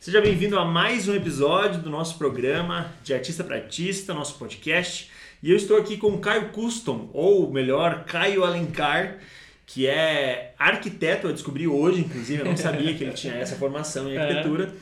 [0.00, 5.10] Seja bem-vindo a mais um episódio do nosso programa de Artista para Artista, nosso podcast.
[5.42, 9.18] E eu estou aqui com o Caio Custom, ou melhor, Caio Alencar,
[9.66, 11.26] que é arquiteto.
[11.26, 14.72] Eu descobri hoje, inclusive, eu não sabia que ele tinha essa formação em arquitetura.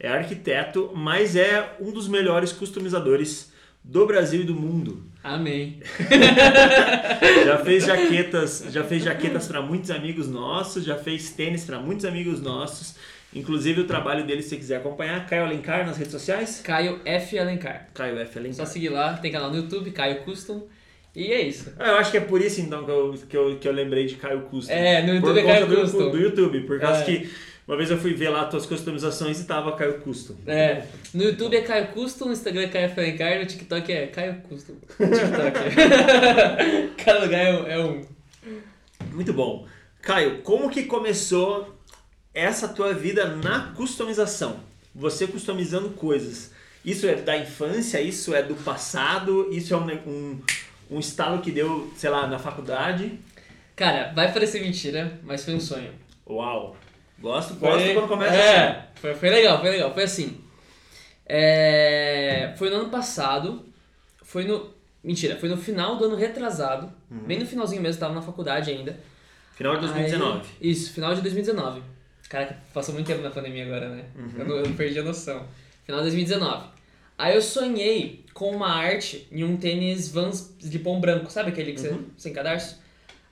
[0.00, 3.52] É arquiteto, mas é um dos melhores customizadores
[3.84, 5.04] do Brasil e do mundo.
[5.22, 5.80] Amém.
[7.46, 12.04] já fez jaquetas, já fez jaquetas para muitos amigos nossos, já fez tênis para muitos
[12.04, 12.96] amigos nossos.
[13.34, 16.60] Inclusive o trabalho dele, se você quiser acompanhar, Caio Alencar nas redes sociais?
[16.64, 17.38] Caio F.
[17.38, 17.88] Alencar.
[17.94, 18.38] Caio F.
[18.38, 18.66] Alencar.
[18.66, 20.66] Só seguir lá, tem canal no YouTube, Caio Custom.
[21.14, 21.72] E é isso.
[21.78, 24.06] Ah, eu acho que é por isso então que eu, que eu, que eu lembrei
[24.06, 24.72] de Caio Custom.
[24.72, 26.10] É, no YouTube por é Caio do, Custom.
[26.10, 27.04] Do YouTube, por causa é.
[27.04, 27.30] que
[27.66, 30.34] uma vez eu fui ver lá as tuas customizações e tava Caio Custom.
[30.46, 30.82] É,
[31.14, 33.00] no YouTube é Caio Custom, no Instagram é Caio F.
[33.00, 34.74] Alencar, no TikTok é Caio Custom.
[34.74, 35.60] TikTok.
[37.04, 38.02] Cada lugar é, é um.
[39.12, 39.66] Muito bom.
[40.02, 41.79] Caio, como que começou
[42.34, 44.60] essa tua vida na customização.
[44.94, 46.52] Você customizando coisas.
[46.84, 50.40] Isso é da infância, isso é do passado, isso é um, um,
[50.90, 53.18] um estalo que deu, sei lá, na faculdade.
[53.76, 55.92] Cara, vai parecer mentira, mas foi um sonho.
[56.28, 56.76] Uau!
[57.20, 58.78] Gosto, gosto foi, quando começa é, assim.
[58.94, 59.92] Foi, foi legal, foi legal.
[59.92, 60.40] Foi assim.
[61.26, 63.64] É, foi no ano passado,
[64.22, 64.70] foi no.
[65.02, 67.20] Mentira, foi no final do ano retrasado, uhum.
[67.20, 68.98] bem no finalzinho mesmo, tava na faculdade ainda.
[69.54, 70.38] Final de 2019.
[70.38, 71.82] Aí, isso, final de 2019.
[72.30, 74.04] Cara, passou muito tempo na pandemia agora, né?
[74.14, 74.30] Uhum.
[74.38, 75.44] Eu, não, eu perdi a noção.
[75.84, 76.68] Final de 2019.
[77.18, 81.72] Aí eu sonhei com uma arte em um tênis Vans de pão branco, sabe aquele
[81.72, 81.96] que uhum.
[81.96, 82.78] você sem cadarço?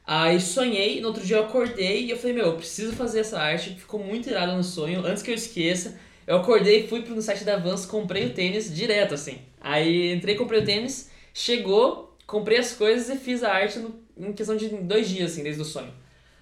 [0.05, 3.39] Aí sonhei, no outro dia eu acordei e eu falei, meu, eu preciso fazer essa
[3.39, 5.97] arte, ficou muito irado no sonho, antes que eu esqueça.
[6.27, 9.39] Eu acordei, fui pro site da Vans, comprei o tênis direto, assim.
[9.61, 14.33] Aí entrei, comprei o tênis, chegou, comprei as coisas e fiz a arte no, em
[14.33, 15.93] questão de dois dias, assim, desde o sonho.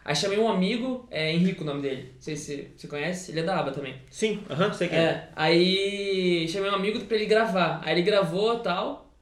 [0.06, 2.12] Aí chamei um amigo, é Henrico o nome dele.
[2.14, 3.96] Não sei se você conhece, ele é da aba também.
[4.08, 5.02] Sim, aham, sei quem é.
[5.02, 5.28] é.
[5.34, 7.80] Aí chamei um amigo pra ele gravar.
[7.84, 9.12] Aí ele gravou e tal.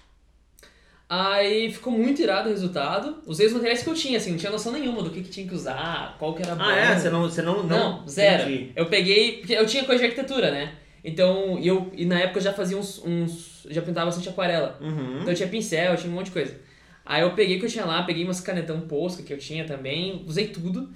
[1.08, 3.16] Aí ficou muito irado o resultado.
[3.26, 5.48] Usei os materiais que eu tinha, assim, não tinha noção nenhuma do que, que tinha
[5.48, 6.64] que usar, qual que era bom.
[6.64, 6.98] Ah, é?
[6.98, 7.22] Você não.
[7.22, 8.42] Você não, não, não zero.
[8.42, 8.72] Entendi.
[8.76, 9.38] Eu peguei.
[9.38, 10.74] Porque eu tinha coisa de arquitetura, né?
[11.02, 13.02] Então, e, eu, e na época eu já fazia uns.
[13.02, 14.78] uns já pintava bastante aquarela.
[14.82, 15.20] Uhum.
[15.20, 16.54] Então eu tinha pincel, eu tinha um monte de coisa.
[17.04, 19.66] Aí eu peguei o que eu tinha lá, peguei umas canetão Posca que eu tinha
[19.66, 20.88] também, usei tudo.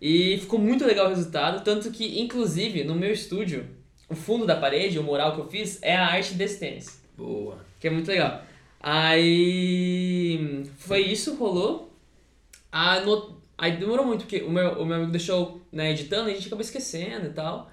[0.00, 3.66] E ficou muito legal o resultado, tanto que, inclusive, no meu estúdio,
[4.08, 7.02] o fundo da parede, o mural que eu fiz, é a arte desse tênis.
[7.16, 7.58] Boa.
[7.80, 8.42] Que é muito legal.
[8.80, 11.92] Aí foi isso, rolou.
[12.70, 16.32] Aí, no, aí demorou muito, porque o meu, o meu amigo deixou né, editando e
[16.32, 17.70] a gente acabou esquecendo e tal.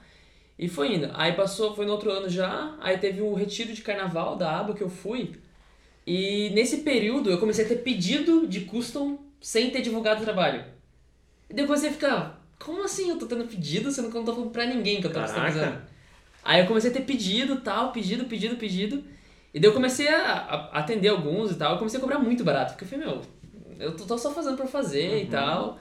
[0.57, 1.11] E foi indo.
[1.13, 4.73] Aí passou, foi no outro ano já, aí teve um retiro de carnaval da aba
[4.73, 5.33] que eu fui.
[6.05, 10.63] E nesse período eu comecei a ter pedido de custom sem ter divulgado o trabalho.
[11.49, 14.33] E depois você fica, como assim eu tô tendo pedido sendo que eu não tô
[14.33, 15.81] falando pra ninguém que eu tô customizando?
[16.43, 19.03] Aí eu comecei a ter pedido, tal, pedido, pedido, pedido.
[19.53, 21.73] E daí eu comecei a, a atender alguns e tal.
[21.73, 22.73] Eu comecei a cobrar muito barato.
[22.73, 23.21] Porque eu falei, meu,
[23.79, 25.17] eu tô, tô só fazendo pra fazer uhum.
[25.19, 25.79] e tal.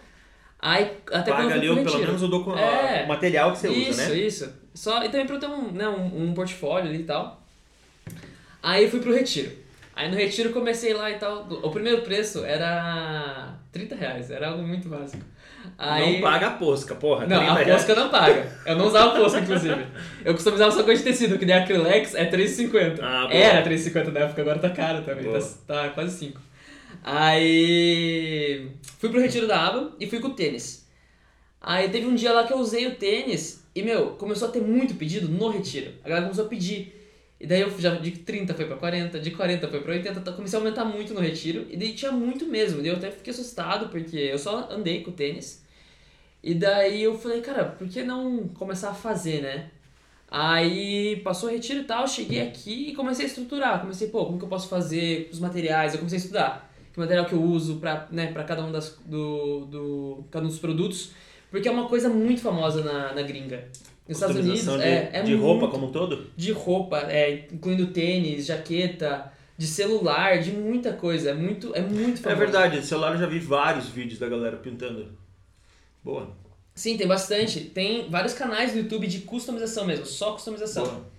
[0.60, 4.08] Aí, até Paga ali pelo menos o, docu- é, o material que você isso, usa,
[4.08, 4.14] né?
[4.14, 4.52] Isso, isso.
[4.72, 7.42] Só, e também pra eu ter um, né, um, um portfólio ali e tal.
[8.62, 9.50] Aí fui pro retiro.
[10.02, 11.46] Aí no retiro comecei lá e tal.
[11.62, 15.24] O primeiro preço era 30 reais, era algo muito básico.
[15.78, 16.14] Aí...
[16.14, 17.24] Não paga a posca, porra.
[17.24, 18.50] Não, a posca não paga.
[18.66, 19.86] Eu não usava posca, inclusive.
[20.24, 22.98] Eu customizava só coisa de tecido, que nem acrylex é 3,50.
[23.00, 25.32] Ah, Era 3,50 na época, agora tá caro também.
[25.32, 26.40] Tá, tá, quase 5.
[27.04, 30.84] Aí fui pro retiro da aba e fui com o tênis.
[31.60, 34.62] Aí teve um dia lá que eu usei o tênis e, meu, começou a ter
[34.62, 35.92] muito pedido no retiro.
[36.04, 37.01] A galera começou a pedir.
[37.42, 40.32] E daí eu já de 30 foi pra 40, de 40 foi pra 80, então
[40.32, 41.66] comecei a aumentar muito no retiro.
[41.68, 42.80] E daí tinha muito mesmo.
[42.80, 45.60] Daí eu até fiquei assustado, porque eu só andei com o tênis.
[46.40, 49.70] E daí eu falei, cara, por que não começar a fazer, né?
[50.30, 53.80] Aí passou o retiro e tal, cheguei aqui e comecei a estruturar.
[53.80, 55.94] Comecei, pô, como que eu posso fazer os materiais?
[55.94, 56.72] Eu comecei a estudar.
[56.92, 60.48] Que material que eu uso pra, né, pra cada um das, do, do, cada um
[60.48, 61.10] dos produtos.
[61.50, 63.68] Porque é uma coisa muito famosa na, na gringa.
[64.08, 66.26] Nos Estados Unidos de, é, é de roupa como um todo?
[66.36, 71.30] De roupa, é, incluindo tênis, jaqueta, de celular, de muita coisa.
[71.30, 72.42] É muito, é muito famoso.
[72.42, 75.16] É verdade, de celular eu já vi vários vídeos da galera pintando.
[76.02, 76.36] Boa.
[76.74, 77.60] Sim, tem bastante.
[77.60, 80.84] Tem vários canais no YouTube de customização mesmo, só customização.
[80.84, 81.12] Boa.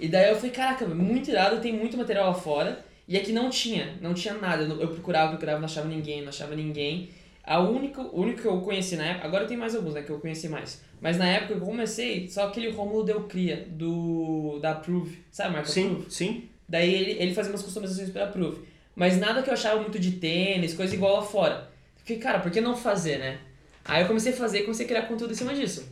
[0.00, 2.84] E daí eu falei, caraca, muito irado, tem muito material lá fora.
[3.06, 4.62] E aqui não tinha, não tinha nada.
[4.64, 7.10] Eu procurava, procurava, não achava ninguém, não achava ninguém.
[7.46, 10.10] A única, o único que eu conheci na época, agora tem mais alguns, né, que
[10.10, 10.82] eu conheci mais.
[11.00, 15.50] Mas na época que eu comecei, só aquele Romulo Del Cria, do, da Proof, sabe
[15.50, 16.10] a marca sim, Proof?
[16.10, 18.58] Sim, Daí ele, ele fazia umas customizações pela Proof.
[18.96, 21.70] Mas nada que eu achava muito de tênis, coisa igual lá fora.
[21.96, 23.38] Fiquei, cara, por que não fazer, né?
[23.84, 25.86] Aí eu comecei a fazer, comecei a criar conteúdo em cima disso.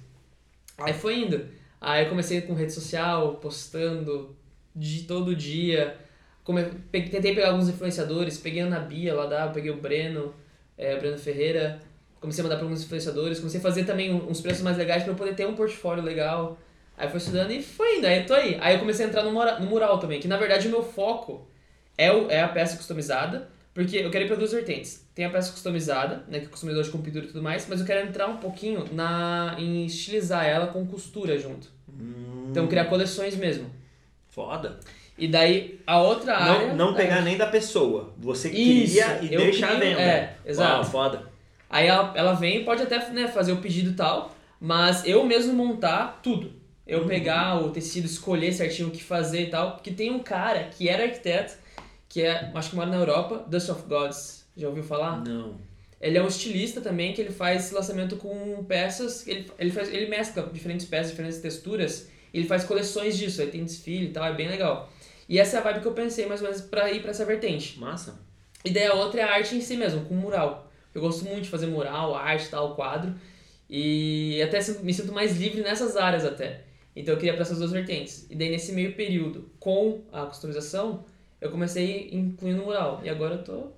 [0.78, 1.48] Aí foi indo.
[1.80, 4.34] Aí eu comecei com rede social, postando
[4.74, 5.98] de todo dia.
[6.44, 6.64] Come...
[6.90, 10.34] Tentei pegar alguns influenciadores, peguei a Ana Bia lá da, peguei o Breno,
[10.76, 11.80] é, Breno Ferreira.
[12.20, 15.12] Comecei a mandar para alguns influenciadores, comecei a fazer também uns preços mais legais para
[15.12, 16.56] eu poder ter um portfólio legal.
[16.96, 18.56] Aí fui estudando e foi indo, aí eu tô aí.
[18.60, 20.82] Aí eu comecei a entrar no, mora- no mural também, que na verdade o meu
[20.84, 21.48] foco
[21.98, 25.04] é, o, é a peça customizada, porque eu quero ir para duas vertentes.
[25.14, 27.80] Tem a peça customizada, né, que é customizador de com pintura e tudo mais, mas
[27.80, 31.68] eu quero entrar um pouquinho na em estilizar ela com costura junto.
[31.88, 33.68] Hum, Então criar coleções mesmo.
[34.28, 34.78] Foda.
[35.22, 36.74] E daí a outra área.
[36.74, 38.12] Não, não pegar é, nem da pessoa.
[38.18, 40.00] Você Isso, cria e deixa a crio, venda.
[40.02, 40.74] é, exato.
[40.82, 41.30] Uau, foda.
[41.70, 45.52] Aí ela, ela vem pode até né, fazer o pedido e tal, mas eu mesmo
[45.52, 46.52] montar tudo.
[46.84, 47.06] Eu Uhum.
[47.06, 49.76] pegar o tecido, escolher certinho o que fazer e tal.
[49.76, 51.54] Porque tem um cara que era arquiteto,
[52.08, 54.44] que é, acho que mora na Europa, Dust of Gods.
[54.56, 55.22] Já ouviu falar?
[55.24, 55.54] Não.
[56.00, 60.06] Ele é um estilista também, que ele faz lançamento com peças, ele, ele, faz, ele
[60.06, 64.24] mescla diferentes peças, diferentes texturas, e ele faz coleções disso, aí tem desfile e tal,
[64.24, 64.90] é bem legal.
[65.32, 67.24] E essa é a vibe que eu pensei mais ou menos pra ir pra essa
[67.24, 67.80] vertente.
[67.80, 68.20] Massa.
[68.62, 70.70] E daí a outra é a arte em si mesmo, com mural.
[70.94, 73.14] Eu gosto muito de fazer mural, arte, tal, quadro,
[73.66, 76.64] e até me sinto mais livre nessas áreas até.
[76.94, 78.26] Então eu queria para essas duas vertentes.
[78.28, 81.02] E daí nesse meio período, com a customização,
[81.40, 83.68] eu comecei incluindo mural, e agora eu tô...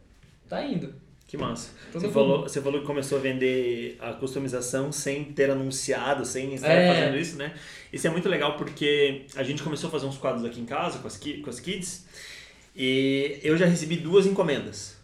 [0.49, 0.93] tá indo.
[1.37, 1.71] Que massa.
[1.93, 2.15] Todo Você mundo.
[2.15, 6.87] falou, você falou que começou a vender a customização sem ter anunciado, sem estar É.
[6.95, 7.55] fazendo isso, né?
[7.93, 10.99] Isso é muito legal porque a gente começou a fazer uns quadros aqui em casa
[10.99, 12.07] com as, com as kids
[12.77, 14.97] e eu já recebi duas encomendas.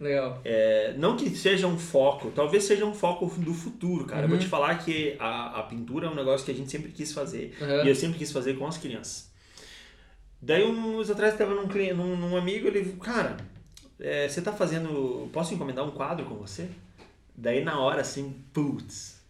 [0.00, 0.40] Legal.
[0.44, 4.22] É, não que seja um foco, talvez seja um foco do futuro, cara.
[4.22, 4.42] Eu vou Uhum.
[4.42, 7.56] te falar que a, a pintura é um negócio que a gente sempre quis fazer.
[7.60, 7.84] Aham.
[7.84, 9.28] E eu sempre quis fazer com as crianças.
[10.40, 11.66] Daí, uns atrás, estava num,
[11.96, 13.36] num, num amigo, ele cara,
[14.00, 15.28] é, você tá fazendo.
[15.32, 16.68] Posso encomendar um quadro com você?
[17.36, 19.20] Daí, na hora, assim, putz,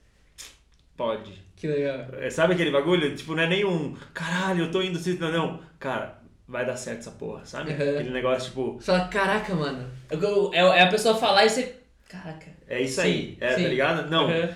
[0.97, 1.33] pode.
[1.57, 2.07] Que legal.
[2.15, 3.15] É, Sabe aquele bagulho?
[3.17, 4.99] Tipo, não é nem um caralho, eu tô indo.
[4.99, 5.61] assim", Não, não.
[5.79, 7.71] Cara, vai dar certo essa porra, sabe?
[7.73, 7.77] Uhum.
[7.77, 9.91] Aquele negócio, tipo, Você fala, caraca, mano.
[10.11, 11.75] Eu- É é a pessoa falar e você.
[12.09, 12.47] Caraca.
[12.67, 13.63] é isso Sim, aí, é, sim.
[13.65, 14.11] tá ligado?
[14.11, 14.49] Não, Uhum.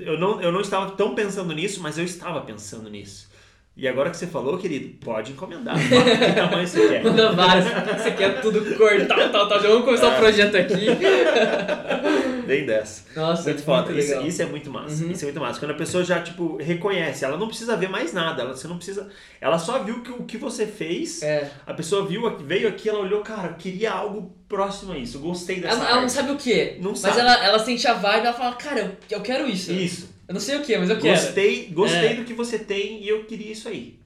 [0.00, 3.30] eu não, eu não estava tão pensando nisso, mas eu estava pensando nisso.
[3.76, 5.74] E agora que você falou, querido, pode encomendar.
[5.76, 7.02] que tamanho você quer?
[7.02, 7.64] Manda vários.
[8.00, 9.60] Você quer tudo cor, tal, tal, tal.
[9.60, 10.14] Já vamos começar É.
[10.14, 10.86] o projeto aqui.
[12.46, 13.02] Bem dessa.
[13.18, 13.90] Nossa, Muito foda.
[13.90, 15.02] muito Isso, isso é muito massa.
[15.04, 15.10] Uhum.
[15.10, 15.58] Isso é muito massa.
[15.58, 18.42] Quando a pessoa já, tipo, reconhece, ela não precisa ver mais nada.
[18.42, 19.08] Ela, você não precisa.
[19.40, 21.22] Ela só viu que o que você fez.
[21.22, 21.50] É.
[21.66, 25.18] A pessoa viu, veio aqui, ela olhou, cara, eu queria algo próximo a isso.
[25.18, 25.76] Gostei dessa.
[25.78, 27.18] Ela, ela não sabe o que, Não mas sabe.
[27.18, 28.80] ela, ela sente a vibe e ela fala, cara,
[29.10, 29.72] eu, eu quero isso.
[29.72, 30.13] Isso.
[30.26, 31.20] Eu não sei o que, mas eu quero.
[31.20, 32.14] Gostei, gostei É.
[32.14, 33.98] do que você tem e eu queria isso aí.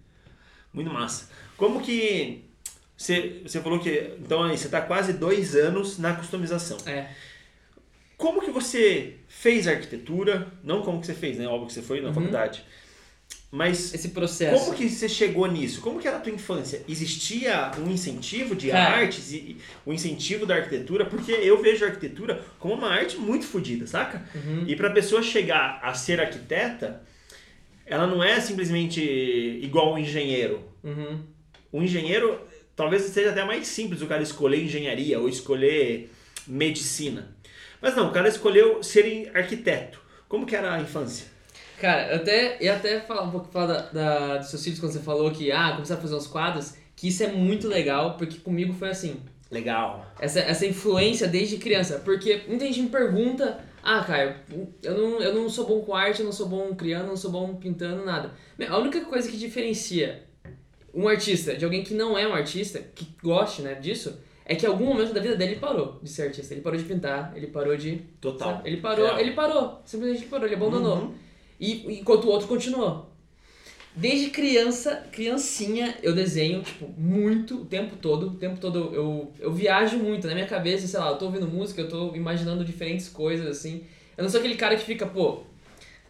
[0.72, 1.28] Muito massa.
[1.56, 2.44] Como que.
[2.96, 4.14] Você, você falou que.
[4.20, 6.76] Então aí, você tá quase dois anos na customização.
[6.86, 7.08] É.
[8.16, 10.48] Como que você fez a arquitetura?
[10.64, 11.46] Não como que você fez, né?
[11.46, 12.14] Óbvio que você foi na Uhum.
[12.14, 12.64] faculdade.
[13.50, 14.62] Mas Esse processo.
[14.62, 15.80] como que você chegou nisso?
[15.80, 16.82] Como que era a tua infância?
[16.86, 18.96] Existia um incentivo de Cara.
[18.96, 19.56] artes e
[19.86, 21.06] o incentivo da arquitetura?
[21.06, 24.22] Porque eu vejo a arquitetura como uma arte muito fodida, saca?
[24.34, 24.64] Uhum.
[24.66, 27.02] E pra pessoa chegar a ser arquiteta,
[27.86, 30.62] ela não é simplesmente igual um engenheiro.
[30.84, 31.20] Uhum.
[31.72, 32.38] O engenheiro
[32.76, 36.10] talvez seja até mais simples o cara escolher engenharia ou escolher
[36.46, 37.34] medicina.
[37.80, 40.00] Mas não, o cara escolheu ser arquiteto.
[40.28, 41.37] Como que era a infância?
[41.80, 44.92] Cara, eu até ia até falar um pouco falar da, da, dos seus filhos quando
[44.92, 48.38] você falou que, ah, começar a fazer uns quadros, que isso é muito legal, porque
[48.38, 49.20] comigo foi assim.
[49.50, 50.04] Legal.
[50.20, 52.00] Essa, essa influência desde criança.
[52.04, 54.34] Porque muita gente me pergunta, ah, Caio,
[54.82, 57.16] eu não, eu não sou bom com arte, eu não sou bom criando, eu não
[57.16, 58.32] sou bom pintando, nada.
[58.68, 60.24] A única coisa que diferencia
[60.92, 64.66] um artista de alguém que não é um artista, que goste né, disso, é que
[64.66, 66.52] em algum momento da vida dele ele parou de ser artista.
[66.54, 68.02] Ele parou de pintar, ele parou de.
[68.20, 68.56] Total.
[68.56, 68.68] sabe?
[68.68, 69.20] Ele parou, Real.
[69.20, 69.80] ele parou.
[69.84, 70.96] Simplesmente parou, ele abandonou.
[70.96, 71.14] Uhum.
[71.58, 73.08] E enquanto o outro continuou.
[73.94, 78.28] Desde criança, criancinha, eu desenho, tipo, muito, o tempo todo.
[78.28, 81.48] O tempo todo eu, eu viajo muito na minha cabeça, sei lá, eu tô ouvindo
[81.48, 83.84] música, eu tô imaginando diferentes coisas, assim.
[84.16, 85.42] Eu não sou aquele cara que fica, pô,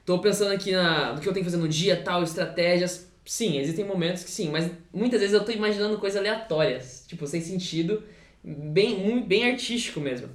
[0.05, 3.09] tô pensando aqui na, no que eu tenho que fazer no dia, tal, estratégias.
[3.25, 7.41] Sim, existem momentos que sim, mas muitas vezes eu tô imaginando coisas aleatórias, tipo, sem
[7.41, 8.03] sentido,
[8.43, 10.29] bem, bem artístico mesmo.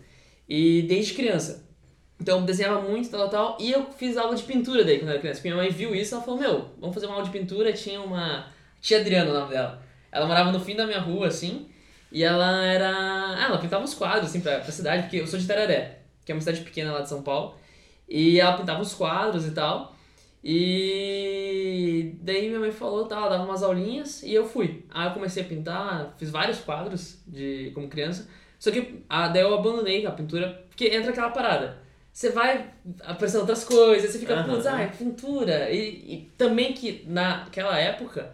[0.49, 1.62] E desde criança.
[2.19, 5.13] Então eu desenhava muito, tal, tal, e eu fiz aula de pintura daí quando eu
[5.13, 5.41] era criança.
[5.43, 7.73] Minha mãe viu isso ela falou, meu, vamos fazer uma aula de pintura.
[7.73, 8.47] Tinha uma
[8.81, 9.81] tia Adriana o nome dela.
[10.11, 11.67] Ela morava no fim da minha rua, assim,
[12.11, 12.89] e ela era...
[12.89, 16.31] Ah, ela pintava uns quadros, assim, pra, pra cidade, porque eu sou de Tararé, que
[16.31, 17.55] é uma cidade pequena lá de São Paulo.
[18.07, 19.95] E ela pintava uns quadros e tal.
[20.43, 24.85] E daí minha mãe falou, tal, ela dava umas aulinhas e eu fui.
[24.91, 28.27] Aí eu comecei a pintar, fiz vários quadros de como criança.
[28.59, 31.82] Só que ah, daí eu abandonei a pintura, porque entra aquela parada.
[32.13, 32.69] Você vai
[33.01, 34.53] aparecendo outras coisas, você fica, Aham.
[34.53, 35.71] putz, ah, é pintura.
[35.71, 38.31] E, e também que naquela época,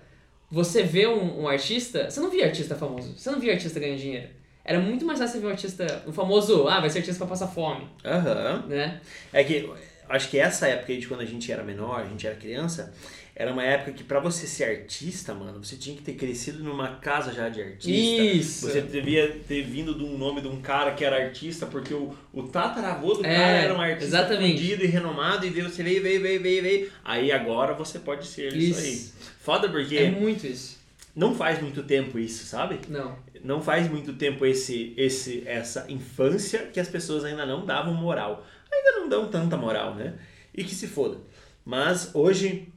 [0.51, 3.99] você vê um, um artista, você não via artista famoso, você não via artista ganhando
[3.99, 4.27] dinheiro.
[4.65, 7.27] Era muito mais fácil você ver um artista, o famoso, ah, vai ser artista pra
[7.29, 8.65] passar fome, Aham.
[8.67, 8.99] né?
[9.31, 9.71] É que
[10.09, 12.93] acho que essa época de quando a gente era menor, a gente era criança,
[13.39, 16.97] era uma época que pra você ser artista, mano, você tinha que ter crescido numa
[16.97, 17.89] casa já de artista.
[17.89, 18.67] Isso.
[18.69, 22.13] Você devia ter vindo de um nome de um cara que era artista, porque o,
[22.33, 24.61] o tataravô do É, cara era um artista exatamente.
[24.73, 26.91] e renomado, e daí você veio, veio, veio, veio, veio.
[27.01, 29.13] Aí agora você pode ser isso, Isso.
[29.21, 29.29] aí.
[29.39, 30.77] Foda porque É muito isso.
[31.15, 32.77] não faz muito tempo isso, sabe?
[32.89, 33.17] Não.
[33.41, 38.45] Não faz muito tempo esse, esse, essa infância que as pessoas ainda não davam moral.
[38.69, 40.15] Ainda não dão tanta moral, né?
[40.53, 41.17] E que se foda.
[41.63, 42.67] Mas hoje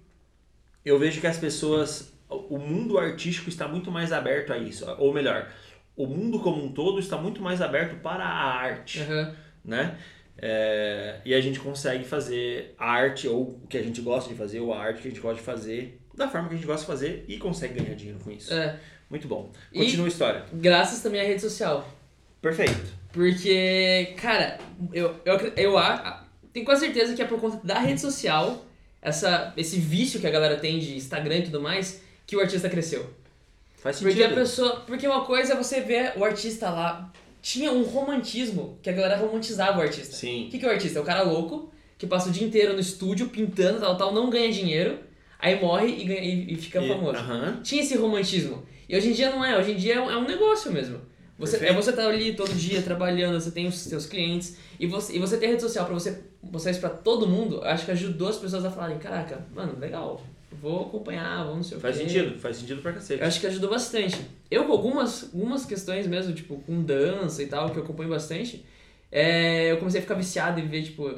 [0.85, 2.13] eu vejo que as pessoas.
[2.29, 4.87] O mundo artístico está muito mais aberto a isso.
[4.99, 5.49] Ou melhor,
[5.95, 9.35] o mundo como um todo está muito mais aberto para a arte, Aham.
[9.63, 9.99] né?
[10.39, 14.35] É, e a gente consegue fazer a arte, ou o que a gente gosta de
[14.37, 16.67] fazer, ou a arte que a gente gosta de fazer, da forma que a gente
[16.67, 18.53] gosta de fazer e consegue ganhar dinheiro com isso.
[18.53, 18.79] É.
[19.11, 19.53] Muito bom.
[19.71, 20.45] E- Continua a história.
[20.55, 21.87] Graças também à rede social.
[22.41, 22.93] Perfeito.
[23.13, 24.59] Porque, cara,
[24.93, 28.65] eu, eu, eu a- tenho quase certeza que é por conta da rede social,
[29.03, 32.71] essa, esse vício que a galera tem de Instagram e tudo mais, que o artista
[32.71, 33.05] cresceu.
[33.77, 34.17] Faz sentido.
[34.17, 34.77] Porque a pessoa.
[34.87, 37.13] Porque uma coisa é você ver o artista lá.
[37.43, 40.15] Tinha um romantismo que a galera romantizava o artista.
[40.15, 40.47] Sim.
[40.47, 41.01] O que, que é o artista?
[41.01, 44.29] É o cara louco que passa o dia inteiro no estúdio pintando, tal, tal, não
[44.31, 44.99] ganha dinheiro,
[45.39, 47.17] aí morre e, ganha, e, e fica E- famoso.
[47.19, 47.61] aham.
[47.63, 48.65] Tinha esse romantismo.
[48.89, 51.01] E hoje em dia não é, hoje em dia é um, é um negócio mesmo.
[51.39, 55.17] Você, é você tá ali todo dia trabalhando, você tem os seus clientes, e você,
[55.17, 58.29] e você ter rede social pra você mostrar isso pra todo mundo, acho que ajudou
[58.29, 60.23] as pessoas a falarem, caraca, mano, legal,
[60.61, 62.03] vou acompanhar, vou não sei o Faz quê.
[62.05, 63.21] sentido, faz sentido pra cacete.
[63.21, 64.21] Eu acho que ajudou bastante.
[64.51, 68.65] Eu, com algumas, algumas questões mesmo, tipo, com dança e tal, que eu acompanho bastante,
[69.11, 71.11] é, eu comecei a ficar viciado em ver, tipo,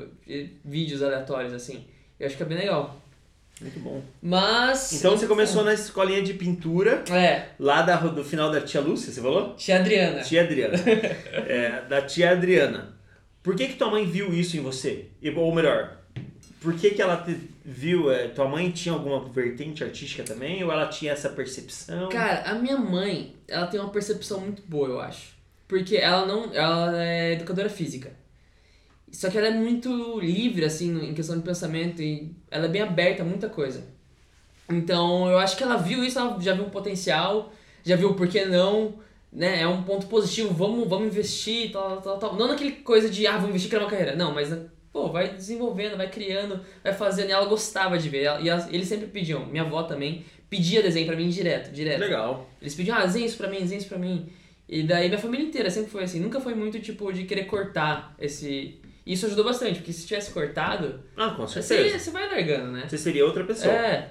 [0.65, 1.85] vídeos aleatórios, assim.
[2.19, 3.01] Eu acho que é bem legal.
[3.61, 4.03] Muito bom.
[4.21, 4.93] Mas.
[4.95, 9.13] Então você começou na escolinha de pintura, É, lá da, do final da tia Lúcia,
[9.13, 9.55] você falou?
[9.55, 10.21] tia Adriana.
[10.23, 10.75] Tia Adriana.
[11.47, 12.95] É, da tia Adriana.
[13.45, 15.11] Por que que tua mãe viu isso em você?
[15.37, 15.99] Ou melhor,
[16.63, 17.23] por que que ela
[17.63, 18.11] viu?
[18.11, 20.65] é, tua mãe tinha alguma vertente artística também?
[20.65, 22.09] Ou ela tinha essa percepção?
[22.09, 25.35] Cara, a minha mãe, ela tem uma percepção muito boa, eu acho.
[25.69, 26.55] Porque ela não.
[26.55, 28.13] Ela é educadora física.
[29.13, 32.81] Só que ela é muito livre, assim, em questão de pensamento e ela é bem
[32.81, 33.85] aberta a muita coisa.
[34.71, 37.53] Então, eu acho que ela viu isso, ela já viu um potencial,
[37.85, 38.95] já viu o porquê não,
[39.35, 39.61] né?
[39.63, 42.37] É um ponto positivo, vamos, vamos investir, tal, tal, tal.
[42.37, 44.15] Não naquele coisa de, ah, vou investir criar uma carreira.
[44.17, 44.57] Não, mas,
[44.93, 47.29] pô, vai desenvolvendo, vai criando, vai fazendo.
[47.29, 48.23] E ela gostava de ver.
[48.23, 52.01] Ela- E ela- eles sempre pediam, minha avó também, pedia desenho pra mim direto, direto.
[52.01, 52.49] Legal.
[52.63, 54.29] Eles pediam, ah, desenha isso pra mim, desenha isso pra mim.
[54.69, 58.15] E daí minha família inteira sempre foi assim, nunca foi muito tipo de querer cortar
[58.19, 58.81] esse.
[59.05, 61.99] Isso ajudou bastante, porque se tivesse cortado, Ah, com você, certeza.
[61.99, 62.85] você vai largando, né?
[62.89, 63.71] Você seria outra pessoa.
[63.71, 64.09] É.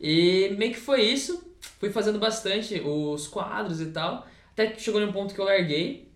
[0.00, 1.52] E meio que foi isso.
[1.78, 4.26] Fui fazendo bastante os quadros e tal.
[4.52, 6.10] Até que chegou num ponto que eu larguei.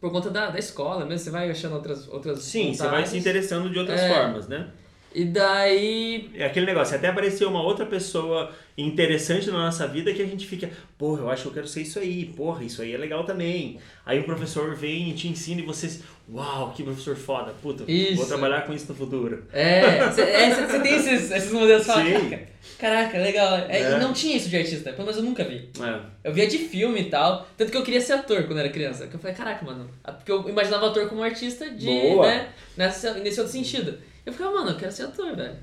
[0.00, 3.10] Por conta da, da escola mesmo, você vai achando outras outras Sim, você vai vontades.
[3.12, 4.08] se interessando de outras É.
[4.14, 4.70] formas, né?
[5.16, 6.28] E daí.
[6.34, 10.46] É aquele negócio, até aparecer uma outra pessoa interessante na nossa vida que a gente
[10.46, 10.68] fica,
[10.98, 13.78] porra, eu acho que eu quero ser isso aí, porra, isso aí é legal também.
[14.04, 17.94] Aí o professor vem e te ensina e vocês, uau, que professor foda, puta, vou
[17.94, 18.26] Isso.
[18.26, 19.44] trabalhar com isso no futuro.
[19.54, 22.12] É, você é, tem esses, esses modelos fala, Sim.
[22.12, 23.56] caraca, caraca, legal.
[23.70, 23.96] É, É.
[23.96, 25.70] E não tinha isso de artista, pelo menos eu nunca vi.
[25.80, 27.48] É, Eu via de filme e tal.
[27.56, 29.06] Tanto que eu queria ser ator quando era criança.
[29.06, 29.88] Que eu falei, caraca, mano.
[30.04, 31.86] Porque eu imaginava ator como artista de.
[31.86, 32.26] Boa.
[32.26, 32.48] né?
[32.76, 33.96] Nessa, nesse outro sentido.
[34.26, 35.56] Eu ficava, mano, eu quero ser ator, velho.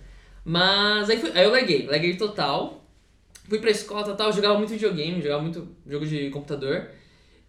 [0.46, 2.84] Mas aí, fui, aí eu larguei, larguei total.
[3.48, 6.90] Fui pra escola total, jogava muito videogame, jogava muito jogo de computador.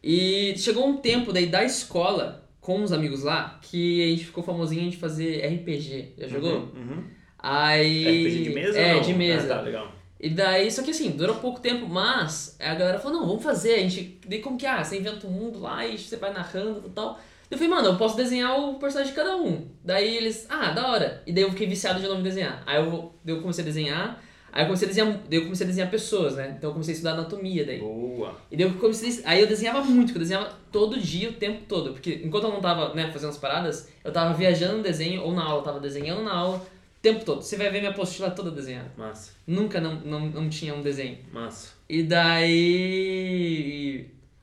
[0.03, 4.43] E chegou um tempo daí da escola, com os amigos lá, que a gente ficou
[4.43, 6.15] famosinho de fazer RPG.
[6.19, 6.53] Já jogou?
[6.53, 7.05] Uhum, uhum.
[7.39, 8.27] Aí.
[8.27, 9.55] RPG de mesa É, de mesa.
[9.55, 9.93] Ah, tá, legal.
[10.19, 13.75] E daí, só que assim, durou pouco tempo, mas a galera falou, não, vamos fazer,
[13.75, 14.19] a gente.
[14.27, 17.21] Daí como que, ah, você inventa um mundo lá e você vai narrando e tal.
[17.55, 19.69] Eu falei, mano, eu posso desenhar o personagem de cada um.
[19.85, 21.23] Daí eles, ah, da hora.
[21.25, 22.61] E daí eu fiquei viciado de novo em desenhar.
[22.67, 24.21] Aí eu, eu comecei a desenhar,
[24.53, 26.57] aí eu comecei a desenhar, daí eu comecei a desenhar pessoas, né?
[26.59, 27.79] Então eu comecei a estudar anatomia daí.
[27.79, 28.37] Boa.
[28.51, 31.93] E daí eu comecei, aí eu desenhava muito, eu desenhava todo dia, o tempo todo.
[31.93, 35.33] Porque enquanto eu não tava, né, fazendo as paradas, eu tava viajando no desenho ou
[35.33, 36.63] na aula, eu tava desenhando na aula, o
[37.01, 37.41] tempo todo.
[37.41, 38.91] Você vai ver minha apostila toda desenhada.
[38.97, 41.19] Massa, Nunca não, não, não tinha um desenho.
[41.33, 41.73] massa.
[41.89, 43.45] E daí.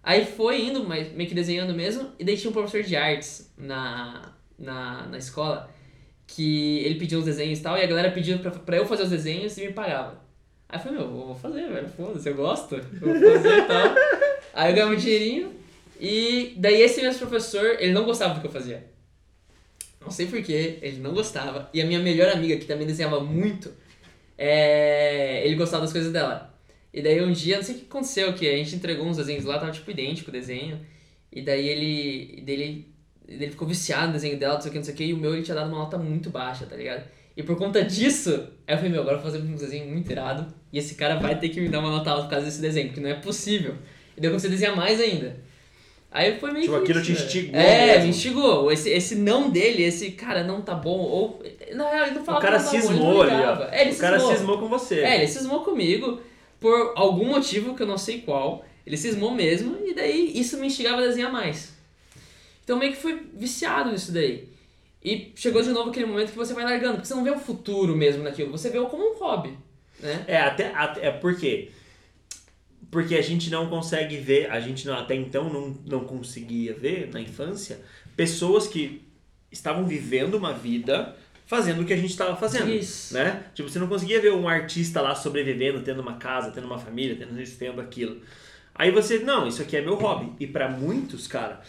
[0.04, 2.12] Aí foi indo, mas meio que desenhando mesmo.
[2.18, 5.70] E daí tinha um professor de artes na, na, na escola
[6.26, 7.78] que ele pediu os desenhos e tal.
[7.78, 10.20] E a galera pediu pra, pra eu fazer os desenhos e me pagava.
[10.68, 11.90] Aí eu falei, meu, eu vou fazer, velho.
[11.90, 12.82] Foda-se, eu gosto.
[13.00, 13.96] Vou fazer e tal.
[14.54, 15.54] Aí eu ganhava um dinheirinho.
[16.00, 18.84] E daí esse mesmo professor, ele não gostava do que eu fazia.
[20.02, 21.70] Não sei porquê, ele não gostava.
[21.74, 23.72] E a minha melhor amiga, que também desenhava muito,
[24.36, 25.46] é...
[25.46, 26.51] ele gostava das coisas dela.
[26.94, 29.46] E daí um dia, não sei o que aconteceu, que a gente entregou uns desenhos
[29.46, 30.80] lá, tava tipo idêntico o desenho.
[31.32, 32.42] E daí ele.
[32.42, 32.88] Dele,
[33.28, 35.14] ele ficou viciado no desenho dela, não sei o que, não sei o que, e
[35.14, 37.04] o meu ele tinha dado uma nota muito baixa, tá ligado?
[37.38, 40.12] E por conta disso, aí eu falei, meu, agora eu vou fazer um desenho muito
[40.12, 40.54] irado.
[40.74, 42.88] E esse cara vai ter que me dar uma nota alta por causa desse desenho,
[42.88, 43.76] porque não é possível.
[44.18, 45.40] E daí eu comecei a desenhar mais ainda.
[46.12, 47.26] Aí foi meio Tipo, que aquilo te velho.
[47.26, 48.04] instigou É, mesmo.
[48.04, 48.70] me instigou.
[48.72, 51.42] Esse, esse não dele, esse cara não tá bom, ou.
[51.74, 53.64] Na real, ele não O falava cara não tá bom, cismou ele ali, ó.
[53.72, 54.36] É, ele o cara cismou.
[54.36, 55.00] cismou com você.
[55.00, 56.20] É, ele cismou comigo
[56.62, 58.64] por algum motivo que eu não sei qual.
[58.86, 61.74] Ele cismou mesmo, e daí isso me instigava a desenhar mais.
[62.64, 64.48] Então meio que fui viciado nisso daí.
[65.04, 67.40] E chegou de novo aquele momento que você vai largando, porque você não vê um
[67.40, 69.58] futuro mesmo naquilo, você vê o como um hobby,
[70.00, 70.24] né?
[70.28, 71.72] É, até, até é por quê?
[72.92, 77.10] Porque a gente não consegue ver, a gente não, até então não, não conseguia ver
[77.12, 77.82] na infância
[78.16, 79.02] pessoas que
[79.52, 81.16] estavam vivendo uma vida
[81.52, 83.14] fazendo o que a gente estava fazendo, Isso.
[83.14, 83.44] né?
[83.54, 87.14] Tipo, você não conseguia ver um artista lá sobrevivendo, tendo uma casa, tendo uma família,
[87.20, 88.22] tendo isso, tendo aquilo.
[88.74, 90.32] Aí você, não, isso aqui é meu hobby.
[90.40, 91.60] E para muitos, cara,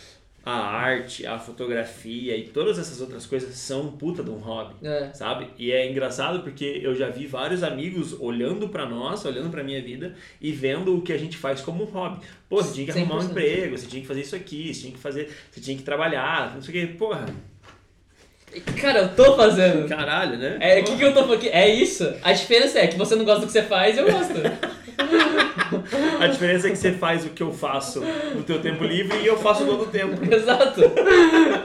[0.45, 4.75] a arte, a fotografia e todas essas outras coisas são um puta de um hobby
[4.87, 5.13] É.
[5.13, 5.49] sabe?
[5.59, 9.83] E é engraçado porque eu já vi vários amigos olhando pra nós, olhando pra minha
[9.83, 12.25] vida e vendo o que a gente faz como um hobby.
[12.49, 13.31] Pô, você tinha que arrumar um 100%.
[13.31, 16.55] emprego, você tinha que fazer isso aqui, você tinha que fazer, você tinha que trabalhar,
[16.55, 17.27] não sei o que, porra,
[18.81, 19.89] Cara, eu tô fazendo.
[19.89, 20.59] caralho, né?
[20.61, 21.45] É, o que, que eu tô falando?
[21.47, 22.13] É isso.
[22.23, 24.35] A diferença é que você não gosta do que você faz, eu gosto.
[26.21, 28.01] A diferença é que você faz o que eu faço
[28.35, 30.17] no teu tempo livre e eu faço todo o tempo.
[30.33, 30.81] Exato.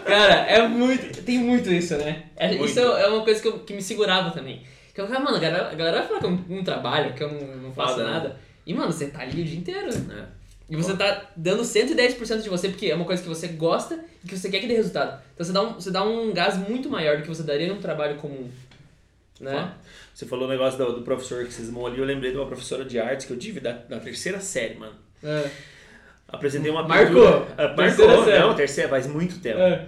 [0.06, 1.22] Cara, é muito.
[1.24, 2.24] Tem muito isso, né?
[2.36, 2.65] É, Muito.
[2.65, 4.63] Isso é uma coisa que, eu- que me segurava também.
[4.94, 7.13] Que eu ficava, mano, a galera, a galera vai falar que eu não, não trabalho,
[7.13, 8.12] que eu não, não faço Fala, né?
[8.13, 8.38] nada.
[8.65, 9.89] E, mano, você tá ali o dia inteiro.
[9.89, 10.37] É.
[10.69, 14.27] E você tá dando 110% de você, porque é uma coisa que você gosta e
[14.27, 15.21] que você quer que dê resultado.
[15.33, 17.79] Então você dá um, você dá um gás muito maior do que você daria num
[17.79, 18.50] trabalho comum.
[19.39, 19.74] Né?
[20.13, 22.83] Você falou o negócio do, do professor que cismou ali, eu lembrei de uma professora
[22.83, 24.95] de artes que eu tive da, da terceira série, mano.
[25.24, 25.50] É.
[26.27, 27.24] Apresentei uma Marcou.
[27.24, 28.39] pintura- Ah, Terceira Marcou, série.
[28.39, 29.60] não, terceira, faz muito tempo.
[29.60, 29.88] É.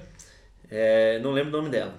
[0.71, 1.93] É, não lembro o nome dela.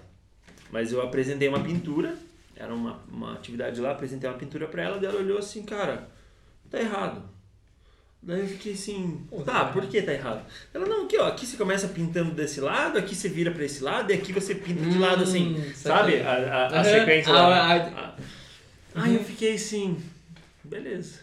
[0.70, 2.14] Mas eu apresentei uma pintura,
[2.56, 6.08] era uma, uma atividade lá, apresentei uma pintura pra ela, daí ela olhou assim, cara,
[6.70, 7.22] tá errado.
[8.22, 10.44] Daí eu fiquei assim, tá, tá por que tá errado?
[10.74, 13.82] Ela, não, aqui ó, aqui você começa pintando desse lado, aqui você vira pra esse
[13.82, 15.74] lado, e aqui você pinta de Hum, lado assim, saquei.
[15.74, 16.20] sabe?
[16.20, 16.84] A, a, a Aham.
[16.84, 17.72] sequência lá.
[17.72, 18.14] a- A-
[18.94, 19.96] Aí eu fiquei assim,
[20.62, 21.20] beleza.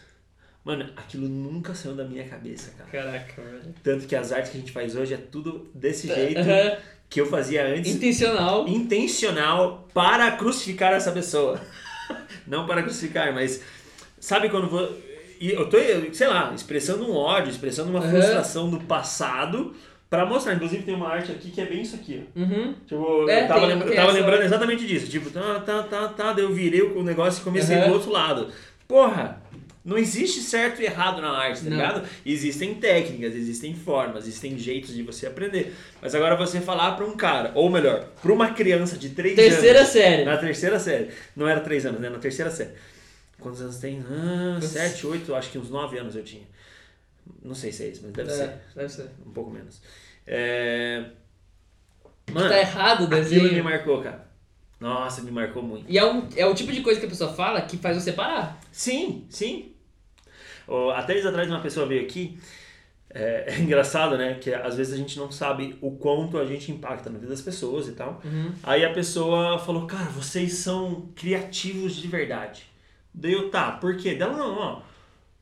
[0.64, 2.90] Mano, aquilo nunca saiu da minha cabeça, cara.
[2.90, 3.74] Caraca, velho.
[3.82, 6.76] Tanto que as artes que a gente faz hoje é tudo desse jeito Aham.
[7.08, 8.66] que eu fazia antes Intencional.
[8.66, 11.60] intencional para crucificar essa pessoa.
[12.46, 13.62] Não para crucificar, mas
[14.18, 14.98] sabe quando vou,
[15.40, 15.76] e eu tô,
[16.12, 18.10] sei lá, expressando um ódio, expressando uma Aham.
[18.10, 19.74] frustração do passado
[20.10, 20.54] para mostrar.
[20.54, 22.24] Inclusive tem uma arte aqui que é bem isso aqui.
[22.36, 22.40] ó.
[22.40, 22.74] Uhum.
[22.86, 25.06] Tipo, É, eu tava, lembra- eu tava lembrando exatamente disso.
[25.08, 27.88] Tipo, tá, tá, tá, tá, daí eu virei o negócio e comecei Aham.
[27.88, 28.48] do outro lado.
[28.86, 29.40] Porra,
[29.84, 31.76] não existe certo e errado na arte, tá Não.
[31.76, 32.02] ligado?
[32.24, 35.74] Existem técnicas, existem formas, existem jeitos de você aprender.
[36.00, 39.80] Mas agora você falar pra um cara, ou melhor, pra uma criança de 3 Terceira
[39.80, 39.90] anos.
[39.90, 40.24] série.
[40.24, 41.08] Na terceira série.
[41.36, 42.08] Não era 3 anos, né?
[42.10, 42.70] Na terceira série.
[43.40, 44.04] Quantos anos tem?
[44.08, 46.46] Ah, 7, 8, acho que uns 9 anos eu tinha.
[47.42, 48.44] Não sei se é isso, mas deve ser.
[48.44, 49.10] É, deve ser.
[49.24, 49.80] Um pouco menos.
[50.26, 51.04] É...
[52.32, 53.52] Mano, tá errado o aquilo desenho.
[53.52, 54.28] me marcou, cara.
[54.80, 55.84] Nossa, me marcou muito.
[55.88, 58.12] E é, um, é o tipo de coisa que a pessoa fala que faz você
[58.12, 58.60] parar.
[58.70, 59.74] Sim, sim.
[60.94, 62.38] Até dias atrás uma pessoa veio aqui.
[63.10, 64.34] É, é engraçado, né?
[64.34, 67.40] Que às vezes a gente não sabe o quanto a gente impacta na vida das
[67.40, 68.20] pessoas e tal.
[68.24, 68.52] Uhum.
[68.62, 72.64] Aí a pessoa falou, cara, vocês são criativos de verdade.
[73.12, 74.14] Daí eu, tá, por quê?
[74.14, 74.80] Dela, não, ó.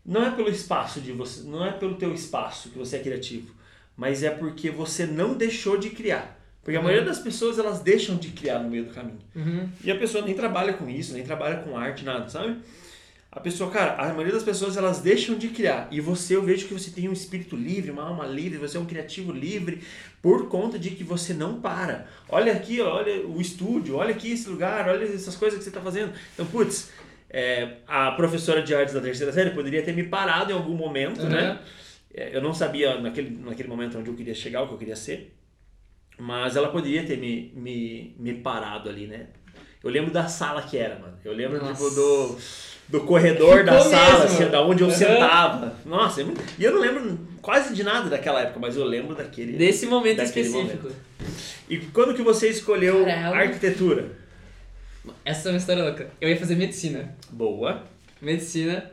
[0.04, 3.52] Não é pelo espaço de você, não é pelo teu espaço que você é criativo,
[3.96, 6.38] mas é porque você não deixou de criar.
[6.62, 6.86] Porque a Uhum.
[6.86, 9.18] maioria das pessoas, elas deixam de criar no meio do caminho.
[9.34, 9.68] Uhum.
[9.82, 12.56] E a pessoa nem trabalha com isso, nem trabalha com arte, nada, sabe?
[13.30, 15.88] A pessoa, cara, a maioria das pessoas elas deixam de criar.
[15.90, 18.80] E você, eu vejo que você tem um espírito livre, uma alma livre, você é
[18.80, 19.82] um criativo livre,
[20.22, 22.06] por conta de que você não para.
[22.28, 25.80] Olha aqui, olha o estúdio, olha aqui esse lugar, olha essas coisas que você está
[25.82, 26.12] fazendo.
[26.32, 26.90] Então, putz,
[27.30, 31.22] é, a professora de artes da terceira série poderia ter me parado em algum momento,
[31.22, 31.28] Uhum.
[31.28, 31.58] né?
[32.14, 34.96] É, Eu não sabia naquele, naquele momento onde eu queria chegar, o que eu queria
[34.96, 35.34] ser.
[36.18, 39.26] Mas ela poderia ter me, me, me parado ali, né?
[39.84, 41.14] Eu lembro da sala que era, mano.
[41.24, 41.72] Eu lembro, Nossa.
[41.74, 42.38] tipo, do,
[42.88, 44.24] do corredor da Ficou sala, mesmo.
[44.42, 44.94] assim, da onde eu Uhum.
[44.94, 45.74] sentava.
[45.84, 46.26] Nossa, é
[46.58, 49.52] e eu não lembro quase de nada daquela época, mas eu lembro daquele.
[49.52, 50.90] Desse momento Daquele específico.
[51.68, 53.36] E quando que você escolheu Caramba.
[53.36, 54.10] arquitetura?
[55.24, 56.10] Essa é uma história louca.
[56.20, 57.16] Eu ia fazer medicina.
[57.30, 57.84] Boa.
[58.20, 58.90] Medicina.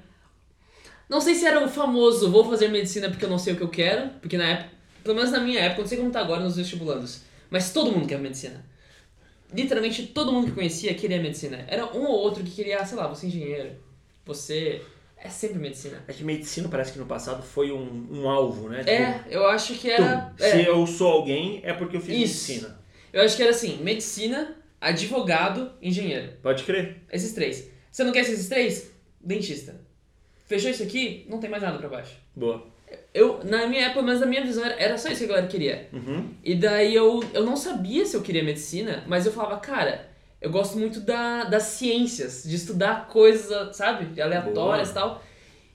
[1.09, 3.63] Não sei se era o famoso vou fazer medicina porque eu não sei o que
[3.63, 4.69] eu quero, porque na época,
[5.03, 8.07] pelo menos na minha época, não sei como tá agora nos vestibulandos, mas todo mundo
[8.07, 8.65] quer medicina.
[9.53, 11.63] literalmente todo mundo que conhecia queria medicina.
[11.67, 13.71] Era um ou outro que queria, sei lá, você é engenheiro,
[14.25, 14.81] você
[15.17, 16.03] é sempre medicina.
[16.07, 18.81] É que medicina parece que no passado foi um, um alvo, né?
[18.87, 20.21] É, eu acho que era.
[20.21, 22.51] Tum, Se é, eu sou alguém, é porque eu fiz Isso.
[22.51, 22.79] medicina.
[23.13, 26.33] eu acho que era assim: medicina, advogado, engenheiro.
[26.41, 26.97] Pode crer.
[27.11, 27.69] Esses três.
[27.91, 28.91] Você não quer esses três?
[29.19, 29.79] Dentista.
[30.45, 31.25] Fechou isso aqui?
[31.29, 32.15] Não tem mais nada pra baixo.
[32.35, 32.67] Boa.
[33.13, 35.47] Eu, na minha época, mas na minha visão, era, era só isso que a galera
[35.47, 35.89] queria.
[35.91, 36.29] Uhum.
[36.43, 40.09] E daí eu, eu não sabia se eu queria medicina, mas eu falava, cara,
[40.41, 45.23] eu gosto muito da, das ciências, de estudar coisas, sabe, aleatórias e tal.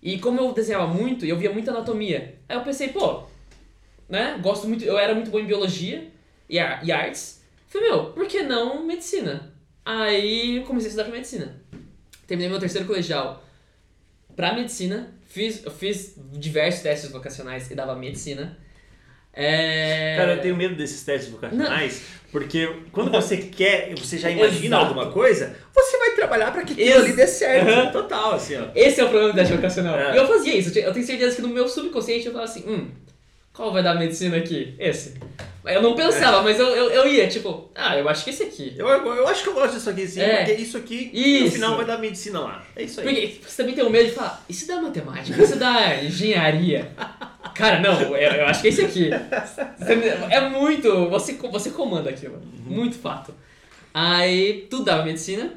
[0.02, 3.22] E como eu desenhava muito, e eu via muita anatomia, aí eu pensei, pô,
[4.08, 6.08] né, gosto muito, eu era muito bom em biologia
[6.48, 7.37] e, e artes.
[7.68, 9.52] Falei, meu, por que não medicina?
[9.84, 11.60] Aí eu comecei a estudar pra medicina.
[12.26, 13.42] Terminei meu terceiro colegial
[14.36, 18.56] pra medicina, fiz, eu fiz diversos testes vocacionais e dava medicina.
[19.32, 20.16] É...
[20.16, 22.02] Cara, eu tenho medo desses testes vocacionais,
[22.32, 24.86] porque quando você quer, você já imagina Exato.
[24.86, 27.68] alguma coisa, você vai trabalhar pra que aquilo Ex- ali dê certo.
[27.68, 27.92] Aham.
[27.92, 28.68] Total, assim, ó.
[28.74, 29.98] Esse é o problema do teste vocacional.
[29.98, 30.18] É.
[30.18, 30.76] Eu fazia isso.
[30.78, 32.90] Eu tenho certeza que no meu subconsciente eu falava assim, hum,
[33.52, 34.74] qual vai dar medicina aqui?
[34.78, 35.14] Esse.
[35.68, 38.74] Eu não pensava, mas eu, eu, eu ia, tipo, ah, eu acho que esse aqui.
[38.76, 40.44] Eu, eu, acho que eu gosto disso aqui sim, É.
[40.44, 41.50] porque isso aqui no Isso.
[41.52, 42.64] final vai dar medicina lá.
[42.74, 43.06] É isso aí.
[43.06, 45.42] Porque você também tem o medo de falar, e se dá matemática?
[45.42, 46.92] E se dá engenharia?
[47.54, 49.10] Cara, não, eu, eu acho que é esse aqui.
[50.30, 51.08] É muito.
[51.10, 52.40] Você, você comanda aquilo.
[52.66, 53.34] Muito fato.
[53.92, 55.52] Aí tudo dava medicina.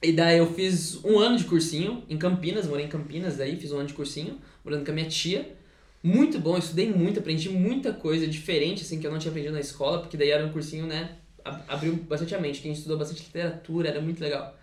[0.00, 3.72] E daí eu fiz um ano de cursinho em Campinas, morei em Campinas, daí fiz
[3.72, 5.57] um ano de cursinho, morando com a minha tia.
[6.02, 9.52] Muito bom, eu estudei muito, aprendi muita coisa diferente, assim, que eu não tinha aprendido
[9.54, 12.70] na escola, porque daí era um cursinho, né, ab- abriu bastante a mente, que a
[12.70, 14.56] gente estudou bastante literatura, era muito legal.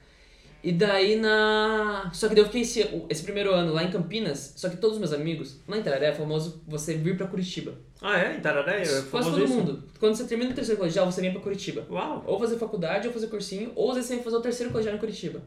[0.63, 2.09] E daí na...
[2.11, 4.95] Só que daí eu fiquei esse, esse primeiro ano lá em Campinas, só que todos
[4.95, 7.73] os meus amigos, lá em Tararé é famoso você vir pra Curitiba.
[8.01, 8.37] Ah, é?
[8.37, 8.81] Em Tararé?
[8.81, 9.53] É Quase famoso todo isso?
[9.53, 9.83] mundo.
[9.99, 11.85] Quando você termina o terceiro colegial, você vem pra Curitiba.
[11.87, 12.23] Uau.
[12.25, 14.95] Ou fazer faculdade, ou fazer cursinho, ou às vezes você vai fazer o terceiro colegial
[14.95, 15.43] em Curitiba.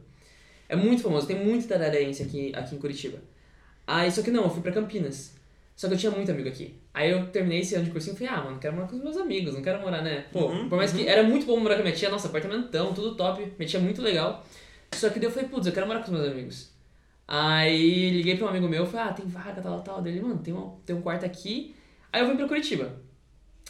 [0.68, 3.18] É muito famoso, tem muito tararense aqui, aqui em Curitiba.
[3.84, 5.32] Aí, só que não, eu fui pra Campinas.
[5.78, 6.74] Só que eu tinha muito amigo aqui.
[6.92, 9.02] Aí eu terminei esse ano de cursinho e falei, ah, mano, quero morar com os
[9.04, 10.24] meus amigos, não quero morar, né?
[10.32, 12.92] Pô, Uhum, por mais que era muito bom morar com a minha tia, nossa, apartamentão,
[12.92, 14.44] tudo top, minha tia é muito legal.
[14.90, 16.72] Só que daí eu falei, putz, eu quero morar com os meus amigos.
[17.28, 20.02] Aí liguei pra um amigo meu, falei, ah, tem vaga, tal, tal.
[20.02, 21.76] Dele, mano, tem um, tem um quarto aqui.
[22.12, 23.00] Aí eu vim pra Curitiba.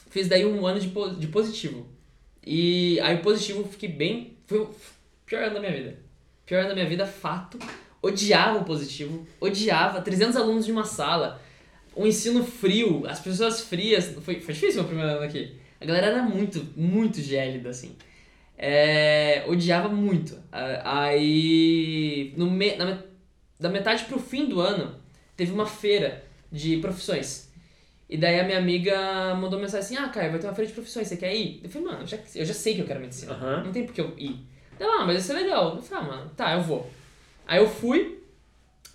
[0.08, 1.86] Fiz daí um ano de, de positivo.
[2.42, 4.38] E aí o positivo eu fiquei bem.
[4.46, 4.70] Foi o
[5.26, 5.98] pior ano da minha vida.
[6.46, 7.58] Pior ano da minha vida, fato.
[8.00, 9.26] Odiava o positivo.
[9.38, 10.00] Odiava.
[10.00, 11.38] 300 alunos de uma sala.
[11.98, 13.04] Um ensino frio.
[13.06, 14.14] As pessoas frias.
[14.22, 15.56] Foi, foi difícil o meu primeiro ano aqui.
[15.80, 17.96] A galera era muito, muito gélida, assim.
[18.56, 20.36] É, odiava muito.
[20.84, 23.02] Aí, no me, na,
[23.58, 24.96] da metade pro fim do ano,
[25.36, 27.48] teve uma feira de profissões.
[28.08, 30.74] E daí a minha amiga mandou mensagem assim: Ah, Caio, vai ter uma feira de
[30.74, 31.60] profissões, você quer ir?
[31.62, 33.32] Eu falei, mano, eu já, eu já sei que eu quero medicina.
[33.32, 33.64] Aham.
[33.64, 34.40] Não tem por que eu ir.
[34.80, 35.76] Ela, ah, mas isso é legal.
[35.76, 36.90] Eu falei, ah, mano, tá, eu vou.
[37.46, 38.22] Aí eu fui,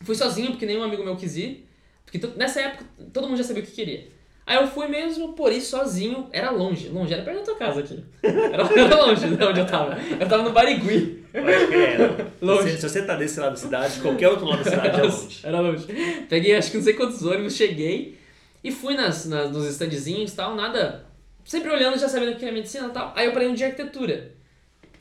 [0.02, 1.68] fui sozinho, porque nenhum amigo meu quis ir.
[2.14, 4.08] Porque nessa época todo mundo já sabia o que queria.
[4.46, 6.30] Aí eu fui mesmo, por isso, sozinho.
[6.32, 8.04] Era longe, longe, era perto da tua casa aqui.
[8.22, 9.98] Era, era longe de onde eu tava.
[10.20, 11.24] Eu tava no Barigui.
[11.32, 12.28] Pode crer.
[12.40, 12.72] Longe.
[12.72, 15.40] Se, se você tá desse lado da cidade, qualquer outro lado da cidade é longe.
[15.42, 15.88] Era longe.
[16.30, 18.20] Peguei acho que não sei quantos ônibus, cheguei
[18.64, 21.06] e fui nas, nas, nos standzinhos e tal, nada.
[21.44, 23.12] Sempre olhando, já sabendo que era medicina e tal.
[23.16, 24.32] Aí eu parei no de arquitetura.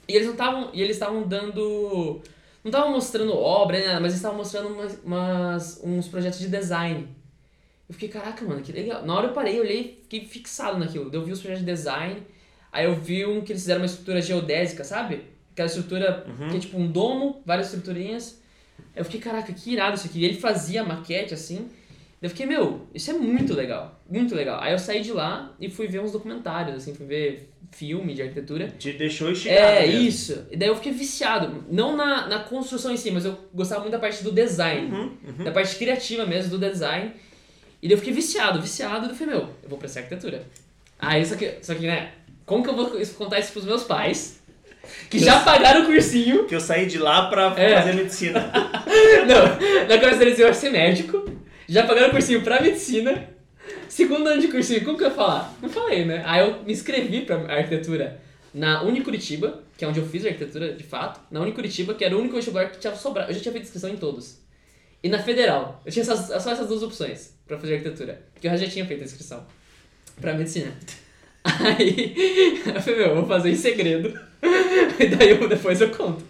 [0.09, 0.71] E eles não estavam.
[0.73, 2.23] E eles estavam dando.
[2.65, 6.49] Não estavam mostrando obra, nem nada, mas eles estavam mostrando umas, umas- uns projetos de
[6.49, 7.09] design.
[7.89, 9.05] Eu fiquei, caraca, mano, que legal.
[9.05, 11.11] Na hora eu parei, olhei, fiquei fixado naquilo.
[11.13, 12.23] Eu vi os projetos de design.
[12.71, 15.25] Aí eu vi um que eles fizeram uma estrutura geodésica, sabe?
[15.53, 18.41] Aquela estrutura que é tipo um domo, várias estruturinhas.
[18.97, 20.21] Eu fiquei, caraca, que irado isso aqui.
[20.21, 21.69] E ele fazia maquete assim.
[22.23, 24.01] Eu fiquei, meu, isso é muito legal.
[24.09, 24.61] Muito legal.
[24.63, 28.23] Aí eu saí de lá e fui ver uns documentários, assim, fui ver filme de
[28.23, 28.69] arquitetura.
[28.79, 29.61] Te deixou instigado.
[29.61, 30.01] É, mesmo.
[30.03, 30.47] isso.
[30.51, 31.65] E daí eu fiquei viciado.
[31.71, 34.91] Não na, na construção em si, mas eu gostava muito da parte do design.
[34.93, 35.45] Uhum, uhum.
[35.45, 37.13] Da parte criativa mesmo, do design.
[37.83, 39.07] E daí eu fiquei viciado, viciado.
[39.07, 40.45] E eu falei, meu, eu vou prestar arquitetura.
[40.99, 42.13] Aí, só que, só que, né,
[42.47, 44.41] como que eu vou contar isso pros meus pais?
[45.09, 46.45] Que já pagaram o cursinho.
[46.47, 47.77] Que eu saí de lá pra É.
[47.81, 48.53] fazer medicina.
[49.27, 51.25] Não, na cabeça deles eu ia ser médico.
[51.69, 53.29] Já pagaram o cursinho pra medicina.
[53.93, 55.55] Segundo ano de cursinho, como que eu ia falar?
[55.61, 56.23] Não falei, né?
[56.25, 58.19] Aí eu me inscrevi pra arquitetura
[58.55, 61.21] na Unicuritiba, que é onde eu fiz arquitetura de fato.
[61.31, 63.31] Na Unicuritiba, que era o único vestibular que tinha sobrado.
[63.31, 64.39] Eu já tinha feito inscrição em todos.
[65.03, 65.83] E na Federal.
[65.85, 68.23] Eu tinha essas- só essas duas opções pra fazer arquitetura.
[68.33, 69.47] Porque eu já tinha feito a inscrição
[70.19, 70.73] pra medicina.
[71.45, 72.15] Aí
[72.75, 74.19] eu falei, meu, eu vou fazer em segredo.
[74.99, 76.25] E daí eu, depois eu conto.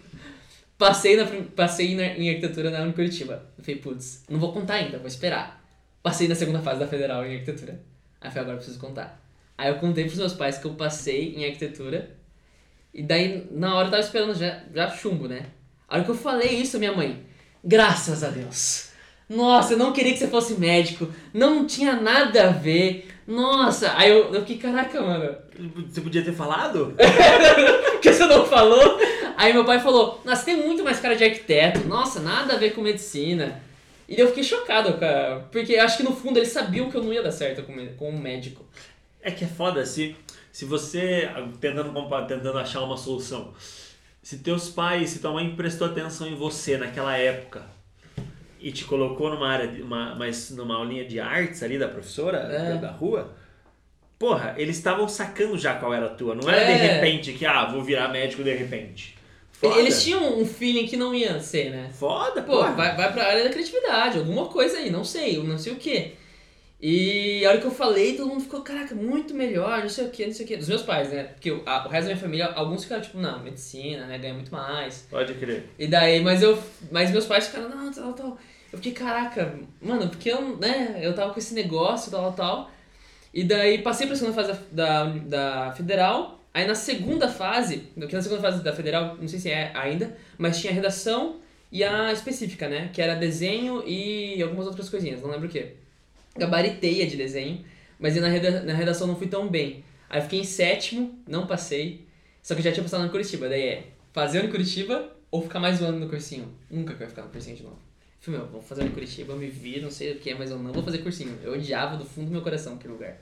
[0.77, 3.45] Passei, na, passei na- em arquitetura na Unicuritiba.
[3.57, 5.62] Eu falei, putz, não vou contar ainda, vou esperar.
[6.03, 7.81] Passei na segunda fase da federal em arquitetura.
[8.21, 9.21] Aí eu falei, agora eu preciso contar.
[9.57, 12.11] Aí eu contei pros meus pais que eu passei em arquitetura.
[12.93, 15.47] E daí, na hora eu tava esperando já, já chumbo, né?
[15.89, 17.25] A hora que eu falei isso, minha mãe,
[17.63, 18.91] graças a Deus.
[19.29, 21.09] Nossa, eu não queria que você fosse médico.
[21.33, 23.09] Não tinha nada a ver.
[23.27, 25.35] Nossa, aí eu, eu fiquei, caraca, mano.
[25.89, 26.95] Você podia ter falado?
[27.93, 28.99] Por que você não falou?
[29.37, 31.87] Aí meu pai falou, nossa, tem muito mais cara de arquiteto.
[31.87, 33.63] Nossa, nada a ver com medicina.
[34.13, 35.41] E eu fiquei chocado, cara.
[35.51, 38.19] Porque acho que no fundo eles sabiam que eu não ia dar certo com, um
[38.19, 38.63] médico.
[39.23, 40.15] É que é foda, se,
[40.51, 41.93] se você, tentando,
[42.27, 43.55] tentando achar uma solução,
[44.23, 47.63] se teus pais, se tua mãe prestou atenção em você naquela época
[48.61, 52.77] e te colocou numa área, uma, mas numa aulinha de artes ali da professora É.
[52.77, 53.35] da, rua,
[54.19, 56.35] porra, eles estavam sacando já qual era a tua.
[56.35, 56.77] Não era de É.
[56.77, 59.17] repente que, ah, vou virar médico de repente.
[59.69, 59.79] Foda.
[59.81, 61.91] Eles tinham um feeling que não ia ser, né?
[61.93, 62.73] Foda, Pô, porra.
[62.73, 65.77] vai, vai pra área da criatividade, alguma coisa aí, não sei, eu não sei o
[65.77, 66.13] que.
[66.85, 70.11] E a hora que eu falei, todo mundo ficou, caraca, muito melhor, não sei o
[70.11, 70.57] que, não sei o que.
[70.57, 71.23] Dos meus pais, né?
[71.25, 74.19] Porque o, a- o resto da minha família, alguns ficaram tipo, não, medicina, né?
[74.19, 75.07] Ganha muito mais.
[75.09, 75.69] Pode crer.
[75.79, 76.59] E daí, mas eu.
[76.91, 78.39] Mas meus pais ficaram, não, tal, tal.
[78.73, 82.69] Eu fiquei, caraca, mano, porque eu, né, eu tava com esse negócio, tal, tal.
[83.33, 85.05] E daí passei pra segunda fase da, da,
[85.67, 86.42] da federal.
[86.55, 90.17] Aí na segunda fase, que na segunda fase da federal, não sei se é ainda,
[90.37, 92.91] mas tinha a redação e a específica, né?
[92.93, 95.75] Que era desenho e algumas outras coisinhas, não lembro o que.
[96.37, 97.65] Gabaritei a de desenho,
[97.99, 99.83] mas na, reda, na redação não fui tão bem.
[100.11, 102.07] Aí fiquei em sétimo, não passei,
[102.43, 103.49] só que já tinha passado no Curitiba.
[103.49, 106.53] Daí é fazer no Curitiba ou ficar mais um ano no cursinho.
[106.71, 107.79] Nunca que eu ia ficar no cursinho de novo.
[108.21, 110.73] Falei, meu, vou fazer no Curitiba, me vi, não sei o que, mas eu não
[110.73, 111.39] vou fazer cursinho.
[111.43, 113.17] Eu odiava do fundo do meu coração aquele lugar.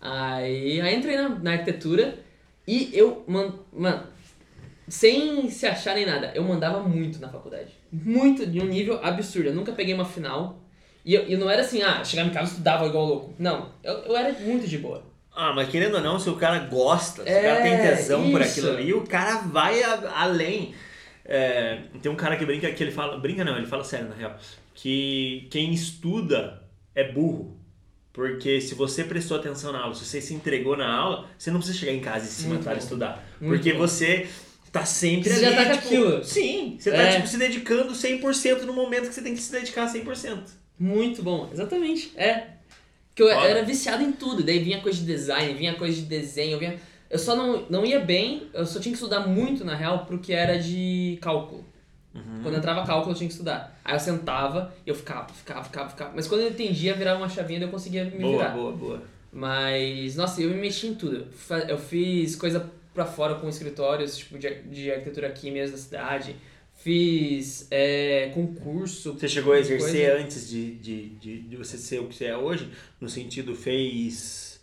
[0.00, 2.18] Aí, aí entrei na, na arquitetura
[2.66, 4.04] e eu, man, mano,
[4.88, 7.70] sem se achar nem nada, eu mandava muito na faculdade.
[7.92, 9.48] Muito, de um nível absurdo.
[9.48, 10.60] Eu nunca peguei uma final.
[11.04, 13.34] E eu, e não era assim, ah, chegava em casa e estudava igual louco.
[13.38, 15.02] Não, eu, eu era muito de boa.
[15.34, 18.30] Ah, mas querendo ou não, se o cara gosta, se o É, cara tem tesão
[18.30, 18.50] por isso.
[18.50, 20.74] aquilo ali, o cara vai a- além.
[21.24, 23.18] É, tem um cara que brinca que ele fala.
[23.18, 24.36] Brinca não, ele fala sério na real.
[24.74, 26.62] Que quem estuda
[26.94, 27.56] é burro.
[28.12, 31.58] Porque se você prestou atenção na aula, se você se entregou na aula, você não
[31.58, 32.78] precisa chegar em casa e se Muito matar bom.
[32.82, 33.28] estudar.
[33.40, 33.78] Muito porque bom.
[33.78, 34.28] você
[34.70, 36.24] tá sempre Você já ali, tá com tipo, aquilo.
[36.24, 37.16] Sim, você tá É.
[37.16, 40.40] tipo, se dedicando 100% no momento que você tem que se dedicar 100%.
[40.78, 42.12] Muito bom, exatamente.
[42.16, 42.48] É.
[43.14, 44.42] Que eu era viciado em tudo.
[44.42, 46.78] Daí vinha coisa de design, vinha coisa de desenho, vinha.
[47.10, 50.32] Eu só não, não ia bem, eu só tinha que estudar muito, na real, porque
[50.32, 51.64] era de cálculo.
[52.42, 53.78] Quando entrava cálculo, eu tinha que estudar.
[53.84, 56.12] Aí eu sentava e eu ficava, ficava, ficava, ficava.
[56.14, 58.50] Mas quando eu entendia, virava uma chavinha e eu conseguia me Boa, virar.
[58.50, 59.02] boa, boa.
[59.32, 61.26] Mas, nossa, eu me mexi em tudo.
[61.68, 66.36] Eu fiz coisa pra fora com escritórios, tipo, de, de arquitetura aqui mesmo da cidade.
[66.82, 69.12] Fiz é, concurso.
[69.14, 70.22] Você chegou a exercer coisa.
[70.24, 72.68] antes de, de, de, de você ser o que você é hoje?
[73.00, 74.60] No sentido, fez.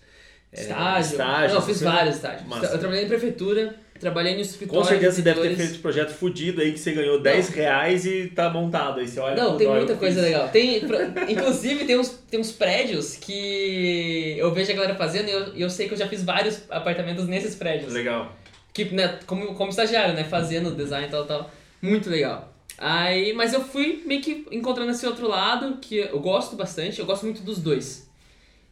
[0.52, 1.12] é, Estágio.
[1.12, 2.48] estágio, Não, eu fiz vários estágios.
[2.48, 2.66] Massa.
[2.74, 4.82] Eu trabalhei em prefeitura, trabalhei no escritório.
[4.82, 8.06] Com certeza você de deve ter feito projeto fudido aí que você ganhou 10 reais
[8.06, 9.00] e tá montado.
[9.00, 10.50] Aí você olha Não, tem muita coisa legal.
[10.50, 10.82] Tem,
[11.30, 15.70] inclusive, tem uns, tem uns prédios que eu vejo a galera fazendo e eu, eu
[15.70, 17.94] sei que eu já fiz vários apartamentos nesses prédios.
[17.94, 18.36] Legal.
[18.74, 20.24] Que, né, como, como estagiário, né?
[20.24, 21.52] Fazendo design e tal, tal.
[21.82, 22.54] Muito legal.
[22.78, 27.06] Aí, mas eu fui meio que encontrando esse outro lado que eu gosto bastante, eu
[27.06, 28.10] gosto muito dos dois.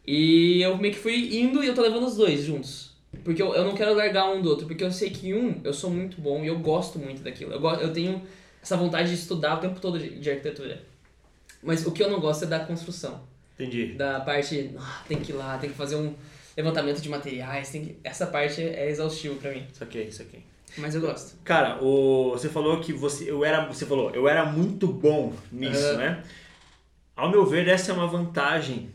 [0.06, 2.87] E eu meio que fui indo e eu tô levando os dois juntos.
[3.28, 5.74] Porque eu, eu não quero largar um do outro, porque eu sei que um eu
[5.74, 7.52] sou muito bom e eu gosto muito daquilo.
[7.52, 8.22] Eu, eu tenho
[8.64, 10.82] essa vontade de estudar o tempo todo de, de arquitetura.
[11.62, 13.20] Mas o que eu não gosto é da construção.
[13.56, 13.96] Entendi.
[13.96, 16.16] Da parte, ah, tem que ir lá, tem que fazer um
[16.56, 17.98] levantamento de materiais, tem que...
[18.02, 19.68] essa parte é exaustivo pra mim.
[19.74, 20.42] Isso aqui, isso aqui.
[20.78, 21.36] Mas eu gosto.
[21.44, 25.98] Cara, o, você falou que você, eu era, você falou, eu era muito bom nisso,
[25.98, 26.24] né?
[27.14, 28.90] Ao meu ver, essa é uma vantagem,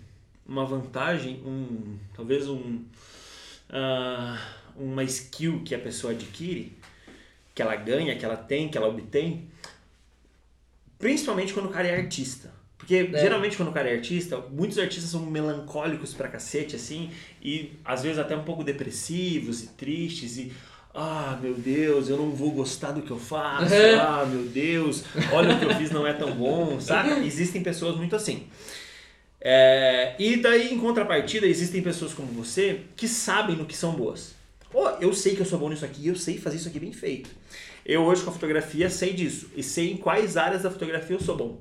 [0.46, 2.80] uma vantagem, um, talvez um,
[3.72, 4.38] ah,
[4.76, 6.76] uma skill que a pessoa adquire,
[7.54, 9.48] que ela ganha, que ela tem, que ela obtém,
[10.98, 12.52] principalmente quando o cara é artista.
[12.82, 17.72] Porque geralmente quando o cara é artista, muitos artistas são melancólicos pra cacete, assim, e
[17.84, 20.52] às vezes até um pouco depressivos e tristes e.
[20.94, 23.72] Ah, meu Deus, eu não vou gostar do que eu faço.
[23.98, 27.20] Ah, meu Deus, olha o que eu fiz não é tão bom, saca?
[27.24, 28.48] Existem pessoas muito assim.
[29.44, 34.34] É, e daí, em contrapartida, existem pessoas como você que sabem no que são boas.
[34.70, 36.92] Pô, eu sei que eu sou bom nisso aqui, eu sei fazer isso aqui bem
[36.92, 37.28] feito.
[37.84, 39.50] Eu hoje com a fotografia sei disso.
[39.56, 41.60] E sei em quais áreas da fotografia eu sou bom.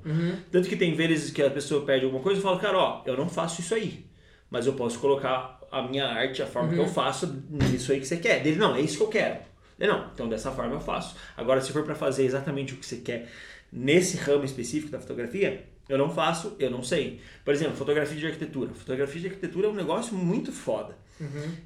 [0.52, 3.17] Tanto que tem vezes que a pessoa pede alguma coisa e fala, cara, ó, eu
[3.17, 4.06] não faço isso aí.
[4.50, 8.06] Mas eu posso colocar a minha arte, a forma que eu faço nisso aí que
[8.06, 8.44] você quer.
[8.44, 9.39] Dele, não, é isso que eu quero.
[9.80, 11.15] Ele, não, então dessa forma eu faço.
[11.36, 13.28] Agora, se for pra fazer exatamente o que você quer
[13.72, 17.19] nesse ramo específico da fotografia, eu não faço, eu não sei.
[17.45, 18.73] Por exemplo, fotografia de arquitetura.
[18.73, 20.95] Fotografia de arquitetura é um negócio muito foda.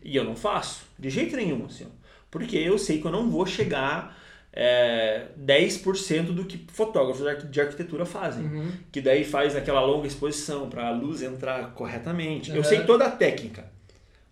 [0.03, 1.87] E eu não faço, de jeito nenhum, assim.
[2.29, 4.17] Porque eu sei que eu não vou chegar
[4.51, 8.45] é, 10% do que fotógrafos de arquitetura fazem.
[8.45, 8.71] Uhum.
[8.91, 12.51] Que daí faz aquela longa exposição para a luz entrar corretamente.
[12.51, 12.63] Eu Uhum.
[12.63, 13.65] sei toda a técnica.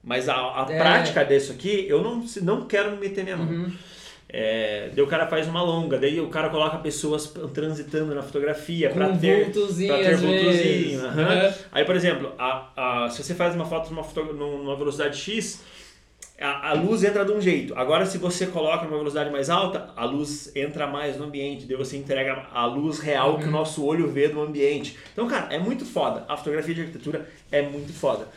[0.04, 0.78] Mas a, a É.
[0.78, 3.48] prática disso aqui, eu não, não quero me meter minha mão.
[3.48, 3.72] Uhum.
[4.30, 8.90] É, daí o cara faz uma longa, daí o cara coloca pessoas transitando na fotografia
[8.90, 9.46] para ter,
[9.88, 11.06] pra ter vultozinho.
[11.06, 11.22] aham.
[11.22, 11.54] Aham.
[11.72, 15.62] Aí, por exemplo, a, a, se você faz uma foto numa, numa velocidade X,
[16.40, 17.74] a, a luz entra de um jeito.
[17.78, 21.66] Agora, se você coloca numa velocidade mais alta, a luz entra mais no ambiente.
[21.66, 24.98] Daí você entrega a luz real que o nosso olho vê do ambiente.
[25.14, 26.26] Então, cara, é muito foda.
[26.28, 28.28] A fotografia de arquitetura é muito foda.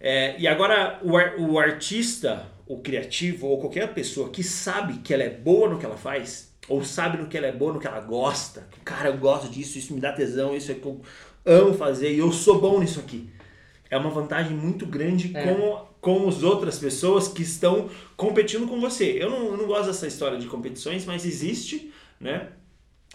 [0.00, 1.12] É, e agora, o,
[1.52, 5.84] o artista, o criativo, ou qualquer pessoa que sabe que ela é boa no que
[5.86, 9.18] ela faz, ou sabe no que ela é boa, no que ela gosta, cara, eu
[9.18, 11.00] gosto disso, isso me dá tesão, isso é que eu
[11.44, 13.28] amo fazer e eu sou bom nisso aqui.
[13.90, 15.42] É uma vantagem muito grande É.
[15.52, 19.16] com, com as outras pessoas que estão competindo com você.
[19.20, 22.48] Eu não, eu não gosto dessa história de competições, mas existe, né?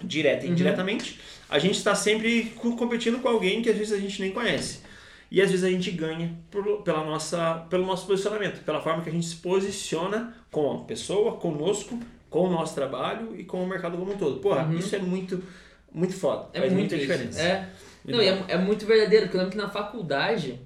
[0.04, 0.54] Direta e Uhum.
[0.54, 1.20] indiretamente.
[1.50, 4.80] A gente está sempre co- competindo com alguém que às vezes a gente nem conhece.
[5.30, 9.10] E às vezes a gente ganha por- pela nossa, pelo nosso posicionamento, pela forma que
[9.10, 13.68] a gente se posiciona com a pessoa, conosco, com o nosso trabalho e com o
[13.68, 14.40] mercado como um todo.
[14.40, 14.78] Porra, Uhum.
[14.78, 15.44] isso é muito,
[15.92, 16.48] muito foda.
[16.54, 17.42] É Faz muito muita diferença.
[17.42, 17.70] É.
[18.04, 20.60] Muito Não, e é, é muito verdadeiro, porque eu lembro que na faculdade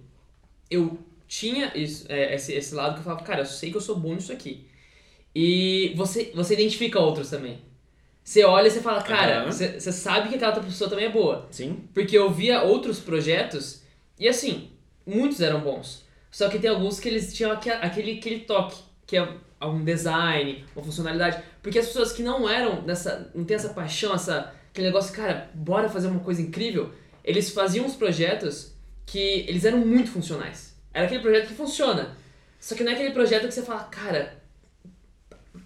[0.69, 0.97] eu
[1.28, 3.95] tinha isso, é, esse, esse lado que eu falava, cara, eu sei que eu sou
[3.95, 4.67] bom nisso aqui.
[5.34, 7.60] E você, você identifica outros também.
[8.24, 9.52] Você olha e você fala, cara, Aham.
[9.52, 11.47] você, você sabe que aquela outra pessoa também é boa.
[11.50, 11.80] Sim.
[11.93, 13.81] Porque eu via outros projetos
[14.21, 14.69] e assim,
[15.05, 16.05] muitos eram bons.
[16.29, 19.27] Só que tem alguns que eles tinham aque- aquele, aquele toque, que é
[19.65, 21.43] um design, uma funcionalidade.
[21.62, 23.29] Porque as pessoas que não eram nessa.
[23.36, 27.86] não tem essa paixão, essa, aquele negócio, cara, bora fazer uma coisa incrível, eles faziam
[27.86, 28.73] uns projetos
[29.05, 30.73] que eles eram muito funcionais.
[30.93, 32.15] Era aquele projeto que funciona.
[32.60, 34.39] Só que não é aquele projeto que você fala, cara,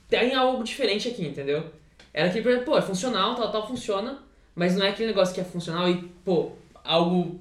[0.10, 1.70] tem algo diferente aqui, entendeu?
[2.14, 4.24] Era aquele projeto, pô, é funcional, tal, tal, funciona,
[4.56, 7.40] mas não é aquele negócio que é funcional e, pô, algo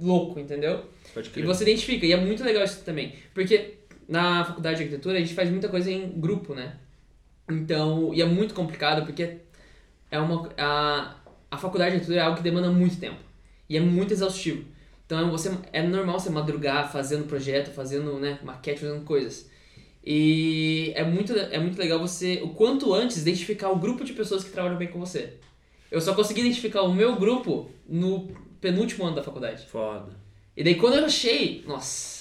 [0.00, 0.84] louco, entendeu?
[1.14, 1.46] Pode E crer.
[1.46, 3.14] você identifica, e é muito legal isso também.
[3.34, 3.74] Porque
[4.08, 6.76] na faculdade de arquitetura a gente faz muita coisa em grupo, né?
[7.48, 9.38] Então, e é muito complicado porque
[10.10, 11.16] é uma, a,
[11.50, 13.18] a faculdade de arquitetura é algo que demanda muito tempo.
[13.68, 14.64] E é muito exaustivo.
[15.06, 19.48] Então você, é normal você madrugar fazendo projeto, fazendo né, maquete, fazendo coisas.
[20.04, 24.42] E é muito, é muito legal você, o quanto antes, identificar o grupo de pessoas
[24.44, 25.34] que trabalham bem com você.
[25.90, 28.28] Eu só consegui identificar o meu grupo no
[28.60, 29.66] penúltimo ano da faculdade.
[29.66, 30.16] Foda.
[30.56, 32.20] E daí quando eu achei, nossa.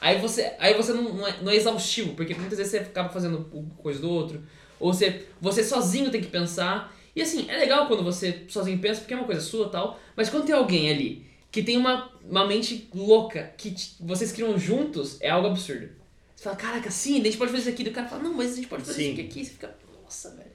[0.00, 3.08] Aí você, aí você não, não, é, não é exaustivo, porque muitas vezes você acaba
[3.10, 3.44] fazendo
[3.78, 4.42] coisa do outro.
[4.78, 6.96] Ou você, você sozinho tem que pensar.
[7.14, 10.00] E assim, é legal quando você sozinho pensa, porque é uma coisa sua e tal.
[10.16, 14.58] Mas quando tem alguém ali que tem uma, uma mente louca, que te- vocês criam
[14.58, 15.90] juntos, é algo absurdo.
[16.34, 17.82] Você fala, caraca, sim, a gente pode fazer isso aqui.
[17.82, 19.12] E o cara fala, não, mas a gente pode fazer Sim.
[19.12, 19.44] isso aqui, aqui.
[19.44, 20.49] Você fica, nossa, velho.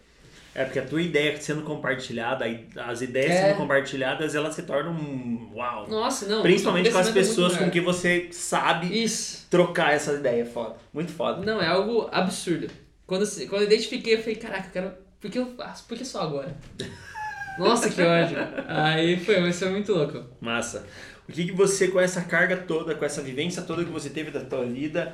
[0.56, 3.48] É porque a tua ideia sendo compartilhada, aí as ideias É.
[3.50, 5.86] sendo compartilhadas, elas se tornam um uau.
[5.89, 6.41] Nossa, não.
[6.41, 7.72] Principalmente com as é pessoas com maior.
[7.72, 9.48] que você sabe Isso.
[9.50, 10.46] trocar essa ideia.
[10.46, 10.78] Foda.
[10.94, 11.46] Muito foda.
[11.46, 12.68] Não, é algo absurdo.
[13.06, 14.91] Quando, eu- quando eu identifiquei, eu falei, caraca, eu quero.
[15.20, 15.84] Por que eu faço?
[15.88, 16.56] Por que só agora?
[17.60, 18.38] Nossa, que ódio.
[18.68, 20.24] Aí foi, mas foi muito louco.
[20.39, 20.86] Massa.
[21.28, 24.32] O que, que você, com essa carga toda, com essa vivência toda que você teve
[24.32, 25.13] da tua vida,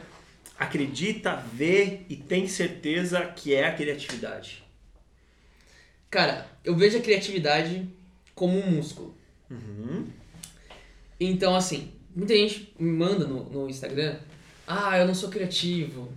[0.59, 4.63] acredita, vê e tem certeza que é a criatividade?
[6.11, 7.87] Cara, eu vejo a criatividade
[8.35, 9.15] como um músculo.
[9.49, 10.05] Uhum.
[11.19, 14.17] Então, assim, muita gente me manda no, no Instagram,
[14.67, 16.11] ah, eu não sou criativo.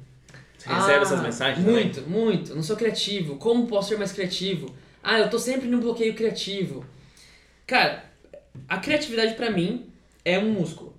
[0.58, 1.84] Você recebe Ah, essas mensagens também?
[1.84, 2.50] Muito, muito.
[2.50, 3.36] Eu Não sou criativo.
[3.36, 4.74] Como posso ser mais criativo?
[5.02, 6.84] Ah, eu tô sempre no bloqueio criativo.
[7.66, 8.04] Cara,
[8.68, 9.86] a criatividade pra mim
[10.24, 10.94] é um músculo.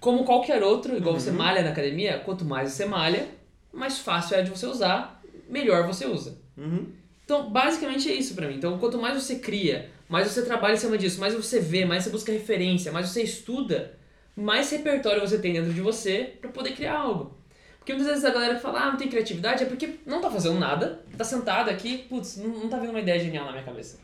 [0.00, 1.36] Como qualquer outro, igual você Uhum.
[1.36, 3.28] malha na academia, quanto mais você malha,
[3.72, 6.38] mais fácil é de você usar, melhor você usa.
[6.56, 6.86] Uhum.
[7.24, 8.56] Então, basicamente é isso pra mim.
[8.56, 12.04] Então, quanto mais você cria, mais você trabalha em cima disso, mais você vê, mais
[12.04, 13.96] você busca referência, mais você estuda,
[14.36, 17.38] mais repertório você tem dentro de você pra poder criar algo.
[17.78, 20.58] Porque muitas vezes a galera fala, ah, não tem criatividade, é porque não tá fazendo
[20.58, 23.98] nada, tá sentado aqui, putz, não, não tá vendo uma ideia genial na minha cabeça.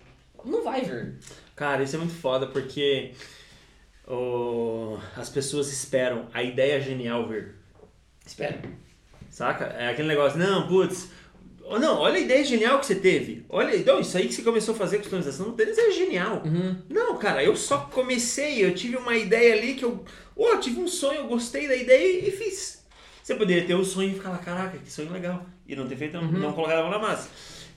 [0.44, 1.16] Não vai vir.
[1.54, 3.12] Cara, isso é muito foda porque
[4.06, 7.54] o- as pessoas esperam a ideia genial vir.
[8.24, 8.60] Espera.
[9.30, 9.64] Saca?
[9.66, 11.10] É aquele negócio, não, putz.
[11.78, 13.44] Não, olha a ideia genial que você teve.
[13.48, 16.42] Olha, então, isso aí que você começou a fazer customização deles é genial.
[16.44, 16.76] Uhum.
[16.88, 20.04] Não, cara, eu só comecei, eu tive uma ideia ali que eu.
[20.36, 22.86] Oh, eu tive um sonho, eu gostei da ideia e fiz.
[23.22, 25.44] Você poderia ter o sonho e ficar lá, caraca, que sonho legal.
[25.66, 26.30] E não ter feito, Uhum.
[26.32, 27.28] não colocar a mão na massa.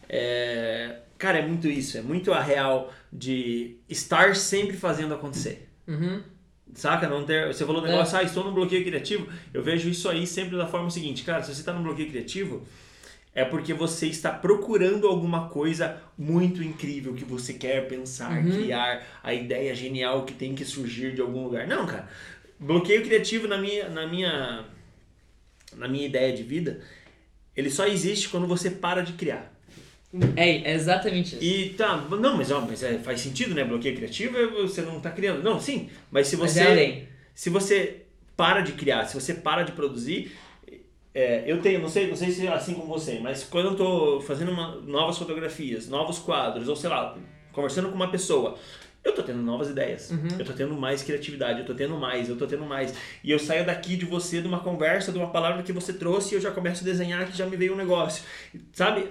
[0.07, 5.69] É, Cara, é muito isso, é muito a real de estar sempre fazendo acontecer.
[5.87, 6.19] Uhum.
[6.73, 7.07] Saca?
[7.07, 7.91] Não ter, você falou um É.
[7.91, 9.27] negócio, ah, estou num bloqueio criativo.
[9.53, 12.65] Eu vejo isso aí sempre da forma seguinte, cara, se você está num bloqueio criativo,
[13.33, 18.51] é porque você está procurando alguma coisa muito incrível que você quer pensar, Uhum.
[18.51, 21.65] criar, a ideia genial que tem que surgir de algum lugar.
[21.67, 22.09] Não, cara.
[22.59, 24.65] Bloqueio criativo na minha, na minha,
[25.75, 26.81] na minha ideia de vida,
[27.55, 29.49] ele só existe quando você para de criar.
[30.35, 31.43] É, é exatamente isso.
[31.43, 33.63] E tá, não, mas, ó, mas é, faz sentido, né?
[33.63, 35.41] Bloqueio criativo é você não tá criando.
[35.41, 37.07] Não, sim, mas se Mas você é além.
[37.33, 38.01] se você
[38.35, 40.33] para de criar, se você para de produzir,
[41.13, 43.75] é, eu tenho, não sei, não sei se é assim com você, mas quando eu
[43.75, 47.17] tô fazendo uma- novas fotografias, novos quadros, ou sei lá,
[47.51, 48.57] conversando com uma pessoa,
[49.03, 52.37] eu tô tendo novas ideias, eu tô tendo mais criatividade, eu tô tendo mais, eu
[52.37, 52.93] tô tendo mais.
[53.23, 56.33] E eu saio daqui de você, de uma conversa, de uma palavra que você trouxe,
[56.33, 58.23] e eu já começo a desenhar que já me veio um negócio.
[58.71, 59.09] Sabe?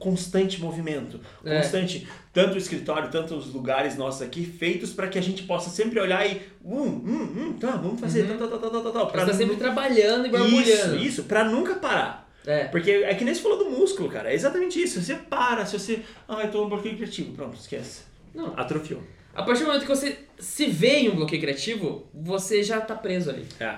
[0.00, 1.60] Constante movimento, É.
[1.60, 5.70] constante, tanto o escritório, tanto os lugares nossos aqui, feitos para que a gente possa
[5.70, 8.36] sempre olhar e, hum, hum, hum, tá, vamos fazer, Uhum.
[8.36, 9.06] tal, tal, tal, tal, tal, tal.
[9.06, 10.96] Você pra tá sempre trabalhando e Isso, borbulhando.
[10.96, 12.28] isso, pra nunca parar.
[12.44, 12.64] É.
[12.64, 14.30] Porque é que nem você falou do músculo, cara.
[14.30, 15.00] É exatamente isso.
[15.00, 16.00] Você para, se você.
[16.28, 17.32] Ah, eu tô um bloqueio criativo.
[17.32, 18.02] Pronto, esquece.
[18.34, 18.52] Não.
[18.56, 19.02] Atrofiou.
[19.34, 22.94] A partir do momento que você se vê em um bloqueio criativo, você já tá
[22.94, 23.46] preso ali.
[23.60, 23.76] É.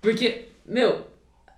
[0.00, 1.06] Porque, meu,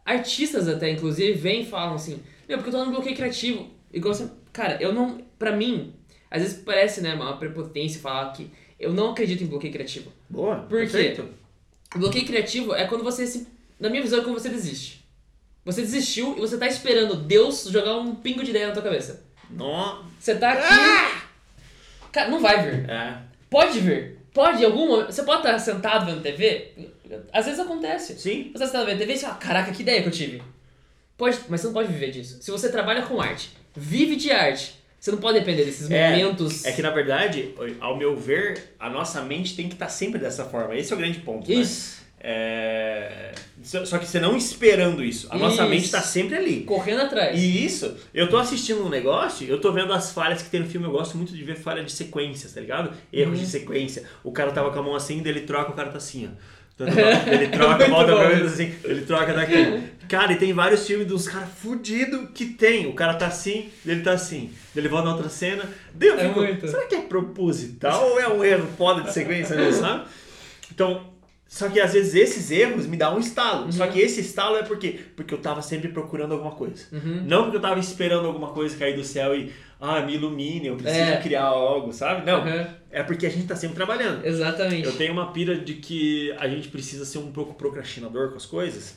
[0.05, 3.71] artistas até, inclusive, vêm e falam assim, meu, porque eu tô num bloqueio criativo.
[3.93, 4.29] Igual você.
[4.53, 5.23] Cara, eu não.
[5.39, 5.95] Pra mim,
[6.31, 10.13] às vezes parece, né, uma prepotência falar que eu não acredito em bloqueio criativo.
[10.29, 10.57] Boa.
[10.57, 10.87] Por quê?
[10.87, 11.29] perfeito.
[11.95, 13.47] O bloqueio criativo é quando você se.
[13.79, 15.05] Na minha visão, é quando você desiste.
[15.65, 19.25] Você desistiu e você tá esperando Deus jogar um pingo de ideia na tua cabeça.
[19.51, 20.03] Nó.
[20.19, 21.25] Você tá aqui.
[22.13, 22.91] Cara, não vai vir.
[22.91, 23.19] É.
[23.49, 24.19] Pode vir.
[24.33, 25.13] Pode, em algum momento.
[25.13, 26.73] Você pode estar sentado vendo TV.
[27.33, 28.19] Às vezes acontece.
[28.19, 28.51] Sim.
[28.53, 30.43] Você tá sentado vendo TV e você fala, caraca, que ideia que eu tive.
[31.25, 32.39] Pode, mas você não pode viver disso.
[32.43, 36.65] Se você trabalha com arte, vive de arte, você não pode depender desses É, momentos.
[36.65, 40.45] É que na verdade, ao meu ver, a nossa mente tem que estar sempre dessa
[40.45, 40.75] forma.
[40.77, 41.49] Esse é o grande ponto.
[41.49, 41.57] né?
[41.57, 42.05] Isso.
[42.21, 43.33] É...
[43.63, 45.27] Só que você não esperando isso.
[45.31, 45.71] A nossa Isso.
[45.71, 46.61] mente está sempre ali.
[46.65, 47.39] Correndo atrás.
[47.39, 50.67] E isso, eu tô assistindo um negócio, eu tô vendo as falhas que tem no
[50.67, 52.95] filme, eu gosto muito de ver falha de sequências, tá ligado?
[53.13, 53.45] Erros Uhum.
[53.45, 54.05] de sequência.
[54.23, 56.64] O cara tava com a mão assim, daí ele troca, o cara tá assim, ó.
[56.79, 59.83] Ele troca, Muito volta pra mim assim, ele troca daqui.
[60.09, 62.87] Cara, e tem vários filmes dos caras fudidos que tem.
[62.87, 64.51] O cara tá assim, ele tá assim.
[64.77, 65.65] Ele volta na outra cena.
[65.95, 66.69] Daí eu É muito.
[66.69, 70.05] será que é proposital ou é um erro foda de sequência, né, sabe?
[70.73, 71.07] Então,
[71.49, 73.73] só que às vezes esses erros me dão um estalo.
[73.73, 73.93] Só Uhum.
[73.93, 74.99] que esse estalo é por quê?
[75.17, 76.85] Porque eu tava sempre procurando alguma coisa.
[76.93, 77.23] Uhum.
[77.27, 79.53] Não porque eu tava esperando alguma coisa cair do céu e,
[79.87, 81.17] ah, me ilumine, eu preciso É.
[81.19, 82.25] criar algo, sabe?
[82.25, 82.43] Não.
[82.45, 82.67] Uhum.
[82.91, 84.25] É porque a gente tá sempre trabalhando.
[84.25, 84.87] Exatamente.
[84.87, 88.47] Eu tenho uma pira de que a gente precisa ser um pouco procrastinador com as
[88.47, 88.97] coisas.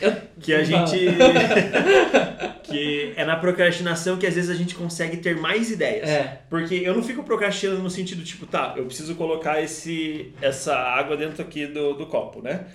[0.00, 0.96] Eu- que a gente.
[2.62, 6.08] que é na procrastinação que às vezes a gente consegue ter mais ideias.
[6.08, 6.40] É.
[6.48, 11.16] Porque eu não fico procrastinando no sentido tipo, tá, eu preciso colocar esse, essa água
[11.16, 12.66] dentro aqui do, do copo, né?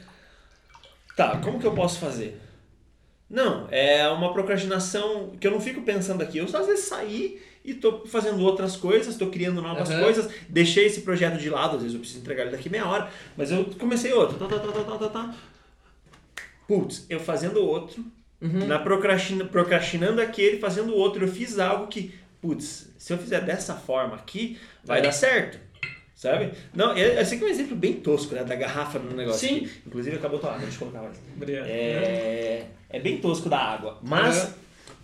[1.15, 2.39] Tá, como que eu posso fazer?
[3.29, 6.37] Não, é uma procrastinação que eu não fico pensando aqui.
[6.37, 10.01] Eu só às vezes saí e tô fazendo outras coisas, tô criando novas Aham.
[10.03, 13.09] coisas, deixei esse projeto de lado, às vezes eu preciso entregar ele daqui meia hora,
[13.35, 14.37] mas eu comecei outro.
[14.37, 15.35] Tá, tá, tá, tá, tá, tá, tá.
[16.67, 18.03] Putz, eu fazendo outro,
[18.39, 18.67] Uhum.
[18.67, 23.73] na procrastina, procrastinando aquele, fazendo outro, eu fiz algo que, putz, se eu fizer dessa
[23.73, 25.01] forma aqui, vai É.
[25.01, 25.59] dar certo.
[26.17, 26.51] Sabe?
[26.73, 28.43] Não, é- esse aqui é um exemplo bem tosco, né?
[28.43, 29.47] Da garrafa no negócio.
[29.47, 29.57] Sim.
[29.57, 29.71] aqui.
[29.85, 31.15] Inclusive acabou tua água, deixa eu colocar mais.
[31.35, 31.67] Obrigado.
[31.67, 33.99] É, é bem tosco da água.
[34.01, 34.49] Mas, Uhum.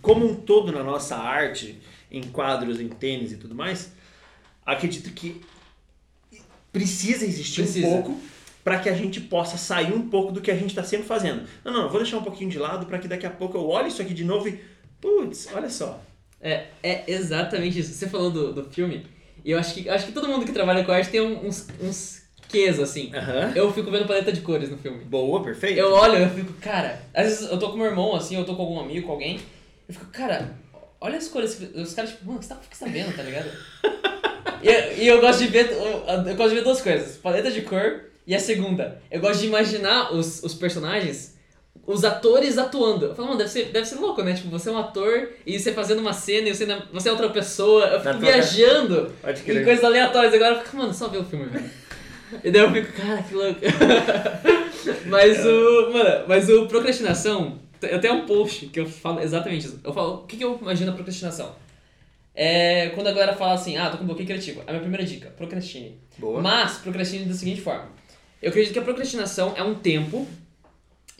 [0.02, 3.92] como um todo na nossa arte, em quadros, em tênis e tudo mais,
[4.66, 5.40] acredito que
[6.72, 7.86] precisa existir Precisa.
[7.86, 8.20] um pouco
[8.64, 11.46] para que a gente possa sair um pouco do que a gente está sempre fazendo.
[11.64, 13.68] Não, não, eu vou deixar um pouquinho de lado para que daqui a pouco eu
[13.68, 14.58] olhe isso aqui de novo e,
[15.00, 16.02] putz, olha só.
[16.40, 17.92] É, é exatamente isso.
[17.92, 19.06] Você falou do, do filme,
[19.44, 22.22] e eu acho que, acho que todo mundo que trabalha com arte tem uns, uns
[22.48, 23.10] quês, assim.
[23.54, 25.04] Eu fico vendo paleta de cores no filme.
[25.04, 25.78] Boa, perfeito.
[25.78, 27.00] Eu olho, eu fico, cara.
[27.12, 29.40] Às vezes eu tô com meu irmão, assim, eu tô com algum amigo, com alguém.
[29.88, 30.54] Eu fico, cara,
[31.00, 31.60] olha as cores.
[31.74, 33.50] Os caras, tipo, mano, o que você tá, o que você tá vendo, tá ligado?
[34.62, 35.70] e, eu- e eu gosto de ver.
[35.72, 39.02] Eu, eu gosto de ver duas coisas: paleta de cor e a segunda.
[39.10, 41.33] Eu gosto de imaginar os, os personagens.
[41.86, 43.06] Os atores atuando.
[43.06, 44.32] Eu falo, mano, deve ser, deve ser louco, né?
[44.32, 47.12] Tipo, você é um ator e você fazendo uma cena e você, na- você é
[47.12, 47.84] outra pessoa.
[47.86, 49.12] Eu fico viajando
[49.60, 50.32] em coisas aleatórias.
[50.32, 51.70] Agora eu fico, mano, só ver o filme, velho.
[52.42, 53.60] E daí eu fico, cara, que louco.
[55.06, 55.90] mas o.
[55.92, 57.58] Mano, mas o procrastinação.
[57.82, 59.78] Eu tenho um post que eu falo exatamente isso.
[59.84, 61.54] Eu falo, o que, que eu imagino a procrastinação?
[62.34, 64.62] É quando a galera fala assim, ah, tô com bloqueio criativo.
[64.66, 65.98] A minha primeira dica, procrastine.
[66.18, 66.40] Boa.
[66.40, 67.88] Mas procrastine da seguinte forma.
[68.42, 70.26] Eu acredito que a procrastinação é um tempo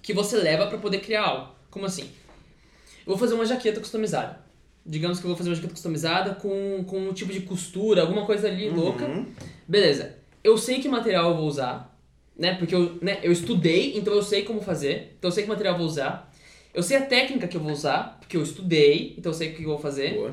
[0.05, 1.55] que você leva pra poder criar algo.
[1.71, 2.03] Como assim?
[2.03, 4.39] Eu vou fazer uma jaqueta customizada.
[4.85, 8.27] Digamos que eu vou fazer uma jaqueta customizada com, com um tipo de costura, alguma
[8.27, 9.07] coisa ali louca.
[9.07, 9.27] Uhum.
[9.67, 10.15] Beleza.
[10.45, 11.99] Eu sei que material eu vou usar,
[12.37, 12.55] né?
[12.55, 15.15] Porque eu, né, eu estudei, então eu sei como fazer.
[15.19, 16.31] Então eu sei que material eu vou usar.
[16.75, 19.55] Eu sei a técnica que eu vou usar, porque eu estudei, então eu sei o
[19.55, 20.13] que eu vou fazer.
[20.13, 20.33] Boa.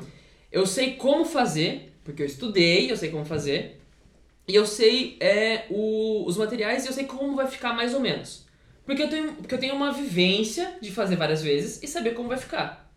[0.50, 3.80] Eu sei como fazer, porque eu estudei, eu sei como fazer.
[4.46, 8.00] E eu sei é, o, os materiais e eu sei como vai ficar mais ou
[8.00, 8.51] menos.
[8.84, 12.28] Porque eu, tenho, porque eu tenho uma vivência de fazer várias vezes e saber como
[12.28, 12.90] vai ficar.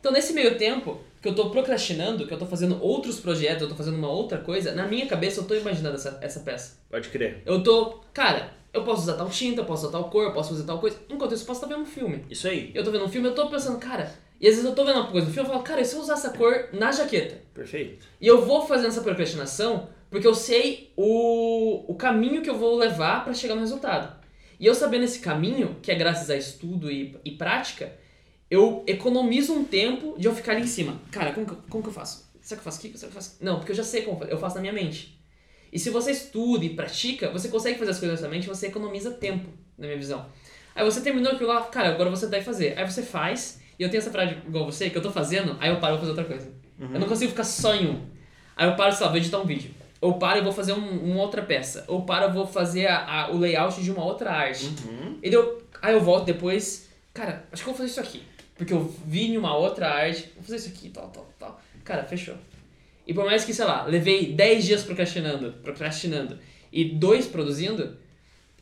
[0.00, 3.68] Então, nesse meio tempo, que eu tô procrastinando, que eu tô fazendo outros projetos, eu
[3.68, 6.78] tô fazendo uma outra coisa, na minha cabeça eu tô imaginando essa, essa peça.
[6.90, 7.42] Pode crer.
[7.44, 10.50] Eu tô, cara, eu posso usar tal tinta, eu posso usar tal cor, eu posso
[10.50, 10.98] fazer tal coisa.
[11.08, 12.24] Enquanto isso, eu posso estar vendo um filme.
[12.30, 12.70] Isso aí.
[12.74, 15.00] Eu tô vendo um filme, eu tô pensando, cara, e às vezes eu tô vendo
[15.00, 17.40] uma coisa no filme, eu falo, cara, e se eu usar essa cor na jaqueta?
[17.52, 18.06] Perfeito.
[18.20, 22.76] E eu vou fazendo essa procrastinação porque eu sei o, o caminho que eu vou
[22.76, 24.17] levar para chegar no resultado.
[24.58, 27.92] E eu sabendo esse caminho, que é graças a estudo e, e prática,
[28.50, 31.00] eu economizo um tempo de eu ficar ali em cima.
[31.10, 32.28] Cara, como que, eu- como que eu faço?
[32.40, 32.98] Será que eu faço aqui?
[32.98, 33.36] Será que eu faço?
[33.40, 35.18] Não, porque eu já sei como eu faço na minha mente.
[35.72, 38.68] E se você estuda e pratica, você consegue fazer as coisas na sua mente, você
[38.68, 40.26] economiza tempo, na minha visão.
[40.74, 42.78] Aí você terminou aquilo lá, cara, agora você deve fazer.
[42.78, 45.68] Aí você faz, e eu tenho essa frase igual você, que eu tô fazendo, aí
[45.70, 46.50] eu paro vou fazer outra coisa.
[46.94, 48.06] Eu não consigo ficar só em um.
[48.56, 49.70] Aí eu paro, sei lá, vou editar um vídeo.
[50.00, 51.84] Ou paro e vou fazer um, uma outra peça.
[51.88, 54.66] Ou paro e vou fazer a, a- o layout de uma outra arte.
[54.86, 55.18] Uhum.
[55.22, 58.22] E deu, aí eu volto depois, cara, acho que eu vou fazer isso aqui.
[58.56, 61.60] Porque eu vi em uma outra arte, vou fazer isso aqui, tal, tal, tal.
[61.84, 62.34] Cara, fechou.
[63.06, 66.38] E por mais que, sei lá, levei 10 dias procrastinando, procrastinando
[66.72, 67.96] e dois produzindo,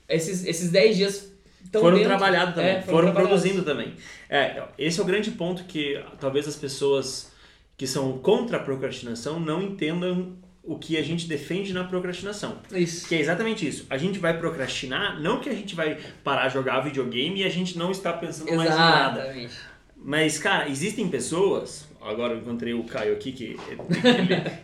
[0.09, 1.32] esses, esses 10 dias
[1.72, 3.28] foram trabalhados também, É, foram, trabalhados.
[3.41, 3.95] produzindo também.
[4.30, 7.32] É, esse é o grande ponto que talvez as pessoas
[7.76, 10.37] que são contra a procrastinação não entendam
[10.67, 12.59] o que a gente defende na procrastinação.
[12.73, 13.07] Isso.
[13.09, 13.87] Que é exatamente isso.
[13.89, 17.49] A gente vai procrastinar, não que a gente vai parar de jogar videogame e a
[17.49, 19.21] gente não está pensando mais em nada.
[19.21, 19.55] Exatamente.
[19.97, 21.89] Mas, cara, existem pessoas.
[22.01, 23.81] Agora eu encontrei o Caio aqui, que ele,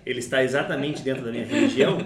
[0.04, 1.98] ele está exatamente dentro da minha religião.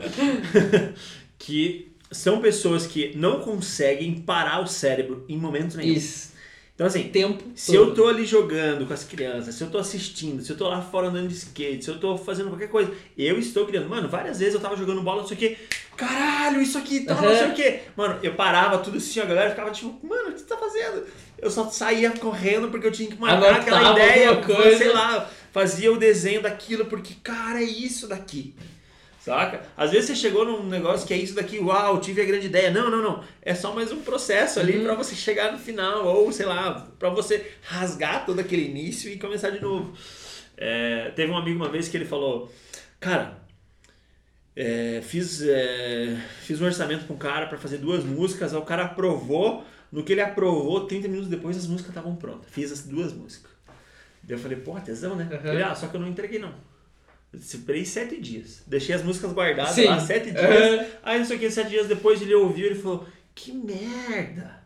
[1.39, 5.95] que são pessoas que não conseguem parar o cérebro em momentos nenhum.
[5.95, 6.36] Isso.
[6.77, 7.89] Então, assim, Tempo se todo.
[7.89, 10.83] eu tô ali jogando com as crianças, se eu tô assistindo, se eu tô lá
[10.83, 13.89] fora andando de skate, se eu tô fazendo qualquer coisa, eu estou criando.
[13.89, 15.57] Mano, várias vezes eu tava jogando bola, não sei o quê.
[15.97, 17.53] Caralho, isso aqui, tal, não sei Uhum.
[17.53, 17.81] o quê.
[17.97, 21.07] Mano, eu parava tudo assim, a galera ficava tipo, mano, o que você tá fazendo?
[21.39, 24.77] Eu só saía correndo porque eu tinha que marcar aquela Anotava ideia, alguma coisa.
[24.77, 28.55] sei lá, fazia o desenho daquilo, porque, cara, é isso daqui.
[29.27, 29.62] Saca?
[29.77, 32.70] Às vezes você chegou num negócio que é isso daqui, uau, tive a grande ideia.
[32.70, 33.24] Não, não, não.
[33.43, 34.85] É só mais um processo ali Uhum.
[34.85, 39.18] pra você chegar no final, ou sei lá, pra você rasgar todo aquele início e
[39.18, 39.93] começar de novo.
[40.57, 42.53] É, teve um amigo uma vez que ele falou:
[43.01, 43.37] Cara,
[44.55, 48.64] é, fiz, é, fiz um orçamento com um cara pra fazer duas músicas, aí o
[48.64, 49.64] cara aprovou.
[49.91, 52.47] No que ele aprovou, 30 minutos depois as músicas estavam prontas.
[52.51, 53.51] Fiz as duas músicas.
[54.22, 55.29] Daí eu falei, pô, tesão, né?
[55.31, 55.53] Uhum.
[55.53, 56.53] Ele, ah, só que eu não entreguei não.
[57.37, 58.62] Esperei sete dias.
[58.66, 59.84] Deixei as músicas guardadas Sim.
[59.84, 60.80] lá sete dias.
[60.80, 60.87] Uhum.
[61.03, 64.57] Aí não sei o que, sete dias depois ele ouviu e falou, que merda.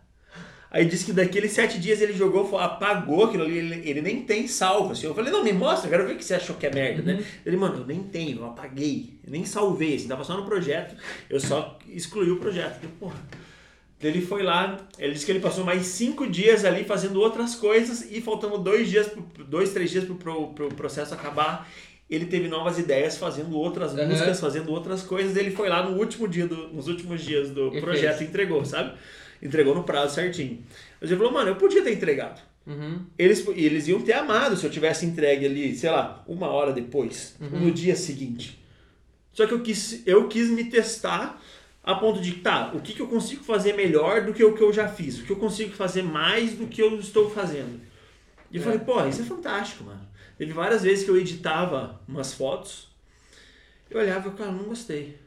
[0.70, 4.46] Aí disse que daqueles sete dias ele jogou, apagou aquilo ali, ele, ele nem tem
[4.46, 4.92] salvo.
[4.92, 5.06] Assim.
[5.06, 7.02] Eu falei, não, me mostra, eu quero ver o que você achou que é merda,
[7.02, 7.24] né?
[7.44, 10.94] Ele, mano, eu nem tenho, eu apaguei, eu nem salvei, assim, tava só no projeto,
[11.28, 12.84] eu só excluí o projeto.
[12.84, 13.20] Eu, porra.
[14.02, 18.10] Ele foi lá, ele disse que ele passou mais cinco dias ali fazendo outras coisas
[18.10, 19.10] e faltando dois dias,
[19.46, 21.68] dois, três dias pro, pro, pro processo acabar,
[22.10, 24.08] ele teve novas ideias fazendo outras Uhum.
[24.08, 25.36] músicas, fazendo outras coisas.
[25.36, 28.20] Ele foi lá no último dia, do, nos últimos dias do E projeto fez.
[28.22, 28.94] e entregou, sabe?
[29.42, 30.58] Entregou no prazo certinho.
[31.00, 32.40] Mas ele falou, mano, eu podia ter entregado.
[32.66, 33.00] Uhum.
[33.18, 37.36] Eles, eles iam ter amado se eu tivesse entregue ali, sei lá, uma hora depois,
[37.40, 37.60] Uhum.
[37.60, 38.58] no dia seguinte.
[39.32, 41.40] Só que eu quis, eu quis me testar
[41.82, 44.62] a ponto de, tá, o que, que eu consigo fazer melhor do que o que
[44.62, 45.18] eu já fiz?
[45.20, 47.80] O que eu consigo fazer mais do que eu estou fazendo?
[48.50, 48.64] E eu É.
[48.64, 50.09] falei, pô, isso é fantástico, mano.
[50.40, 52.88] Teve várias vezes que eu editava umas fotos,
[53.90, 55.18] eu olhava e, cara, não gostei.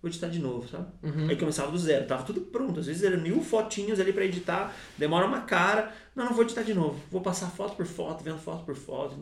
[0.00, 0.86] Vou editar de novo, sabe?
[1.02, 1.28] Uhum.
[1.28, 2.78] Aí começava do zero, tava tudo pronto.
[2.78, 5.92] Às vezes eram mil fotinhos ali pra editar, demora uma cara.
[6.14, 7.00] Não, não vou editar de novo.
[7.10, 9.18] Vou passar foto por foto, vendo foto por foto,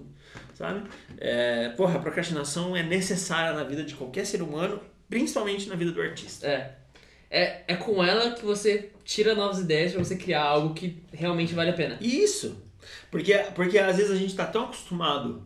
[0.53, 0.87] sabe?
[1.17, 5.93] É, porra, a procrastinação é necessária na vida de qualquer ser humano, principalmente na vida
[5.93, 6.47] do artista.
[6.47, 6.77] É.
[7.31, 7.65] é.
[7.69, 11.71] É com ela que você tira novas ideias pra você criar algo que realmente vale
[11.71, 11.97] a pena.
[12.03, 12.69] Isso!
[13.11, 15.45] Porque, porque às vezes a gente tá tão acostumado,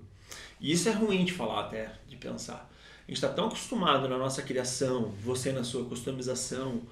[0.60, 2.70] e isso é ruim de falar até, de pensar.
[3.06, 6.82] A gente tá tão acostumado na nossa criação, você na sua customização,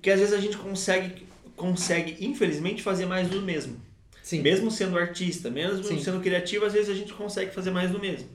[0.00, 3.80] que às vezes a gente consegue, consegue infelizmente, fazer mais do mesmo.
[4.22, 4.40] Sim.
[4.40, 6.00] Mesmo sendo artista, mesmo Sim.
[6.00, 8.28] sendo criativo, às vezes a gente consegue fazer mais do mesmo.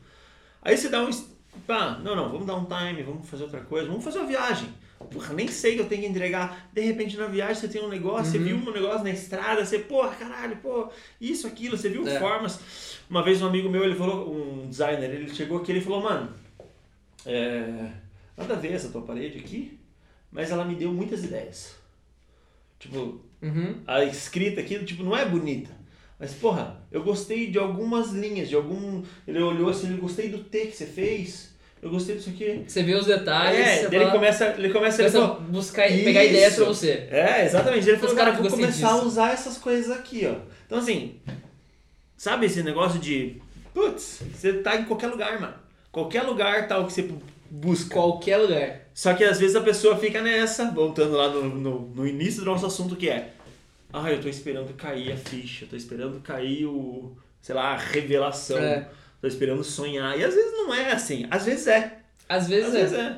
[0.62, 1.10] Aí você dá um.
[1.66, 4.70] Pá, não, não, vamos dar um time, vamos fazer outra coisa, vamos fazer uma viagem.
[5.12, 6.70] Porra, nem sei que eu tenho que entregar.
[6.74, 8.44] De repente na viagem você tem um negócio, você Uhum.
[8.44, 10.90] viu um negócio na estrada, você, porra, caralho, pô,
[11.22, 12.20] isso, aquilo, você viu É.
[12.20, 12.60] formas.
[13.10, 16.02] Uma vez um amigo meu, ele falou, um designer, ele chegou aqui e ele falou,
[16.02, 16.34] mano,
[17.26, 17.92] é,
[18.36, 19.80] nada a ver essa tua parede aqui,
[20.32, 21.76] mas ela me deu muitas ideias.
[22.80, 23.82] Tipo, Uhum.
[23.88, 25.72] a escrita aqui, tipo, não é bonita.
[26.20, 29.04] Mas, porra, eu gostei de algumas linhas, de algum.
[29.28, 31.56] Ele olhou assim, ele gostei do T que você fez.
[31.88, 32.66] Eu gostei disso aqui.
[32.68, 36.24] Você vê os detalhes, É, ele começa, ele começa, ele começa a falou, buscar, pegar
[36.24, 36.34] Isso.
[36.34, 37.08] ideias pra você.
[37.10, 37.88] É, exatamente.
[37.88, 39.08] Ele falou, cara, vou começar a disso.
[39.08, 40.36] usar essas coisas aqui, ó.
[40.66, 41.16] Então, assim,
[42.18, 43.42] sabe esse negócio de,
[43.74, 45.54] putz, você tá em qualquer lugar, mano.
[45.90, 47.10] Qualquer lugar tal que você
[47.50, 47.94] busca.
[47.96, 48.82] Qualquer lugar.
[48.94, 52.46] Só que às vezes a pessoa fica nessa, voltando lá no, no, no início do
[52.48, 53.32] nosso assunto, que é,
[53.94, 57.78] ah, eu tô esperando cair a ficha, eu tô esperando cair o, sei lá, a
[57.78, 58.58] revelação.
[58.58, 58.90] É.
[59.22, 60.18] Tô esperando sonhar.
[60.18, 61.26] E às vezes não é assim.
[61.30, 61.98] Às vezes é.
[62.28, 62.80] Às vezes Às é.
[62.80, 63.18] vezes é.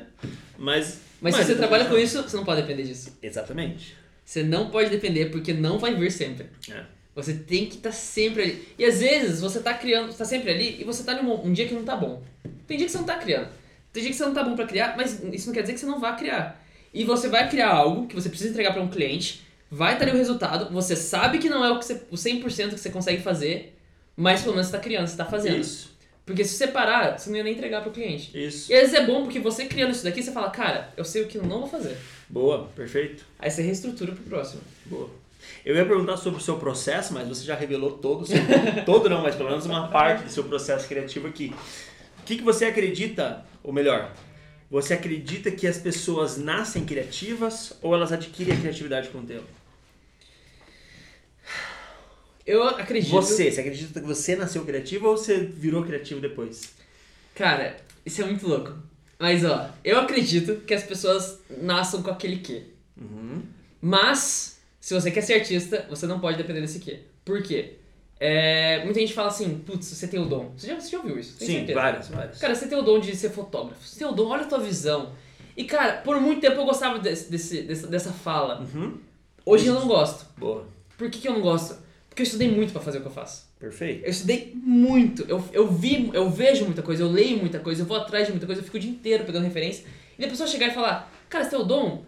[0.58, 1.00] Mas.
[1.20, 3.16] Mas se você trabalha com isso, você não pode depender disso.
[3.22, 3.94] Exatamente.
[4.24, 6.46] Você não pode depender porque não vai vir sempre.
[6.70, 6.84] É.
[7.14, 8.68] Você tem que estar sempre ali.
[8.78, 11.52] E às vezes você tá criando, você tá sempre ali e você tá num um
[11.52, 12.22] dia que não tá bom.
[12.66, 13.48] Tem dia que você não tá criando.
[13.92, 15.80] Tem dia que você não tá bom pra criar, mas isso não quer dizer que
[15.80, 16.64] você não vá criar.
[16.94, 20.14] E você vai criar algo que você precisa entregar pra um cliente, vai estar ali
[20.14, 23.22] o resultado, você sabe que não é o, que você, o 100% que você consegue
[23.22, 23.76] fazer,
[24.20, 25.58] mas pelo menos você tá criando, você tá fazendo.
[25.58, 25.90] Isso.
[26.26, 28.30] Porque se você parar, você não ia nem entregar pro cliente.
[28.38, 28.70] Isso.
[28.70, 31.22] E às vezes é bom porque você criando isso daqui, você fala, cara, eu sei
[31.22, 31.96] o que eu não vou fazer.
[32.28, 33.24] Boa, perfeito.
[33.38, 34.60] Aí você reestrutura pro próximo.
[34.86, 35.08] Boa.
[35.64, 38.36] Eu ia perguntar sobre o seu processo, mas você já revelou todo, o seu-
[38.84, 41.52] todo não, mas pelo menos uma parte do seu processo criativo aqui.
[42.20, 44.12] O que, que você acredita, ou melhor,
[44.70, 49.46] você acredita que as pessoas nascem criativas ou elas adquirem a criatividade com o tempo?
[52.50, 53.10] Eu acredito.
[53.12, 56.72] Você, você acredita que você nasceu criativo ou você virou criativo depois?
[57.34, 58.72] Cara, isso é muito louco.
[59.18, 62.64] Mas ó, eu acredito que as pessoas nasçam com aquele quê.
[63.00, 63.42] Uhum.
[63.80, 67.00] Mas, se você quer ser artista, você não pode depender desse quê.
[67.24, 67.74] Por quê?
[68.18, 70.52] É, muita gente fala assim, putz, você tem o dom.
[70.56, 71.38] Você já, você já ouviu isso?
[71.38, 71.80] Tem Sim, certeza.
[71.80, 72.38] várias, várias.
[72.38, 73.82] Cara, você tem o dom de ser fotógrafo.
[73.86, 75.12] Você tem o dom, olha a tua visão.
[75.56, 78.60] E cara, por muito tempo eu gostava desse, desse- dessa, dessa fala.
[78.74, 78.98] Uhum.
[79.46, 80.26] Hoje eu não gosto.
[80.36, 80.66] Boa,
[80.98, 81.76] Por que, que eu não gosto?
[82.20, 83.48] Porque eu estudei muito pra fazer o que eu faço.
[83.58, 84.04] perfeito.
[84.04, 87.86] Eu estudei muito, eu, eu vi, eu vejo muita coisa, eu leio muita coisa, eu
[87.86, 89.86] vou atrás de muita coisa, eu fico o dia inteiro pegando referência.
[90.18, 92.04] E a pessoa chegar e falar, cara, você tem o dom?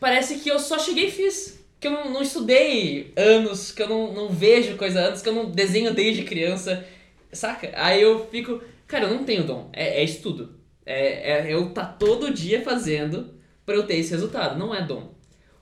[0.00, 1.64] Parece que eu só cheguei e fiz.
[1.78, 5.34] Que eu não, não estudei anos, que eu não, não vejo coisa antes, que eu
[5.34, 6.84] não desenho desde criança.
[7.32, 7.70] Saca?
[7.76, 9.70] Aí eu fico, cara, eu não tenho dom.
[9.72, 10.58] É, é estudo.
[10.84, 13.34] É, é eu tá todo dia fazendo
[13.64, 14.58] pra eu ter esse resultado.
[14.58, 15.14] Não é dom.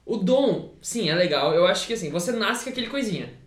[0.07, 1.53] O dom, sim, é legal.
[1.53, 3.45] Eu acho que assim, você nasce com aquele coisinha.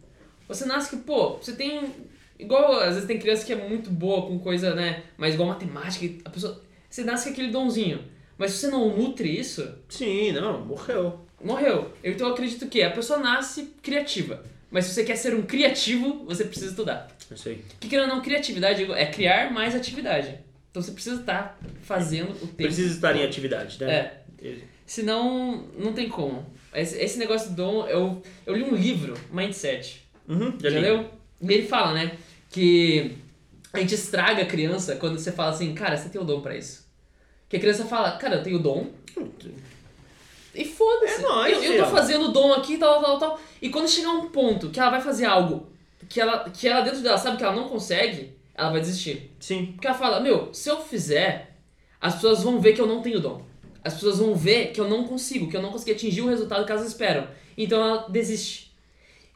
[0.49, 1.89] Você nasce que, pô, você tem.
[2.37, 5.03] Igual, às vezes tem criança que é muito boa com coisa, né?
[5.17, 6.61] Mas igual matemática, a pessoa.
[6.89, 8.03] Você nasce com aquele donzinho.
[8.37, 11.19] Mas se você não nutre isso, Sim, não, morreu.
[11.43, 11.93] morreu.
[12.01, 14.43] Eu, Então eu acredito que a pessoa nasce criativa.
[14.71, 17.09] Mas se você quer ser um criativo, você precisa estudar.
[17.29, 17.55] Eu sei.
[17.55, 20.39] O que que não criatividade é criar mais atividade.
[20.71, 22.55] Então você precisa estar fazendo o tempo.
[22.55, 23.91] Precisa estar em atividade, né?
[24.41, 24.57] É.
[24.85, 26.45] Senão, não tem como.
[26.73, 30.08] Esse, esse negócio do dom, eu, eu li um livro, Mindset.
[30.29, 31.09] Uhum, Já leu?
[31.41, 32.17] E ele fala, né,
[32.49, 33.17] que
[33.73, 36.55] a gente estraga a criança quando você fala assim, cara, você tem o dom pra
[36.55, 36.87] isso.
[37.49, 38.87] Que a criança fala, cara, eu tenho o dom
[40.53, 41.19] e foda-se.
[41.19, 43.39] É nóis, eu, eu tô fazendo o dom aqui, tal, tal, tal.
[43.61, 45.67] E quando chegar um ponto que ela vai fazer algo
[46.07, 49.31] que ela, que ela dentro dela sabe que ela não consegue, ela vai desistir.
[49.39, 49.67] Sim.
[49.73, 51.55] Porque ela fala, meu, se eu fizer,
[52.01, 53.43] as pessoas vão ver que eu não tenho dom.
[53.83, 56.65] As pessoas vão ver que eu não consigo, que eu não consegui atingir o resultado
[56.65, 57.27] que elas esperam.
[57.57, 58.68] Então ela desiste.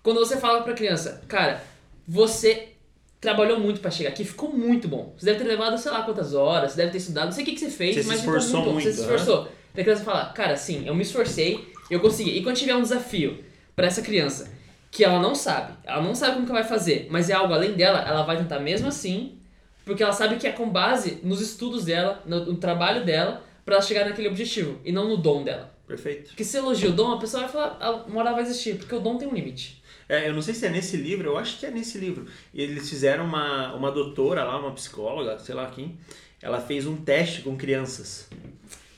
[0.03, 1.63] Quando você fala pra criança, cara,
[2.05, 2.73] você
[3.21, 5.13] trabalhou muito pra chegar aqui, ficou muito bom.
[5.17, 7.45] Você deve ter levado, sei lá quantas horas, você deve ter estudado, não sei o
[7.45, 8.79] que, que você fez, Você se mas ficou esforçou muito bom.
[8.81, 9.43] Você muito, se esforçou.
[9.73, 12.37] Daí a criança fala, cara, sim, eu me esforcei, eu consegui.
[12.37, 13.41] E quando tiver um desafio
[13.73, 14.51] pra essa criança,
[14.91, 17.53] que ela não sabe, ela não sabe como que ela vai fazer, mas é algo
[17.53, 19.37] além dela, ela vai tentar mesmo assim,
[19.85, 23.75] porque ela sabe que é com base nos estudos dela, no, no trabalho dela, pra
[23.75, 25.72] ela chegar naquele objetivo, e não no dom dela.
[25.87, 26.27] Perfeito.
[26.29, 28.95] Porque se elogia o dom, a pessoa vai falar, "Ah, uma hora vai existir, porque
[28.95, 29.81] o dom tem um limite.
[30.07, 32.25] É, eu não sei se é nesse livro, eu acho que é nesse livro.
[32.53, 35.97] Eles fizeram uma, uma doutora lá, uma psicóloga, sei lá quem,
[36.41, 38.27] ela fez um teste com crianças.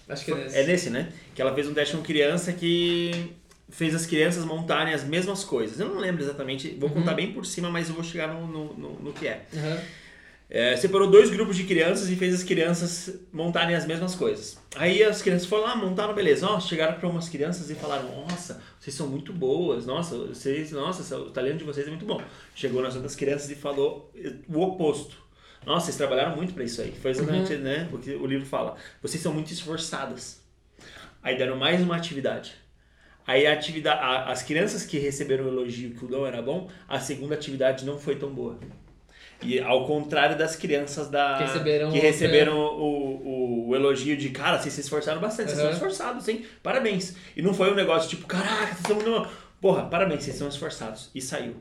[0.08, 0.58] Acho que é nesse.
[0.58, 1.12] É nesse, né?
[1.34, 3.32] Que ela fez um teste com criança que
[3.70, 5.80] fez as crianças montarem as mesmas coisas.
[5.80, 8.74] Eu não lembro exatamente, vou contar bem por cima, mas eu vou chegar no, no,
[8.74, 9.46] no, no que é.
[9.56, 9.82] Aham.
[10.48, 14.60] É, separou dois grupos de crianças e fez as crianças montarem as mesmas coisas.
[14.76, 16.48] Aí as crianças foram lá, montaram, beleza.
[16.48, 19.86] Ó, chegaram para umas crianças e falaram: Nossa, vocês são muito boas.
[19.88, 22.22] Nossa, vocês, nossa, o talento de vocês é muito bom.
[22.54, 24.12] Chegou nas outras crianças e falou
[24.48, 25.18] o oposto.
[25.66, 26.91] Nossa, vocês trabalharam muito para isso aí.
[27.02, 27.89] Foi exatamente, né?
[27.91, 28.76] O que o livro fala.
[29.02, 30.41] Vocês são muito esforçadas.
[31.24, 32.54] Aí deram mais uma atividade.
[33.26, 36.70] Aí a atividade, a- as crianças que receberam o elogio que o dom era bom,
[36.88, 38.60] a segunda atividade não foi tão boa.
[39.42, 44.30] E ao contrário das crianças da Que receberam que receberam o, o, o elogio de
[44.30, 46.46] cara, vocês se esforçaram bastante, vocês são esforçados, hein?
[46.64, 47.16] Parabéns.
[47.36, 49.28] E não foi um negócio tipo, caraca, vocês muito.
[49.62, 51.10] Porra, parabéns, vocês são esforçados.
[51.14, 51.56] E saiu.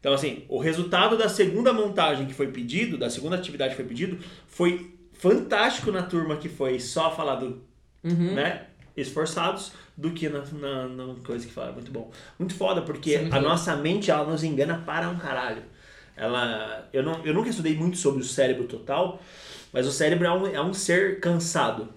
[0.00, 3.84] Então, assim, o resultado da segunda montagem que foi pedido, da segunda atividade que foi
[3.84, 4.18] pedido,
[4.48, 7.62] foi fantástico na turma que foi só falar do,
[8.02, 8.34] Uhum.
[8.34, 8.66] né,
[8.96, 11.74] esforçados, do que na, na, na coisa que falaram.
[11.74, 12.10] Muito bom.
[12.38, 15.62] Muito foda, porque Isso é a nossa mente, ela nos engana para um caralho.
[16.16, 19.20] Ela, eu, não, eu nunca estudei muito sobre o cérebro total,
[19.72, 21.88] mas o cérebro é um, é um ser cansado.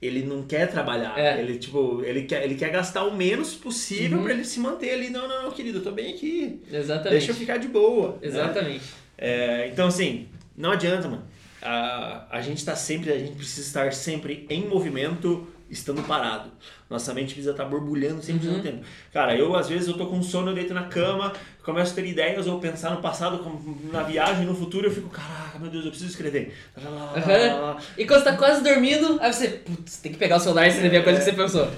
[0.00, 1.18] Ele não quer trabalhar.
[1.18, 1.40] É.
[1.40, 4.24] Ele, tipo, ele quer, ele quer gastar o menos possível Uhum.
[4.24, 5.10] pra ele se manter ali.
[5.10, 6.62] Não, não, não, querido, eu tô bem aqui.
[6.72, 7.10] Exatamente.
[7.10, 8.10] Deixa eu ficar de boa.
[8.12, 8.18] né?
[8.22, 8.84] Exatamente.
[9.16, 11.24] É, então, assim, não adianta, mano.
[11.60, 16.50] A, a gente tá sempre, a gente precisa estar sempre em movimento, estando parado.
[16.88, 18.56] Nossa mente precisa estar borbulhando sempre Uhum.
[18.56, 18.84] no tempo.
[19.12, 22.06] Cara, eu às vezes eu tô com sono, eu deito na cama, começo a ter
[22.06, 23.44] ideias ou pensar no passado,
[23.92, 26.54] na viagem, no futuro, eu fico, caraca, meu Deus, eu preciso escrever.
[26.76, 27.76] Lá, lá, lá, lá, lá, lá.
[27.96, 30.70] E quando você tá quase dormindo, aí você, putz, tem que pegar o celular e
[30.70, 31.68] escrever a coisa que você pensou.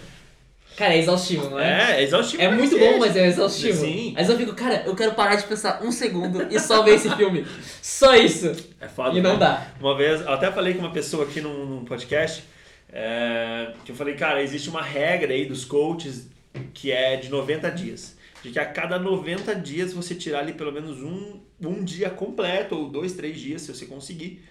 [0.77, 1.97] Cara, é exaustivo, não é?
[1.97, 2.43] É, é exaustivo.
[2.43, 3.81] É muito bom, mas é exaustivo.
[3.81, 4.15] Sim.
[4.15, 7.11] Vezes eu fico, cara, eu quero parar de pensar um segundo e só ver esse
[7.17, 7.45] filme.
[7.83, 8.51] Só isso.
[8.81, 9.19] É foda.
[9.19, 9.39] E não né?
[9.41, 9.67] dá.
[9.79, 12.45] Uma vez, eu até falei com uma pessoa aqui num, num podcast,
[12.93, 16.29] é, que eu falei, cara, existe uma regra aí dos coaches
[16.75, 18.17] que é de 90 dias.
[18.43, 22.75] De que a cada 90 dias você tirar ali pelo menos um, um dia completo,
[22.75, 24.43] ou dois, três dias, se você conseguir,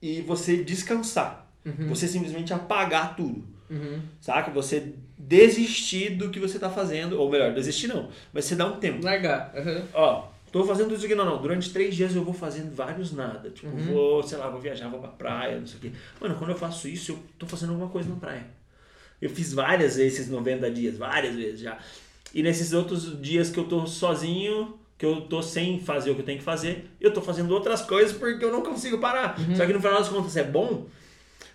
[0.00, 1.50] e você descansar.
[1.88, 3.42] Você simplesmente apagar tudo.
[3.70, 4.00] Uhum.
[4.20, 4.50] Saca?
[4.50, 8.78] Você desistir do que você tá fazendo, ou melhor, desistir não, mas você dá um
[8.78, 9.02] tempo.
[9.02, 9.52] Largar.
[9.54, 9.82] Uhum.
[9.94, 11.42] Ó, tô fazendo isso aqui, não, não.
[11.42, 13.50] Durante três dias eu vou fazendo vários nada.
[13.50, 13.92] Tipo, Uhum.
[13.92, 15.90] vou, sei lá, vou viajar, vou pra praia, não sei o quê.
[16.20, 18.46] Mano, quando eu faço isso, eu tô fazendo alguma coisa na praia.
[19.20, 21.76] Eu fiz várias vezes esses 90 dias, várias vezes já.
[22.32, 26.20] E nesses outros dias que eu tô sozinho, que eu tô sem fazer o que
[26.20, 29.36] eu tenho que fazer, eu tô fazendo outras coisas porque eu não consigo parar.
[29.40, 29.56] Uhum.
[29.56, 30.86] Só que no final das contas é bom,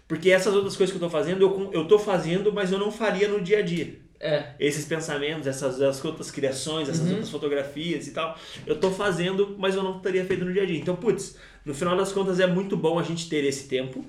[0.09, 2.91] porque essas outras coisas que eu tô fazendo, eu, eu tô fazendo, mas eu não
[2.91, 4.53] faria no dia a dia É.
[4.59, 7.11] esses pensamentos, essas, essas outras criações, essas Uhum.
[7.11, 10.65] outras fotografias e tal, eu tô fazendo, mas eu não teria feito no dia a
[10.65, 10.77] dia.
[10.77, 14.05] Então, putz, no final das contas é muito bom a gente ter esse tempo.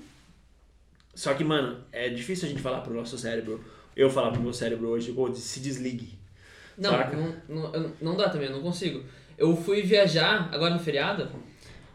[1.13, 3.63] Só que, mano, é difícil a gente falar pro nosso cérebro,
[3.95, 6.19] eu falar pro meu cérebro hoje, pô, se desligue.
[6.77, 9.03] Não, não, não, não dá também, eu não consigo.
[9.37, 11.29] Eu fui viajar agora no feriado,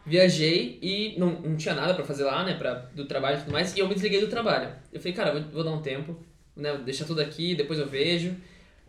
[0.05, 3.51] viajei e não, não tinha nada pra fazer lá, né, pra, do trabalho e tudo
[3.51, 4.69] mais, e eu me desliguei do trabalho.
[4.93, 6.17] Eu falei, cara, vou, vou dar um tempo,
[6.57, 8.35] né, deixar tudo aqui, depois eu vejo.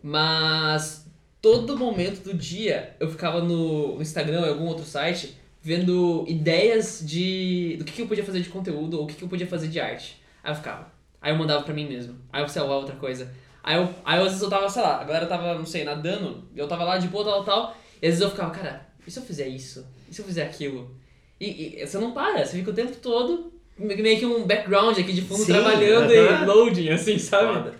[0.01, 1.05] Mas
[1.41, 6.25] todo momento do dia eu ficava no, no Instagram ou em algum outro site vendo
[6.27, 9.29] ideias de do que, que eu podia fazer de conteúdo ou o que, que eu
[9.29, 10.21] podia fazer de arte.
[10.43, 10.91] Aí eu ficava.
[11.21, 12.15] Aí eu mandava pra mim mesmo.
[12.31, 13.31] Aí eu salvava outra coisa.
[13.61, 16.47] Aí eu, aí às vezes eu tava, sei lá, a galera tava, não sei, nadando,
[16.55, 19.19] eu tava lá de boa, tal, tal, e às vezes eu ficava, cara, e se
[19.19, 19.85] eu fizer isso?
[20.09, 20.95] E se eu fizer aquilo?
[21.39, 25.13] E, e você não para, você fica o tempo todo meio que um background aqui
[25.13, 26.43] de fundo Sim, trabalhando aham.
[26.43, 27.53] e loading, assim, sabe?
[27.53, 27.75] Foda.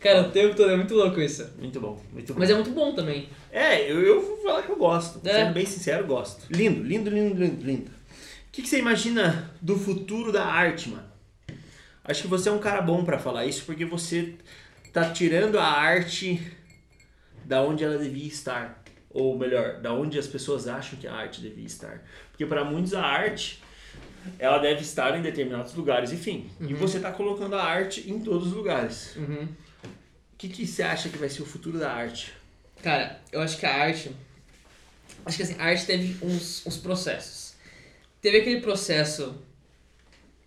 [0.00, 1.48] Cara, o tempo todo é muito louco isso.
[1.58, 2.38] Muito bom, muito bom.
[2.38, 3.28] Mas é muito bom também.
[3.50, 5.20] É, eu, eu vou falar que eu gosto.
[5.26, 5.32] É.
[5.32, 6.44] Sendo bem sincero, eu gosto.
[6.50, 7.90] Lindo, lindo, lindo, lindo, lindo.
[7.90, 11.08] O que, que você imagina do futuro da arte, mano?
[12.04, 14.34] Acho que você é um cara bom pra falar isso, porque você
[14.92, 16.40] tá tirando a arte
[17.44, 18.82] da onde ela devia estar.
[19.10, 22.04] Ou melhor, da onde as pessoas acham que a arte devia estar.
[22.30, 23.60] Porque para muitos a arte
[24.38, 26.50] ela deve estar em determinados lugares, enfim.
[26.60, 29.16] E você tá colocando a arte em todos os lugares.
[29.16, 29.48] Uhum.
[29.84, 32.32] O que, que você acha que vai ser o futuro da arte?
[32.82, 34.10] Cara, eu acho que a arte.
[35.24, 37.54] Acho que assim, a arte teve uns, uns processos.
[38.20, 39.34] Teve aquele processo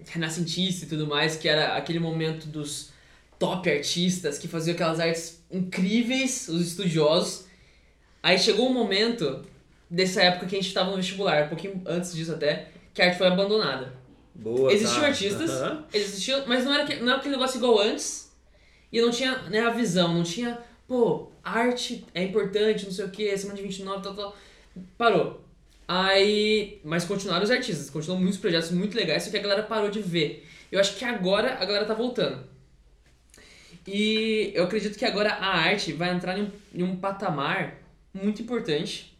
[0.07, 2.91] renascentista e tudo mais, que era aquele momento dos
[3.37, 7.45] top artistas que faziam aquelas artes incríveis, os estudiosos.
[8.23, 9.43] Aí chegou um momento
[9.89, 13.05] dessa época que a gente estava no vestibular, um pouquinho antes disso até, que a
[13.05, 13.93] arte foi abandonada.
[14.33, 15.07] Boa, Existiam tá.
[15.07, 15.85] artistas, Aham.
[15.93, 18.31] existiam, mas não era, que- não era aquele negócio igual antes.
[18.91, 23.09] E não tinha né, a visão, não tinha, pô, arte é importante, não sei o
[23.09, 24.35] que, semana de 29, tal, tal.
[24.97, 25.41] Parou.
[25.87, 26.79] Aí.
[26.83, 30.01] Mas continuaram os artistas, continuam muitos projetos muito legais, só que a galera parou de
[30.01, 30.47] ver.
[30.71, 32.43] Eu acho que agora a galera tá voltando.
[33.87, 37.77] E eu acredito que agora a arte vai entrar em um, em um patamar
[38.13, 39.17] muito importante,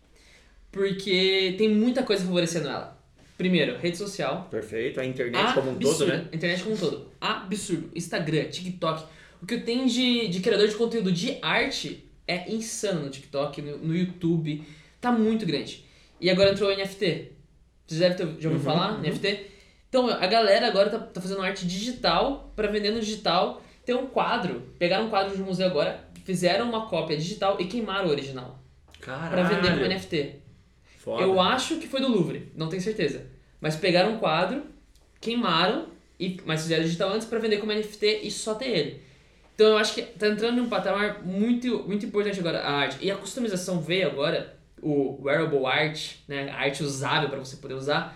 [0.72, 3.01] porque tem muita coisa favorecendo ela.
[3.38, 4.48] Primeiro, rede social.
[4.52, 6.14] Perfeito, a internet como um todo, Absurdo.
[6.14, 6.28] né?
[6.32, 7.12] Internet como um todo.
[7.20, 7.90] Absurdo.
[7.96, 9.04] Instagram, TikTok.
[9.42, 13.62] O que eu tenho de, de criador de conteúdo de arte é insano no TikTok,
[13.62, 14.64] no, no YouTube.
[15.00, 15.84] Tá muito grande.
[16.20, 17.32] E agora entrou o NFT.
[17.88, 18.94] Vocês devem ter, já ouviu Uhum, falar?
[18.94, 19.02] uhum.
[19.02, 19.48] NFT?
[19.90, 23.62] Então, a galera agora tá, tá fazendo arte digital pra vender no digital.
[23.84, 24.62] Tem um quadro.
[24.78, 28.64] Pegaram um quadro de um museu agora, fizeram uma cópia digital e queimaram o original.
[29.00, 29.48] Pra Caralho.
[29.56, 30.36] vender como NFT.
[31.02, 31.24] Foda.
[31.24, 33.26] Eu acho que foi do Louvre, não tenho certeza.
[33.60, 34.64] Mas pegaram um quadro,
[35.20, 35.88] queimaram,
[36.20, 39.02] e, mas fizeram digital antes pra vender como NFT e só ter ele.
[39.56, 42.98] Então eu acho que tá entrando em um patamar muito, muito importante agora a arte.
[43.02, 47.74] E a customização veio agora, o wearable art, né, a arte usável para você poder
[47.74, 48.16] usar,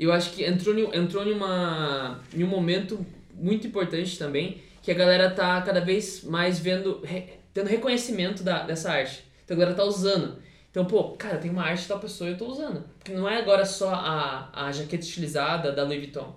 [0.00, 3.04] eu acho que entrou, entrou em, uma, em um momento
[3.34, 8.62] muito importante também, que a galera tá cada vez mais vendo, re, tendo reconhecimento da,
[8.62, 9.22] dessa arte.
[9.44, 10.38] Então a galera tá usando.
[10.72, 12.82] Então, pô, cara, tem uma arte tal pessoa e eu tô usando.
[12.98, 16.34] Porque não é agora só a, a jaqueta estilizada da Louis Vuitton.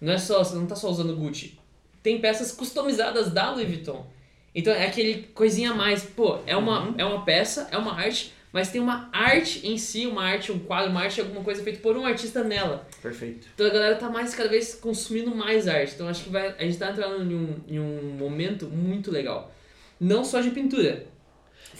[0.00, 1.58] Não é só, você não tá só usando Gucci.
[2.02, 4.06] Tem peças customizadas da Louis Vuitton.
[4.54, 6.02] Então é aquele coisinha a mais.
[6.04, 6.94] Pô, é uma, Uhum.
[6.98, 10.58] é uma peça, é uma arte, mas tem uma arte em si, uma arte, um
[10.58, 12.86] quadro, uma arte, alguma coisa feita por um artista nela.
[13.00, 13.46] Perfeito.
[13.54, 15.94] Então a galera tá mais cada vez consumindo mais arte.
[15.94, 19.50] Então acho que vai, a gente tá entrando em um, em um momento muito legal.
[19.98, 21.06] Não só de pintura.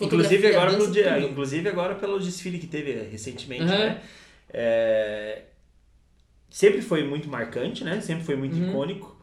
[0.01, 3.79] Inclusive agora, pelo, dia- inclusive agora pelo desfile que teve recentemente, Aham.
[3.79, 4.03] né?
[4.53, 5.43] É,
[6.49, 8.01] Sempre foi muito marcante, né?
[8.01, 8.71] Sempre foi muito Uhum.
[8.71, 9.17] icônico.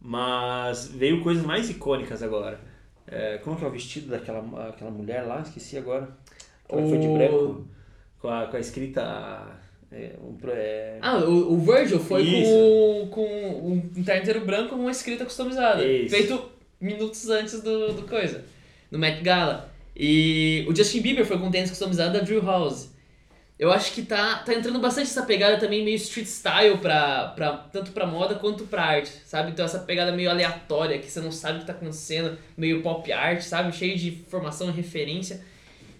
[0.00, 2.60] Mas veio coisas mais icônicas agora.
[3.06, 5.40] É, como que é o vestido daquela aquela mulher lá?
[5.40, 6.08] Esqueci agora.
[6.64, 7.66] Aquela que foi de O- branco.
[8.20, 9.58] Com a, com a escrita...
[9.90, 13.08] É, um, é, Ah, o, o Virgil foi Isso.
[13.10, 15.84] com, com um terno inteiro branco com uma escrita customizada.
[15.84, 16.14] Isso.
[16.14, 16.50] Feito
[16.80, 18.44] minutos antes do, do coisa.
[18.90, 19.71] No Met Gala.
[19.96, 22.90] E o Justin Bieber foi com um tênis customizado da Drew House.
[23.58, 27.52] Eu acho que tá, tá entrando bastante essa pegada também meio street style pra, pra,
[27.72, 29.52] tanto pra moda quanto pra arte, sabe?
[29.52, 33.12] Então essa pegada meio aleatória, que você não sabe o que tá acontecendo, meio pop
[33.12, 33.70] art, sabe?
[33.76, 35.40] Cheio de informação e referência.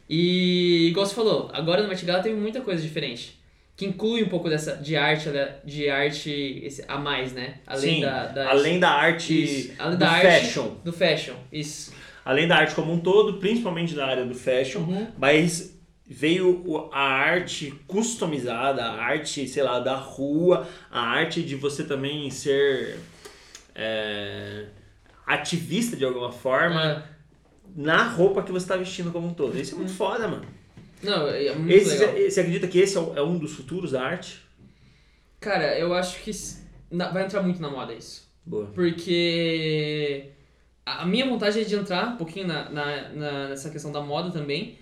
[0.08, 3.38] E igual você falou, agora no Met Gala teve muita coisa diferente.
[3.76, 5.28] Que inclui um pouco dessa de arte,
[5.64, 7.54] de arte esse- a mais, né?
[7.66, 10.68] Além sim, da, da além da arte Isso, além do da arte fashion.
[10.84, 11.34] do fashion.
[11.52, 11.92] Isso.
[12.24, 14.80] Além da arte como um todo, principalmente da área do fashion.
[14.82, 15.06] Uhum.
[15.18, 21.84] Mas veio a arte customizada, a arte, sei lá, da rua, a arte de você
[21.84, 22.98] também ser
[23.74, 24.66] é,
[25.26, 27.02] ativista de alguma forma Ah,
[27.74, 29.58] na roupa que você está vestindo como um todo.
[29.58, 30.44] Isso é muito foda, mano.
[31.02, 32.14] não, é muito Esse, legal.
[32.30, 34.42] você acredita que esse é é um dos futuros da arte?
[35.40, 36.30] Cara, eu acho que
[36.90, 38.30] na- vai entrar muito na moda isso.
[38.44, 38.66] Boa.
[38.66, 40.26] Porque
[40.84, 44.30] a minha vontade é de entrar um pouquinho na, na, na- nessa questão da moda
[44.30, 44.78] também.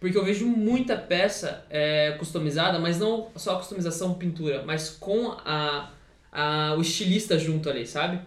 [0.00, 5.30] Porque eu vejo muita peça é, customizada, mas não só a customização pintura, mas com
[5.44, 5.90] a,
[6.30, 8.20] a, o estilista junto ali, sabe?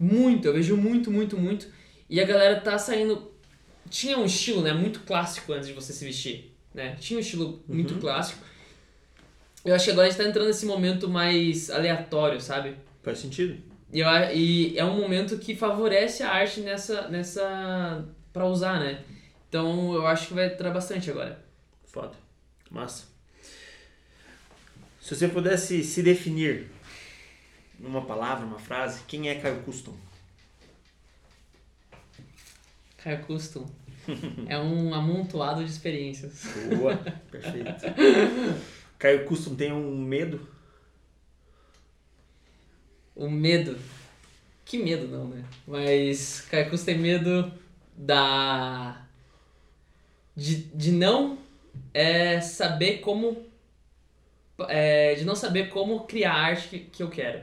[0.00, 1.66] Muito, eu vejo muito, muito, muito.
[2.08, 3.30] E a galera tá saindo.
[3.90, 6.96] Tinha um estilo, né, muito clássico antes de você se vestir, né?
[7.00, 8.42] Tinha um estilo muito clássico.
[9.64, 12.74] Eu acho que agora a gente tá entrando nesse momento mais aleatório, sabe?
[13.02, 13.58] Faz sentido?
[13.92, 17.08] E, eu e é um momento que favorece a arte nessa.
[17.08, 18.06] nessa.
[18.32, 19.02] pra usar, né?
[19.48, 21.42] Então eu acho que vai entrar bastante agora.
[21.86, 22.14] Foda.
[22.70, 23.06] Massa.
[25.00, 26.70] Se você pudesse se definir
[27.78, 29.94] numa palavra, uma frase, quem é Caio Custom?
[32.98, 33.66] Caio Custom
[34.46, 36.44] é um amontoado de experiências.
[36.76, 36.96] Boa,
[37.30, 37.84] perfeito.
[38.98, 40.46] Caio Custom tem um medo?
[43.18, 43.76] O medo.
[44.64, 45.44] Que medo não, né?
[45.66, 47.52] Mas Caio Custom tem medo
[47.96, 49.04] da.
[50.36, 51.36] de, de não
[51.92, 53.44] é, saber como.
[54.68, 57.40] é, de não saber como criar a arte que, que eu quero.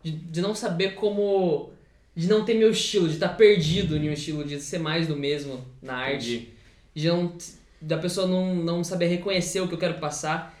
[0.00, 1.72] De, de não saber como.
[2.14, 5.16] de não ter meu estilo, de estar perdido em um estilo, de ser mais do
[5.16, 6.34] mesmo na arte.
[6.34, 6.48] Entendi.
[6.94, 7.36] de não,
[7.80, 10.56] da pessoa não, não saber reconhecer o que eu quero passar.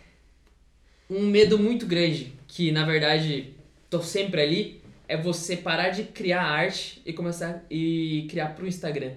[1.08, 3.54] Um medo muito grande, que na verdade
[3.98, 9.12] tô sempre ali, é você parar de criar arte e começar e criar pro Instagram.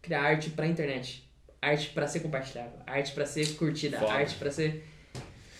[0.00, 1.28] Criar arte pra internet.
[1.60, 4.12] Arte pra ser compartilhada, arte pra ser curtida, Foda.
[4.12, 4.86] arte pra ser.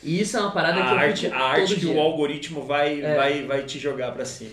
[0.03, 2.63] E isso é uma parada A que eu arte, fico a arte que o algoritmo
[2.65, 3.17] vai, É.
[3.17, 4.53] vai, vai te jogar pra cima.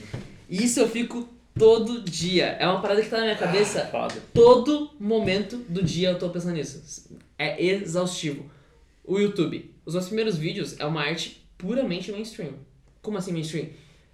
[0.50, 2.58] Isso eu fico todo dia.
[2.60, 4.16] É uma parada que tá na minha cabeça Foda.
[4.34, 7.08] todo momento do dia eu tô pensando nisso.
[7.38, 8.50] É exaustivo.
[9.04, 9.72] O YouTube.
[9.86, 12.54] Os meus primeiros vídeos é uma arte puramente mainstream.
[13.02, 13.68] Como assim mainstream?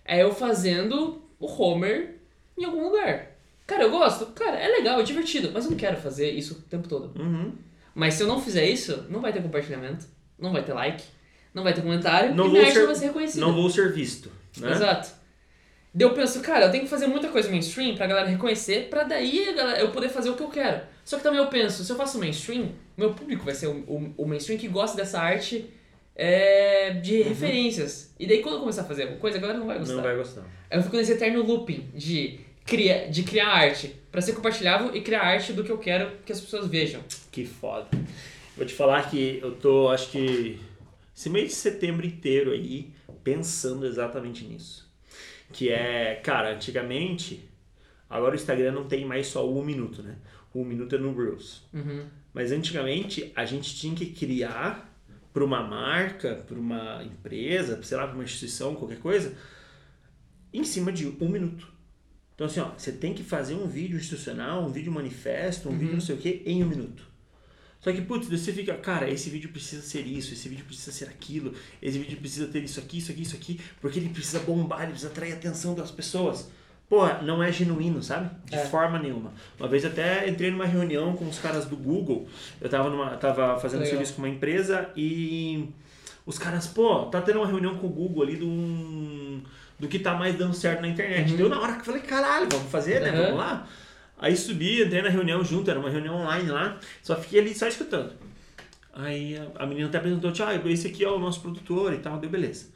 [0.09, 2.15] É eu fazendo o Homer
[2.57, 3.27] em algum lugar.
[3.67, 4.25] Cara, eu gosto.
[4.27, 5.51] Cara, é legal, é divertido.
[5.53, 7.17] Mas eu não quero fazer isso o tempo todo.
[7.19, 7.53] Uhum.
[7.93, 10.05] Mas se eu não fizer isso, não vai ter compartilhamento.
[10.39, 11.03] Não vai ter like.
[11.53, 12.33] Não vai ter comentário.
[12.33, 13.45] Não e vou ser- não vai ser reconhecida.
[13.45, 14.31] Não vou ser visto.
[14.57, 14.71] Né?
[14.71, 15.09] Exato.
[15.93, 19.03] Daí eu penso, cara, eu tenho que fazer muita coisa mainstream pra galera reconhecer, pra
[19.03, 20.81] daí galera, eu poder fazer o que eu quero.
[21.03, 24.13] Só que também eu penso, se eu faço mainstream, meu público vai ser o, o,
[24.17, 25.67] o mainstream que gosta dessa arte
[26.21, 28.13] é, de referências.
[28.19, 29.95] E daí quando eu começar a fazer alguma coisa, a galera não vai gostar.
[29.95, 30.43] Não vai gostar.
[30.69, 35.21] Eu fico nesse eterno looping de, cria, de criar arte pra ser compartilhável e criar
[35.21, 37.01] arte do que eu quero que as pessoas vejam.
[37.31, 37.87] Que foda.
[38.57, 40.59] Vou te falar que eu tô, acho que,
[41.15, 42.89] esse mês de setembro inteiro aí,
[43.23, 44.89] pensando exatamente nisso.
[45.53, 47.49] Que é, cara, antigamente
[48.09, 50.15] Agora o Instagram não tem mais só o um minuto, né?
[50.53, 51.61] O um minuto é no Reels.
[51.71, 52.05] Uhum.
[52.33, 54.88] Mas antigamente a gente tinha que criar
[55.33, 59.35] para uma marca, para uma empresa, sei lá, para uma instituição, qualquer coisa,
[60.53, 61.67] em cima de um minuto.
[62.35, 65.93] Então assim, ó, você tem que fazer um vídeo institucional, um vídeo manifesto, um vídeo
[65.93, 67.03] não sei o que, em um minuto.
[67.79, 71.05] Só que, putz, você fica, cara, esse vídeo precisa ser isso, esse vídeo precisa ser
[71.05, 74.81] aquilo, esse vídeo precisa ter isso aqui, isso aqui, isso aqui, porque ele precisa bombar,
[74.81, 76.51] ele precisa atrair a atenção das pessoas.
[76.89, 78.31] Porra, não é genuíno, sabe?
[78.45, 78.65] De É.
[78.65, 79.31] forma nenhuma.
[79.59, 82.27] Uma vez até entrei numa reunião com os caras do Google,
[82.59, 83.91] eu tava, numa, tava fazendo Legal.
[83.91, 85.69] serviço com uma empresa e
[86.25, 89.39] os caras, pô, tá tendo uma reunião com o Google ali do, um,
[89.79, 91.29] do que tá mais dando certo na internet.
[91.31, 91.37] Uhum.
[91.37, 93.11] Deu na hora que eu falei, caralho, vamos fazer, né?
[93.11, 93.23] Uhum.
[93.23, 93.67] Vamos lá.
[94.17, 97.67] Aí subi, entrei na reunião junto, era uma reunião online lá, só fiquei ali só
[97.67, 98.13] escutando.
[98.93, 102.29] Aí a, menina até apresentou, Tiago, esse aqui é o nosso produtor e tal, deu
[102.29, 102.67] beleza.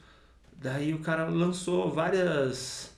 [0.53, 2.92] Daí o cara lançou várias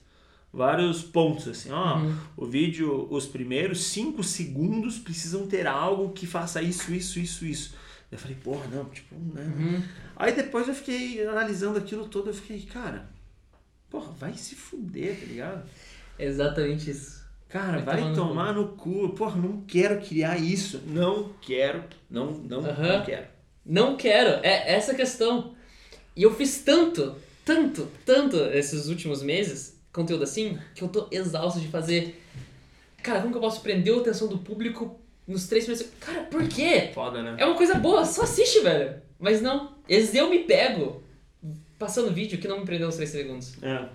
[0.56, 2.16] vários pontos assim, ó, Uhum.
[2.36, 7.74] o vídeo, os primeiros 5 segundos precisam ter algo que faça isso, isso, isso, isso.
[8.10, 9.42] Eu falei, porra, não, tipo, né?
[9.58, 9.82] Uhum.
[10.16, 13.08] Aí depois eu fiquei analisando aquilo todo, eu fiquei, cara,
[13.90, 15.68] porra, vai se fuder, tá ligado?
[16.18, 17.24] Exatamente isso.
[17.48, 19.10] Cara, Vai vai, tomar no no cu.
[19.10, 20.82] Porra, não quero criar isso.
[20.86, 21.84] Não quero.
[22.10, 22.98] Não, não, Aham.
[22.98, 23.26] não quero.
[23.64, 25.54] Não quero, é essa questão.
[26.14, 31.58] E eu fiz tanto, tanto, tanto esses últimos meses, conteúdo assim, que eu tô exausto
[31.58, 32.22] de fazer.
[33.02, 35.92] Cara, como que eu posso prender a atenção do público nos três primeiros.
[35.98, 36.90] Cara, por quê?
[36.94, 37.34] Foda, né?
[37.38, 39.00] É uma coisa boa, só assiste, velho.
[39.18, 41.02] Mas não, às vezes eu me pego
[41.78, 43.54] passando vídeo que não me prendeu nos três segundos.
[43.62, 43.88] É.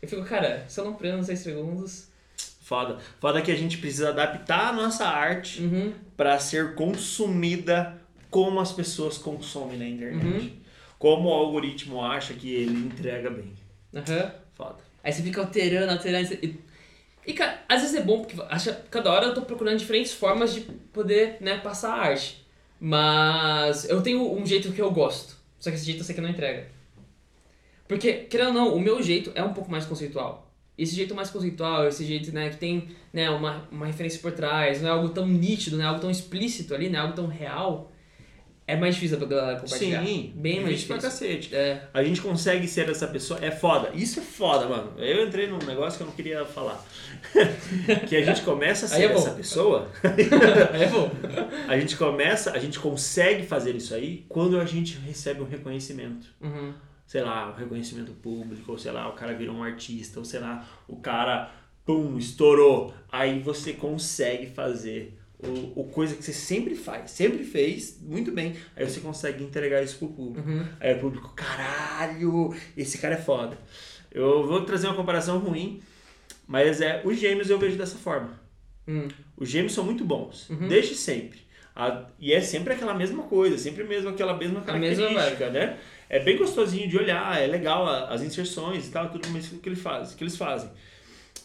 [0.00, 2.08] Eu fico, cara, se eu não prendo nos três segundos.
[2.62, 2.98] Foda.
[3.20, 5.92] Foda que a gente precisa adaptar a nossa arte Uhum.
[6.16, 8.00] pra ser consumida
[8.30, 10.26] como as pessoas consomem na internet.
[10.26, 10.50] Uhum.
[10.98, 13.52] Como o algoritmo acha que ele entrega bem.
[13.94, 14.32] Aham.
[14.54, 14.78] Foda.
[15.02, 16.34] Aí você fica alterando, alterando.
[16.34, 16.58] E,
[17.26, 20.54] e, cara, às vezes é bom porque acha, cada hora eu tô procurando diferentes formas
[20.54, 20.60] de
[20.92, 22.44] poder né, passar a arte.
[22.80, 25.36] Mas eu tenho um jeito que eu gosto.
[25.58, 26.66] Só que esse jeito eu sei que não entrega.
[27.86, 30.50] Porque, querendo ou não, o meu jeito é um pouco mais conceitual.
[30.76, 34.82] Esse jeito mais conceitual, esse jeito né, que tem né, uma, uma referência por trás,
[34.82, 37.26] não é algo tão nítido, não é algo tão explícito ali, não é algo tão
[37.26, 37.91] real.
[38.66, 40.04] É mais difícil pra galera compartilhar.
[40.04, 41.54] Sim, bem mais difícil pra cacete.
[41.54, 41.88] É.
[41.92, 43.90] A gente consegue ser essa pessoa, é foda.
[43.92, 44.92] Isso é foda, mano.
[44.98, 46.82] Eu entrei num negócio que eu não queria falar.
[48.08, 51.10] que a gente começa a Aí ser é essa pessoa, é bom.
[51.66, 56.28] a gente começa, a gente consegue fazer isso aí quando a gente recebe um reconhecimento.
[56.40, 56.72] Uhum.
[57.06, 60.40] Sei lá, um reconhecimento público, ou sei lá, o cara virou um artista, ou sei
[60.40, 61.50] lá, o cara,
[61.84, 62.94] pum, estourou.
[63.10, 65.18] Aí você consegue fazer
[65.76, 68.54] o, coisa que você sempre faz, sempre fez, muito bem.
[68.76, 70.48] Aí você consegue entregar isso pro público.
[70.48, 70.64] Uhum.
[70.80, 73.56] Aí o público, caralho, esse cara é foda.
[74.10, 75.80] Eu vou trazer uma comparação ruim,
[76.46, 78.40] mas é os gêmeos eu vejo dessa forma.
[78.86, 79.08] Hum.
[79.36, 80.68] Os gêmeos são muito bons, Uhum.
[80.68, 81.40] desde sempre.
[81.74, 85.78] A- e é sempre aquela mesma coisa, sempre mesmo aquela mesma A mesma característica, né?
[86.10, 89.76] É bem gostosinho de olhar, é legal as inserções e tal, tudo isso que, ele
[89.76, 90.68] faz, que eles fazem.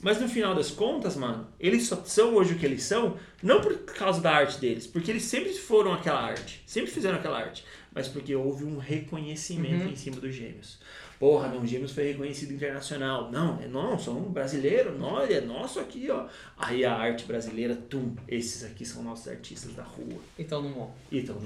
[0.02, 3.62] Mas no final das contas, mano, eles só são hoje o que eles são, não
[3.62, 7.66] por causa da arte deles, porque eles sempre foram aquela arte, sempre fizeram aquela arte,
[7.94, 9.92] mas porque houve um reconhecimento Uhum.
[9.92, 10.80] em cima dos gêmeos.
[11.20, 13.32] Porra, não, Gêmeos foi reconhecido internacional.
[13.32, 14.92] Não, é não, um brasileiro,
[15.24, 16.28] ele é nosso aqui, ó.
[16.56, 20.22] Aí a arte brasileira, tum, esses aqui são nossos artistas da rua.
[20.38, 20.92] Então não morre.
[21.12, 21.42] E tão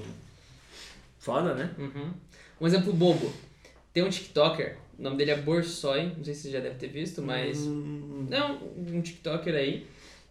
[1.18, 1.74] foda, né?
[1.78, 2.10] Uhum.
[2.60, 3.32] Um exemplo bobo.
[3.92, 6.88] Tem um TikToker, o nome dele é Borsoi, não sei se você já deve ter
[6.88, 7.66] visto, mas.
[7.66, 9.86] Hum, Não, um TikToker aí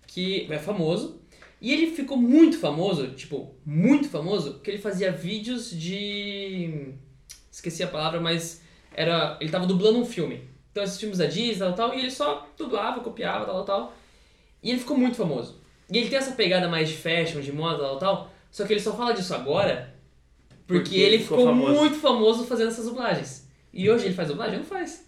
[0.08, 1.20] que é famoso.
[1.62, 6.94] E ele ficou muito famoso, tipo, muito famoso, porque ele fazia vídeos de.
[7.52, 8.62] Esqueci a palavra, mas
[8.96, 9.38] era.
[9.40, 10.50] Ele tava dublando um filme.
[10.72, 13.94] Então esses filmes da Disney tal, tal, e ele só dublava, copiava, tal, tal, tal.
[14.64, 15.60] E ele ficou muito famoso.
[15.92, 18.34] E ele tem essa pegada mais de fashion, de moda, tal, tal.
[18.50, 19.94] Só que ele só fala disso agora
[20.66, 21.74] porque, Porque ele ficou ficou, famoso.
[21.76, 23.41] muito famoso fazendo essas dublagens.
[23.74, 24.58] E hoje ele faz dublagem?
[24.58, 25.08] Não faz.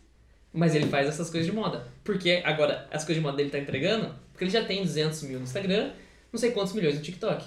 [0.54, 1.88] Mas ele faz essas coisas de moda.
[2.04, 5.40] Porque agora as coisas de moda dele tá entregando, porque ele já tem 200 mil
[5.40, 5.92] no Instagram,
[6.32, 7.46] não sei quantos milhões no TikTok.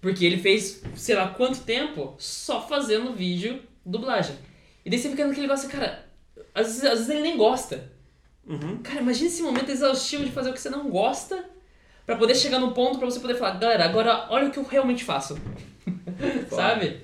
[0.00, 4.36] Porque ele fez, sei lá quanto tempo, só fazendo vídeo dublagem.
[4.84, 6.04] E daí você fica naquele negócio, cara,
[6.54, 7.90] às vezes, às vezes ele nem gosta.
[8.46, 8.78] Uhum.
[8.82, 11.44] Cara, imagina esse momento exaustivo de fazer o que você não gosta,
[12.04, 14.64] pra poder chegar num ponto pra você poder falar, galera, agora olha o que eu
[14.64, 15.38] realmente faço.
[16.50, 17.00] Sabe?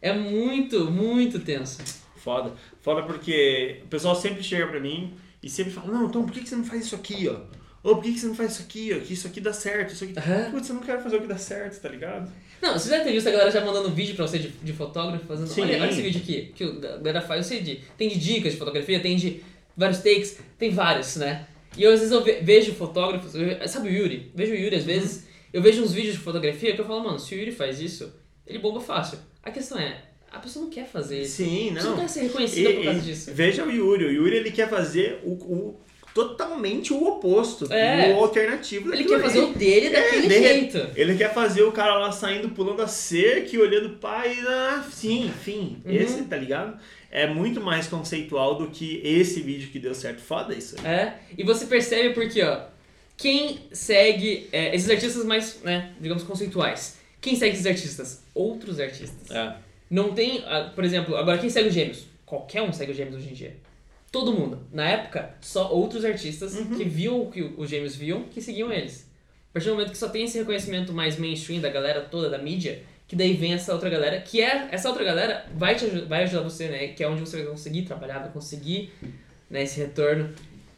[0.00, 2.03] É muito, muito tenso.
[2.24, 2.52] Foda.
[2.80, 5.12] Foda porque o pessoal sempre chega pra mim
[5.42, 7.36] e sempre fala, não, então por que que você não faz isso aqui, ó?
[7.82, 9.04] Ou por que que você não faz isso aqui, ó?
[9.04, 10.14] Que isso aqui dá certo, isso aqui...
[10.18, 10.50] Aham.
[10.52, 12.32] Putz, eu não quero fazer o que dá certo, tá ligado?
[12.62, 15.26] Não, você já tem visto a galera já mandando vídeo pra você de, de fotógrafo,
[15.26, 15.48] fazendo.
[15.48, 15.60] Sim.
[15.62, 17.82] Olha, olha esse vídeo aqui, que a galera faz, eu sei de.
[17.98, 19.42] Tem de dicas de fotografia, tem de
[19.76, 21.46] vários takes, tem vários, né?
[21.76, 23.32] E eu, às vezes eu ve- vejo fotógrafos,
[23.70, 24.32] sabe o Yuri?
[24.34, 27.18] Vejo o Yuri às vezes, eu vejo uns vídeos de fotografia que eu falo, mano,
[27.18, 28.10] se o Yuri faz isso,
[28.46, 29.18] ele bomba fácil.
[29.42, 30.04] A questão é,
[30.34, 31.36] a pessoa não quer fazer isso.
[31.36, 31.98] Sim, Você não não.
[32.00, 33.30] quer ser reconhecida por E- causa e disso.
[33.34, 34.04] Veja o Yuri.
[34.06, 35.80] O Yuri ele quer fazer o, o-
[36.14, 38.12] totalmente o oposto, É.
[38.14, 40.90] o alternativo Ele quer fazer o dele daquele de- jeito.
[40.94, 44.36] Ele quer fazer o cara lá saindo pulando a cerca e olhando o pai.
[44.46, 45.82] Ah, sim, enfim.
[45.84, 45.90] Uhum.
[45.92, 46.78] Esse, tá ligado?
[47.10, 50.20] É muito mais conceitual do que esse vídeo que deu certo.
[50.20, 50.86] Foda isso aí.
[50.86, 52.60] É, e você percebe porque, ó,
[53.16, 58.22] quem segue é, esses artistas mais, né, digamos, conceituais, quem segue esses artistas?
[58.34, 59.30] Outros artistas.
[59.30, 59.54] É.
[59.94, 62.06] Não tem, ah, por exemplo, agora quem segue os gêmeos?
[62.26, 63.56] Qualquer um segue os gêmeos hoje em dia.
[64.10, 64.58] Todo mundo.
[64.72, 66.76] Na época, só outros artistas Uhum.
[66.76, 69.08] que viam o que os gêmeos viam, que seguiam eles.
[69.50, 72.38] A partir do momento que só tem esse reconhecimento mais mainstream da galera toda, da
[72.38, 76.24] mídia, que daí vem essa outra galera, que é, essa outra galera vai, te, vai
[76.24, 76.88] ajudar você, né?
[76.88, 78.92] Que é onde você vai conseguir trabalhar, vai conseguir
[79.48, 80.28] né, esse retorno.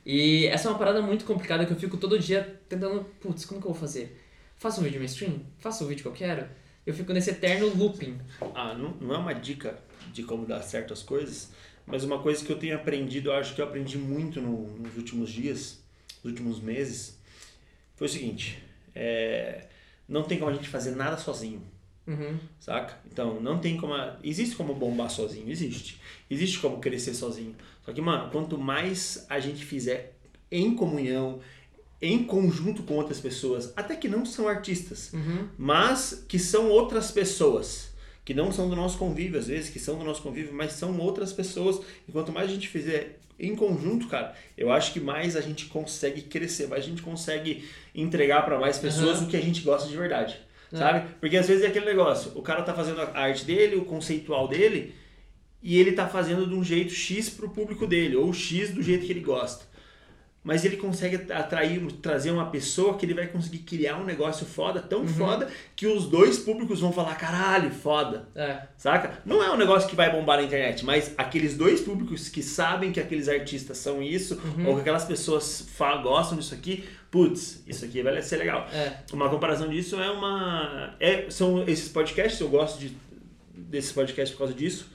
[0.05, 3.63] E essa é uma parada muito complicada que eu fico todo dia tentando, putz, como
[3.63, 4.23] que eu vou fazer?
[4.59, 5.41] Faço um vídeo mainstream?
[5.59, 6.47] Faço o vídeo que eu quero?
[6.87, 8.19] Eu fico nesse eterno looping.
[8.55, 9.79] Ah, não, não é uma dica
[10.13, 11.51] de como dar certo as coisas,
[11.87, 14.97] mas uma coisa que eu tenho aprendido, eu acho que eu aprendi muito no- nos
[14.97, 15.81] últimos dias,
[16.23, 17.19] nos últimos meses,
[17.97, 18.63] foi o seguinte:
[18.95, 19.67] é,
[20.09, 21.63] não tem como a gente fazer nada sozinho.
[22.07, 22.39] Uhum.
[22.61, 22.97] Saca?
[23.13, 23.93] Então, não tem como.
[23.93, 26.01] a- Existe como bombar sozinho, existe.
[26.31, 27.57] Existe como crescer sozinho.
[27.85, 30.15] Só que, mano, quanto mais a gente fizer
[30.51, 31.41] em comunhão,
[32.01, 35.49] em conjunto com outras pessoas, até que não são artistas, Uhum.
[35.57, 37.91] mas que são outras pessoas,
[38.25, 40.99] que não são do nosso convívio, às vezes, que são do nosso convívio, mas são
[40.99, 41.81] outras pessoas.
[42.09, 45.67] E quanto mais a gente fizer em conjunto, cara, eu acho que mais a gente
[45.67, 49.27] consegue crescer, mais a gente consegue entregar para mais pessoas Aham.
[49.27, 50.37] o que a gente gosta de verdade.
[50.73, 50.77] É.
[50.77, 51.09] Sabe?
[51.21, 54.49] Porque às vezes é aquele negócio, o cara tá fazendo a arte dele, o conceitual
[54.49, 54.93] dele,
[55.63, 59.07] e ele tá fazendo de um jeito X pro público dele, ou X do jeito
[59.07, 59.65] que ele gosta.
[60.49, 64.81] Mas ele consegue atrair, trazer uma pessoa que ele vai conseguir criar um negócio foda,
[64.81, 65.09] tão Uhum.
[65.09, 68.29] foda, que os dois públicos vão falar, caralho, foda.
[68.33, 68.61] É.
[68.79, 69.19] Saca?
[69.27, 72.93] Não é um negócio que vai bombar na internet, mas aqueles dois públicos que sabem
[72.93, 74.69] que aqueles artistas são isso, Uhum.
[74.69, 75.67] ou que aquelas pessoas
[76.05, 78.69] gostam disso aqui, putz, isso aqui vai ser legal.
[78.73, 78.99] É.
[79.13, 80.95] Uma comparação disso é uma.
[81.01, 82.97] É, são esses podcasts, eu gosto de,
[83.53, 84.89] desses podcasts por causa disso.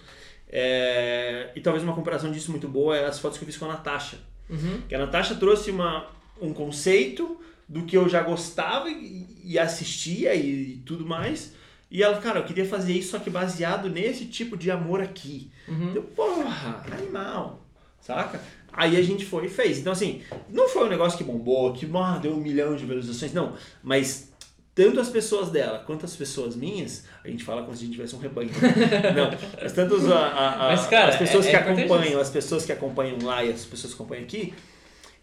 [0.54, 3.66] É, e talvez uma comparação disso muito boa é as fotos que eu fiz com
[3.66, 4.18] a Natasha.
[4.52, 4.82] Uhum.
[4.88, 6.08] Que a Natasha trouxe uma,
[6.42, 11.54] um conceito do que eu já gostava e, e assistia e, tudo mais.
[11.90, 15.50] E ela, cara, eu queria fazer isso só que baseado nesse tipo de amor aqui.
[15.68, 15.94] Uhum.
[15.96, 17.66] Eu, porra, animal,
[18.02, 18.42] saca?
[18.74, 19.80] Aí a gente foi e fez.
[19.80, 23.34] Então, assim, não foi um negócio que bombou, que ah, deu um milhão de visualizações,
[23.34, 23.56] não.
[23.84, 24.31] Mas
[24.74, 27.96] tanto as pessoas dela quanto as pessoas minhas, a gente fala como se a gente
[27.96, 28.50] tivesse um rebanho.
[29.16, 32.20] não, mas tanto as, a- a- a- Mas, cara, as pessoas é- que é acompanham,
[32.22, 34.54] as pessoas que acompanham lá e as pessoas que acompanham aqui,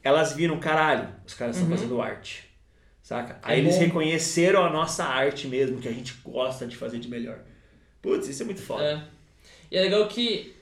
[0.04, 1.76] elas viram, caralho, os caras estão Uhum.
[1.76, 2.46] fazendo arte.
[3.02, 3.34] Saca?
[3.48, 3.80] É Aí eles bom.
[3.80, 7.38] reconheceram a nossa arte mesmo, que a gente gosta de fazer de melhor.
[8.02, 8.84] Putz, isso é muito foda.
[8.84, 9.02] É.
[9.70, 10.54] E é legal que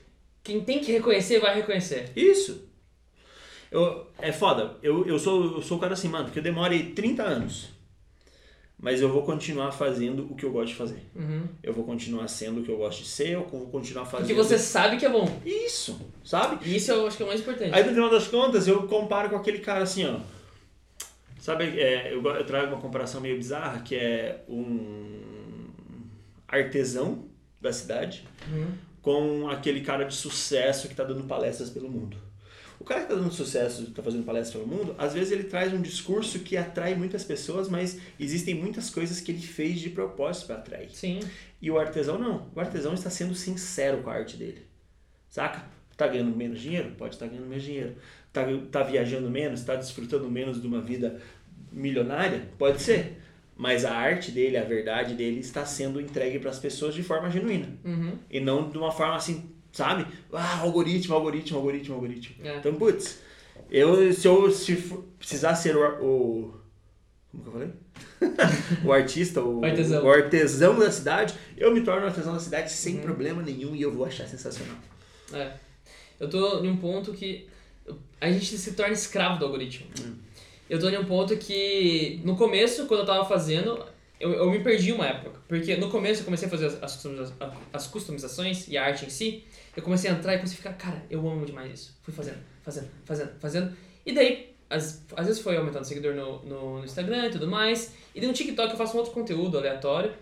[0.43, 2.09] quem tem que reconhecer, vai reconhecer.
[2.15, 2.65] Isso.
[3.69, 4.77] Eu, é foda.
[4.81, 7.69] Eu, eu, sou, eu sou o cara assim, mano, que eu demore 30 anos.
[8.79, 11.01] Mas eu vou continuar fazendo o que eu gosto de fazer.
[11.15, 11.47] Uhum.
[11.63, 14.27] Eu vou continuar sendo o que eu gosto de ser, eu vou continuar fazendo.
[14.27, 15.27] Porque você sabe que é bom.
[15.43, 16.59] Isso, sabe?
[16.75, 17.73] Isso eu acho que é o mais importante.
[17.73, 20.19] Aí no final das contas eu comparo com aquele cara assim, ó.
[21.39, 25.21] Sabe, é, eu, eu trago uma comparação meio bizarra, que é um
[26.47, 27.25] artesão
[27.59, 28.67] da cidade Uhum.
[29.01, 32.17] com aquele cara de sucesso que está dando palestras pelo mundo.
[32.79, 35.73] O cara que está dando sucesso, está fazendo palestras pelo mundo, às vezes ele traz
[35.73, 40.47] um discurso que atrai muitas pessoas, mas existem muitas coisas que ele fez de propósito
[40.47, 40.89] para atrair.
[40.91, 41.19] Sim.
[41.61, 42.47] E o artesão não.
[42.55, 44.65] O artesão está sendo sincero com a arte dele.
[45.29, 45.65] Saca?
[45.95, 46.91] Tá ganhando menos dinheiro?
[46.97, 47.95] Pode estar ganhando menos dinheiro.
[48.31, 49.63] Tá, tá viajando menos?
[49.63, 51.19] Tá desfrutando menos de uma vida
[51.71, 52.47] milionária?
[52.57, 53.19] Pode ser.
[53.55, 57.31] Mas a arte dele, a verdade dele está sendo entregue para as pessoas de forma
[57.31, 57.67] genuína.
[57.83, 58.13] Uhum.
[58.29, 60.05] E não de uma forma assim, sabe?
[60.33, 62.35] Ah, algoritmo, algoritmo, algoritmo, algoritmo.
[62.45, 62.57] É.
[62.57, 63.19] Então, putz,
[63.69, 64.75] eu, se eu se
[65.19, 66.53] precisar ser o, o.
[67.31, 67.69] Como que eu falei?
[68.85, 70.03] o artista, o O artesão.
[70.05, 73.01] o artesão da cidade, eu me torno artesão da cidade sem Uhum.
[73.01, 74.75] problema nenhum e eu vou achar sensacional.
[75.33, 75.51] É.
[76.19, 77.47] Eu tô em um ponto que
[78.19, 79.87] a gente se torna escravo do algoritmo.
[80.69, 83.85] Eu tô em um ponto que, no começo, quando eu tava fazendo,
[84.19, 85.39] eu, eu me perdi uma época.
[85.47, 87.05] Porque no começo eu comecei a fazer as, as,
[87.73, 89.43] as customizações e a arte em si.
[89.75, 91.97] Eu comecei a entrar e comecei a ficar, cara, eu amo demais isso.
[92.01, 93.77] Fui fazendo, fazendo, fazendo, fazendo.
[94.05, 97.93] E daí, às, às vezes foi aumentando seguidor no, no, no Instagram e tudo mais.
[98.15, 100.13] E daí no TikTok eu faço um outro conteúdo aleatório.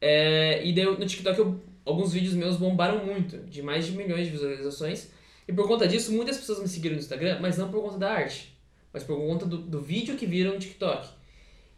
[0.00, 4.26] É, e daí no TikTok eu- alguns vídeos meus bombaram muito, de mais de milhões
[4.26, 5.08] de visualizações.
[5.48, 8.10] E por conta disso, muitas pessoas me seguiram no Instagram, mas não por conta da
[8.12, 8.56] arte.
[8.92, 11.08] mas por conta do, do vídeo que viram no TikTok.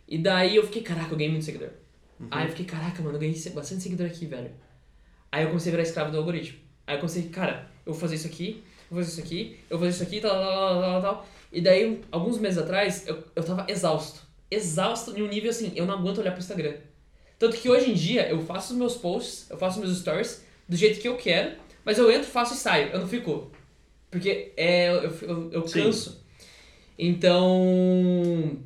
[0.08, 1.70] E daí eu fiquei, caraca, eu ganhei muito seguidor.
[2.20, 2.28] Uhum.
[2.30, 4.50] Aí eu fiquei, caraca, mano, eu ganhei bastante seguidor aqui, velho.
[5.30, 6.58] Aí eu comecei a virar escravo do algoritmo.
[6.86, 9.78] Aí eu comecei, cara, eu vou fazer isso aqui, eu vou fazer isso aqui, eu
[9.78, 11.28] vou fazer isso aqui, tal, tal, tal, tal, tal.
[11.52, 14.20] E daí, alguns meses atrás, eu, eu tava exausto.
[14.50, 16.74] Exausto em um nível assim, eu não aguento olhar pro Instagram.
[17.38, 20.76] Tanto que hoje em dia eu faço os meus posts, eu faço meus stories do
[20.76, 23.50] jeito que eu quero, mas eu entro, faço e saio, eu não fico.
[24.10, 25.84] Porque é, eu, eu, eu Sim.
[25.84, 26.24] canso.
[26.98, 28.58] Então.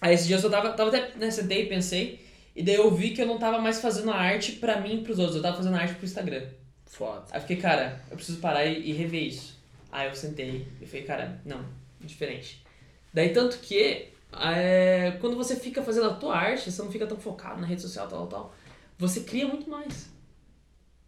[0.00, 3.22] Aí esses dias eu tava, tava até, né, sentei, pensei, e daí eu vi que
[3.22, 5.76] eu não tava mais fazendo a arte pra mim e pros outros, eu tava fazendo
[5.76, 6.46] a arte pro Instagram.
[6.86, 7.24] Foda.
[7.30, 9.56] Aí eu fiquei, cara, eu preciso parar e, e rever isso.
[9.90, 11.64] Aí eu sentei e falei, cara, não,
[12.00, 12.64] diferente.
[13.12, 17.16] Daí tanto que é, quando você fica fazendo a tua arte, você não fica tão
[17.16, 18.54] focado na rede social, tal, tal,
[18.98, 20.10] você cria muito mais.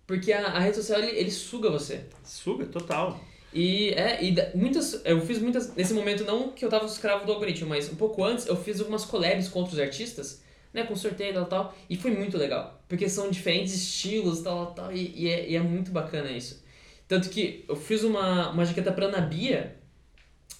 [0.06, 2.04] Porque a, a rede social, ele, ele suga você.
[2.24, 3.20] Suga, total.
[3.52, 5.00] E é, e muitas.
[5.04, 5.74] Eu fiz muitas.
[5.74, 8.78] Nesse momento, não que eu tava escravo do algoritmo, mas um pouco antes eu fiz
[8.80, 10.84] algumas collabs com outros artistas, né?
[10.84, 11.74] Com sorteio e tal, tal.
[11.88, 12.80] E foi muito legal.
[12.88, 14.92] Porque são diferentes estilos tal, tal, tal.
[14.92, 16.64] E, e, é, e é muito bacana isso.
[17.08, 19.76] Tanto que eu fiz uma, uma jaqueta pra Ana Bia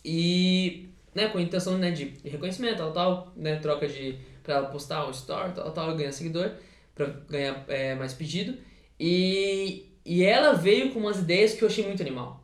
[0.04, 0.88] e.
[1.14, 4.18] Né, com a intenção né, de reconhecimento, tal, tal, né, troca de.
[4.42, 6.52] pra ela postar um story, tal, tal, ganhar seguidor,
[6.94, 8.56] pra ganhar é, mais pedido.
[8.98, 12.39] E, e ela veio com umas ideias que eu achei muito animal.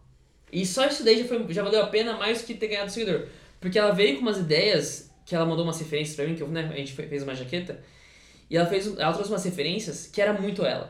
[0.57, 3.27] E só isso daí já, foi, já valeu a pena mais que ter ganhado seguidor.
[3.61, 6.49] Porque ela veio com umas ideias, que ela mandou umas referências pra mim, que eu,
[6.49, 7.81] né, a gente fe- fez uma jaqueta,
[8.49, 10.87] e ela, fez, ela trouxe umas referências que era muito ela.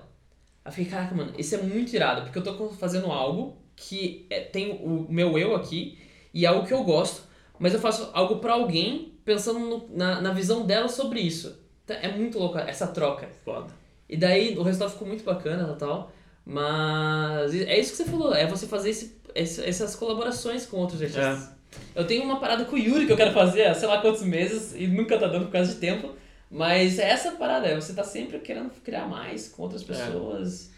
[0.65, 4.27] Aí eu fiquei, caraca, mano, isso é muito irado, porque eu tô fazendo algo que
[4.31, 5.99] é, tem o meu eu aqui,
[6.33, 7.23] e é algo que eu gosto,
[7.59, 11.59] mas eu faço algo pra alguém pensando no- na, na visão dela sobre isso.
[11.85, 13.29] Então, É muito louco essa troca.
[13.45, 13.73] Foda.
[14.09, 16.13] E daí o resultado ficou muito bacana e tal.
[16.45, 21.51] Mas é isso que você falou, é você fazer esse- essas colaborações com outros artistas.
[21.95, 24.23] Eu tenho uma parada com o Yuri que eu quero fazer há sei lá quantos
[24.23, 26.15] meses e nunca tá dando por causa de tempo.
[26.51, 30.71] Mas é essa parada, é você tá sempre querendo criar mais com outras pessoas.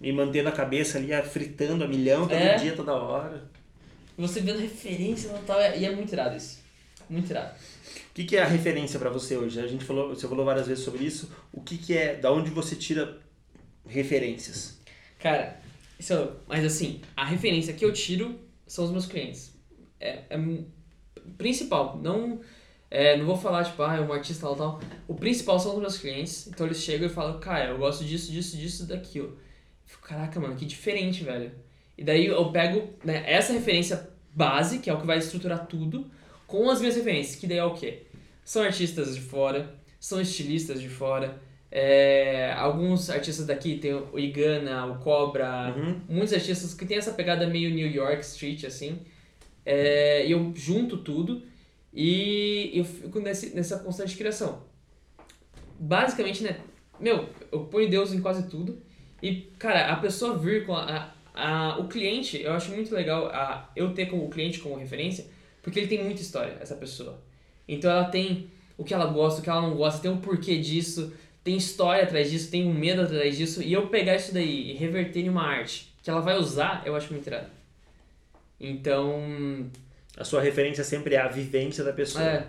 [0.00, 2.56] E mantendo a cabeça ali, fritando a milhão todo É.
[2.56, 3.42] dia, toda hora.
[4.18, 5.58] Você vendo referência e tal.
[5.60, 6.58] E é muito irado isso.
[7.08, 7.52] Muito irado.
[8.10, 9.58] O que, que é a referência pra você hoje?
[9.60, 11.32] A gente falou, você falou várias vezes sobre isso.
[11.52, 13.18] O que, que é, da onde você tira
[13.88, 14.78] referências?
[15.18, 15.58] Cara,
[16.12, 19.52] é, mas assim, a referência que eu tiro são os meus clientes.
[20.00, 20.38] É, é
[21.36, 22.40] principal, não
[22.94, 24.80] é, não vou falar tipo, ah, é um artista tal, tal.
[25.08, 26.46] O principal são os meus clientes.
[26.46, 29.30] Então eles chegam e falam, cara, eu gosto disso, disso, disso, daquilo.
[29.30, 29.38] Eu
[29.84, 31.50] fico, caraca, mano, que diferente, velho.
[31.98, 36.08] E daí eu pego né, essa referência base, que é o que vai estruturar tudo,
[36.46, 38.02] com as minhas referências, que daí é o quê?
[38.44, 41.42] São artistas de fora, são estilistas de fora,
[41.76, 46.00] é, alguns artistas daqui, tem o Igana, o Cobra, Uhum.
[46.08, 49.00] muitos artistas que tem essa pegada meio New York Street, assim.
[49.66, 51.42] É, eu junto tudo
[51.92, 54.62] e eu fico nesse, nessa constante criação.
[55.80, 56.60] Basicamente, né?
[57.00, 58.80] Meu, eu ponho Deus em quase tudo.
[59.20, 63.68] E, cara, a pessoa vir com a, a, o cliente, eu acho muito legal a,
[63.74, 65.26] eu ter como o cliente como referência,
[65.60, 67.20] porque ele tem muita história, essa pessoa.
[67.66, 68.48] Então ela tem
[68.78, 71.12] o que ela gosta, o que ela não gosta, tem um porquê disso,
[71.44, 74.74] tem história atrás disso, tem um medo atrás disso, e eu pegar isso daí e
[74.74, 77.50] reverter em uma arte que ela vai usar, eu acho muito irado.
[78.58, 79.70] Então,
[80.16, 82.46] A sua referência sempre é a vivência da pessoa, é.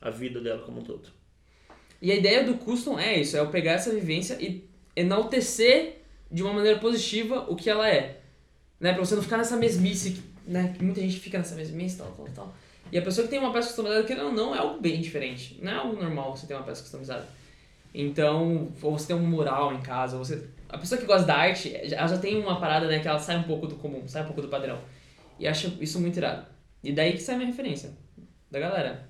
[0.00, 1.08] a vida dela como um todo.
[2.00, 6.42] E a ideia do custom é isso, é eu pegar essa vivência e enaltecer de
[6.42, 8.20] uma maneira positiva o que ela é.
[8.78, 8.92] Né?
[8.92, 10.74] Pra você não ficar nessa mesmice, que, né?
[10.76, 12.54] Que muita gente fica nessa mesmice, tal, tal, tal.
[12.92, 15.58] E a pessoa que tem uma peça customizada, querendo ou não, é algo bem diferente.
[15.62, 17.26] Não é algo normal você ter uma peça customizada.
[17.92, 20.48] Então, ou você tem um mural em casa, você...
[20.68, 23.00] A pessoa que gosta da arte, ela já tem uma parada, né?
[23.00, 24.78] Que ela sai um pouco do comum, sai um pouco do padrão.
[25.38, 26.46] E acho isso muito irado.
[26.82, 27.90] E daí que sai minha referência.
[28.50, 29.08] Da galera.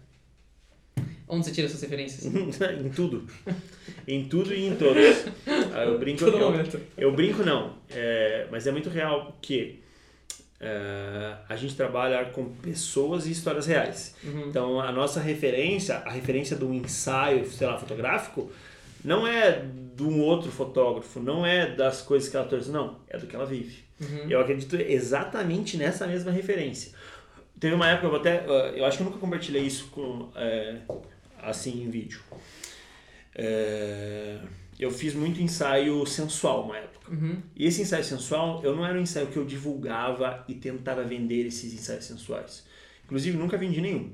[1.29, 2.25] Onde você tira suas referências?
[2.27, 3.27] em tudo.
[4.09, 5.27] Em tudo e em todos.
[5.75, 9.81] Ah, Eu brinco, eu, eu brinco não, é, mas é muito real que
[10.61, 14.15] é, a gente trabalha com pessoas e histórias reais.
[14.25, 14.49] Uhum.
[14.49, 18.51] Então a nossa referência, a referência um ensaio, sei lá, fotográfico,
[19.05, 19.65] não é
[19.97, 23.35] de um outro fotógrafo, não é das coisas que ela trouxe, não, é do que
[23.35, 23.85] ela vive.
[24.01, 24.31] Uhum.
[24.31, 26.93] Eu acredito exatamente nessa mesma referência.
[27.59, 30.31] Teve uma época, eu vou até, eh, eu acho que eu nunca compartilhei isso com,
[30.35, 30.79] eh,
[31.43, 32.21] assim em vídeo.
[33.35, 34.39] Eh,
[34.79, 37.11] eu fiz muito ensaio sensual uma época.
[37.11, 37.43] Uhum.
[37.55, 41.47] E esse ensaio sensual, eu não era um ensaio que eu divulgava e tentava vender
[41.47, 42.67] esses ensaios sensuais.
[43.05, 44.11] Inclusive, nunca vendi nenhum.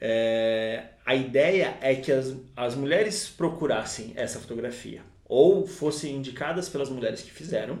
[0.00, 6.88] É, a ideia é que as, as mulheres procurassem essa fotografia ou fossem indicadas pelas
[6.88, 7.78] mulheres que fizeram.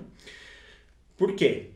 [1.16, 1.70] Por quê?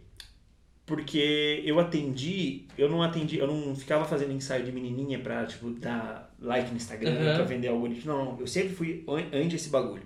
[0.85, 5.71] Porque, eu atendi, eu não atendi, eu não ficava fazendo ensaio de menininha pra, tipo,
[5.71, 7.35] dar like no Instagram, Uhum.
[7.37, 8.13] pra vender algoritmo.
[8.13, 10.03] Não, não, eu sempre fui an- anti esse bagulho.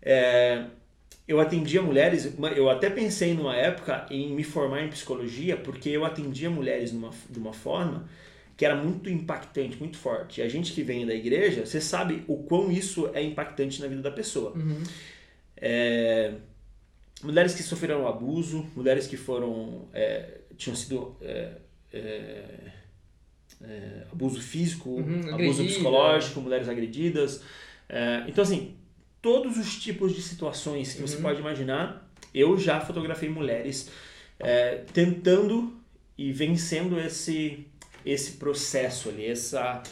[0.00, 0.64] É,
[1.28, 6.04] eu atendia mulheres, eu até pensei numa época em me formar em psicologia, porque eu
[6.04, 8.08] atendia mulheres numa, de uma forma
[8.56, 10.40] que era muito impactante, muito forte.
[10.40, 13.88] E a gente que vem da igreja, você sabe o quão isso é impactante na
[13.88, 14.52] vida da pessoa.
[14.52, 14.82] Uhum.
[15.56, 16.34] É,
[17.22, 21.52] mulheres que sofreram abuso, mulheres que foram é, tinham sido é,
[21.92, 22.44] é,
[23.62, 25.64] é, abuso físico, Uhum, abuso agredida.
[25.66, 27.42] psicológico, mulheres agredidas.
[27.88, 28.74] É, então assim,
[29.20, 31.22] todos os tipos de situações que você Uhum.
[31.22, 33.90] pode imaginar, eu já fotografei mulheres
[34.92, 35.72] tentando
[36.18, 37.64] e vencendo esse
[38.04, 39.82] esse processo ali, essa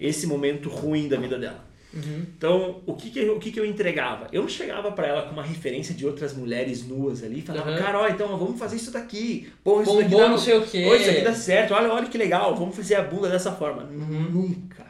[0.00, 1.64] esse momento ruim da vida dela.
[1.94, 2.26] Uhum.
[2.36, 4.28] Então, o que que, eu- o que que eu entregava?
[4.30, 7.70] Eu não chegava pra ela com uma referência de outras mulheres nuas ali e falava,
[7.70, 7.78] Uhum.
[7.78, 9.50] cara, ó, então vamos fazer isso daqui.
[9.64, 10.84] Pô, isso daqui dá, não sei o quê.
[10.86, 11.72] Pô, isso aqui dá certo.
[11.72, 13.84] Olha, olha que legal, vamos fazer a bunda dessa forma.
[13.84, 14.30] Uhum.
[14.30, 14.84] Nunca.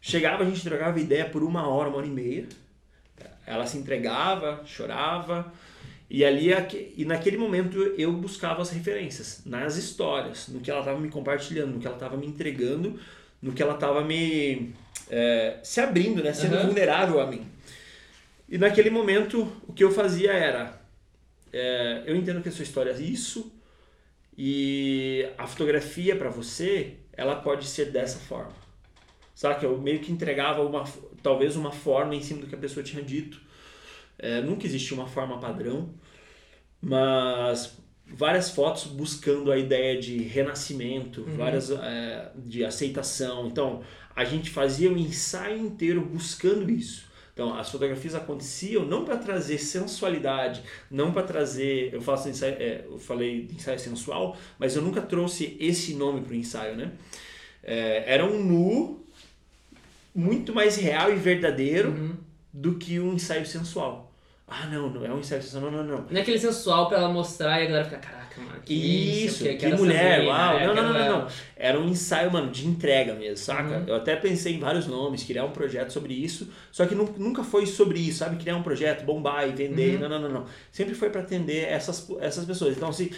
[0.00, 2.46] Chegava, a gente trocava ideia por uma hora, uma hora e meia.
[3.46, 5.50] Ela se entregava, chorava.
[6.10, 10.80] E ali, aque- e naquele momento eu buscava as referências nas histórias, no que ela
[10.80, 12.98] estava me compartilhando, no que ela estava me entregando,
[13.42, 14.72] no que ela estava me
[15.10, 16.66] é, se abrindo, né, sendo Aham.
[16.66, 17.46] vulnerável a mim.
[18.48, 20.80] E naquele momento o que eu fazia era,
[21.52, 23.52] é, eu entendo que a sua história é isso
[24.36, 28.52] e a fotografia para você ela pode ser dessa forma.
[29.34, 30.84] Sabe que eu meio que entregava uma,
[31.22, 33.40] talvez uma forma em cima do que a pessoa tinha dito.
[34.18, 35.90] É, nunca existiu uma forma padrão,
[36.80, 37.76] mas
[38.06, 43.46] várias fotos buscando a ideia de renascimento, várias é, de aceitação.
[43.46, 43.82] Então
[44.16, 47.06] a gente fazia o ensaio inteiro buscando isso.
[47.32, 52.84] Então as fotografias aconteciam não para trazer sensualidade, não para trazer, eu faço ensaio, é,
[52.84, 56.92] eu falei de ensaio sensual, mas eu nunca trouxe esse nome para o ensaio, né?
[57.62, 59.04] É, era um nu
[60.14, 62.16] muito mais real e verdadeiro Uhum.
[62.52, 64.07] do que um ensaio sensual.
[64.50, 66.06] Ah, não, não é um sensual, não, não, não.
[66.10, 68.17] Não é aquele sensual pra ela mostrar e a galera ficar, caraca,
[68.64, 70.58] que Isso, que, que, mulher, uau.
[70.58, 70.66] né?
[70.66, 71.28] não, não, não, não.
[71.56, 73.78] Era um ensaio, mano, de entrega mesmo, saca?
[73.78, 73.84] Uhum.
[73.88, 77.42] Eu até pensei em vários nomes, criar um projeto sobre isso, só que nu- nunca
[77.42, 78.36] foi sobre isso, sabe?
[78.36, 80.00] Criar um projeto, bombar e vender, Uhum.
[80.02, 80.46] não, não, não, não.
[80.70, 82.76] Sempre foi para atender essas, essas pessoas.
[82.76, 83.10] Então, assim,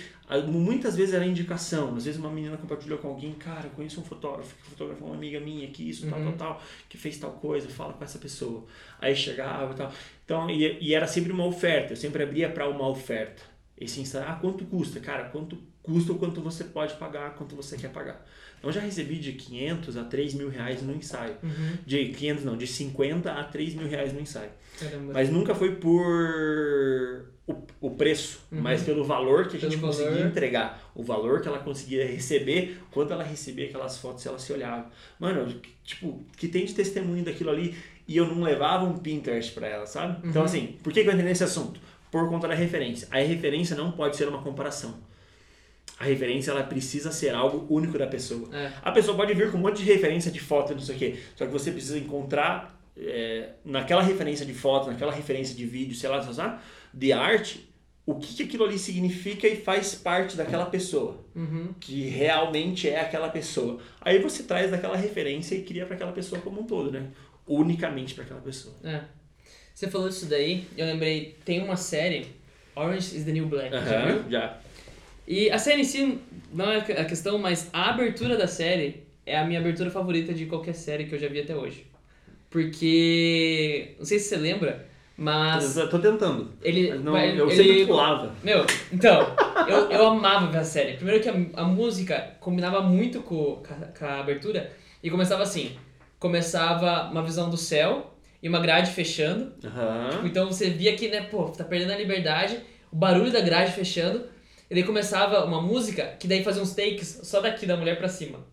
[0.47, 1.95] muitas vezes era indicação.
[1.97, 5.17] Às vezes uma menina compartilhou com alguém, cara, eu conheço um fotógrafo que fotografou uma
[5.17, 6.33] amiga minha aqui, isso, tal, Uhum.
[6.33, 8.65] tal, tal, que fez tal coisa, fala com essa pessoa.
[9.01, 9.93] Aí chegava e tal.
[10.25, 13.49] Então, e, e era sempre uma oferta, eu sempre abria para uma oferta.
[13.81, 15.01] Esse ensaio, ah, quanto custa?
[15.01, 18.24] Cara, quanto custa ou quanto você pode pagar, quanto você quer pagar.
[18.59, 21.35] Então, já recebi de 500 a 3 mil reais no ensaio.
[21.43, 21.78] Uhum.
[21.86, 24.51] De 500 não, de 50 a 3 mil reais no ensaio.
[24.78, 25.15] Caramba.
[25.15, 28.61] Mas nunca foi por o, o preço, Uhum.
[28.61, 30.27] mas pelo valor que a Pelo gente conseguia valor.
[30.27, 30.90] entregar.
[30.94, 34.90] O valor que ela conseguia receber, quando ela recebia aquelas fotos, ela se olhava.
[35.19, 35.52] Mano,
[35.85, 37.74] tipo, que tem de testemunho daquilo ali
[38.07, 40.19] e eu não levava um Pinterest pra ela, sabe?
[40.28, 40.47] Então, Uhum.
[40.47, 41.81] assim, por que, que eu entrei nesse assunto?
[42.11, 43.09] Por conta da referência.
[43.11, 44.99] A referência não pode ser uma comparação.
[45.99, 48.49] A referência, ela precisa ser algo único da pessoa.
[48.57, 48.73] É.
[48.82, 51.19] A pessoa pode vir com um monte de referência de foto, não sei o quê.
[51.37, 56.09] Só que você precisa encontrar é, naquela referência de foto, naquela referência de vídeo, sei
[56.09, 56.62] lá, sei lá,
[56.93, 57.70] de arte,
[58.07, 61.19] o que, que aquilo ali significa e faz parte daquela pessoa.
[61.35, 61.74] Uhum.
[61.78, 63.78] Que realmente é aquela pessoa.
[64.01, 67.09] Aí você traz daquela referência e cria para aquela pessoa como um todo, né?
[67.47, 68.74] Unicamente para aquela pessoa.
[68.82, 69.03] É.
[69.81, 72.27] Você falou disso daí, eu lembrei, tem uma série,
[72.77, 74.31] Orange is the New Black, já viu?
[74.31, 74.59] Já.
[75.27, 76.19] E a série em si
[76.52, 80.44] não é a questão, mas a abertura da série é a minha abertura favorita de
[80.44, 81.86] qualquer série que eu já vi até hoje.
[82.51, 84.86] Porque, não sei se você lembra,
[85.16, 86.52] mas Eu tô tentando.
[86.62, 86.93] ele...
[86.98, 88.35] Não, ele- eu ele- sempre pulava.
[88.44, 89.35] Meu, então,
[89.66, 90.93] eu, eu amava ver a série.
[90.98, 94.70] Primeiro que a, a música combinava muito com, com, a, com a abertura
[95.02, 95.74] e começava assim,
[96.19, 98.10] começava uma visão do céu
[98.43, 99.53] e uma grade fechando.
[99.65, 100.23] Aham.
[100.25, 102.61] Então você via que, né, pô, tá perdendo a liberdade,
[102.91, 104.25] o barulho da grade fechando,
[104.71, 108.09] e daí começava uma música que daí fazia uns takes só daqui da mulher pra
[108.09, 108.47] cima.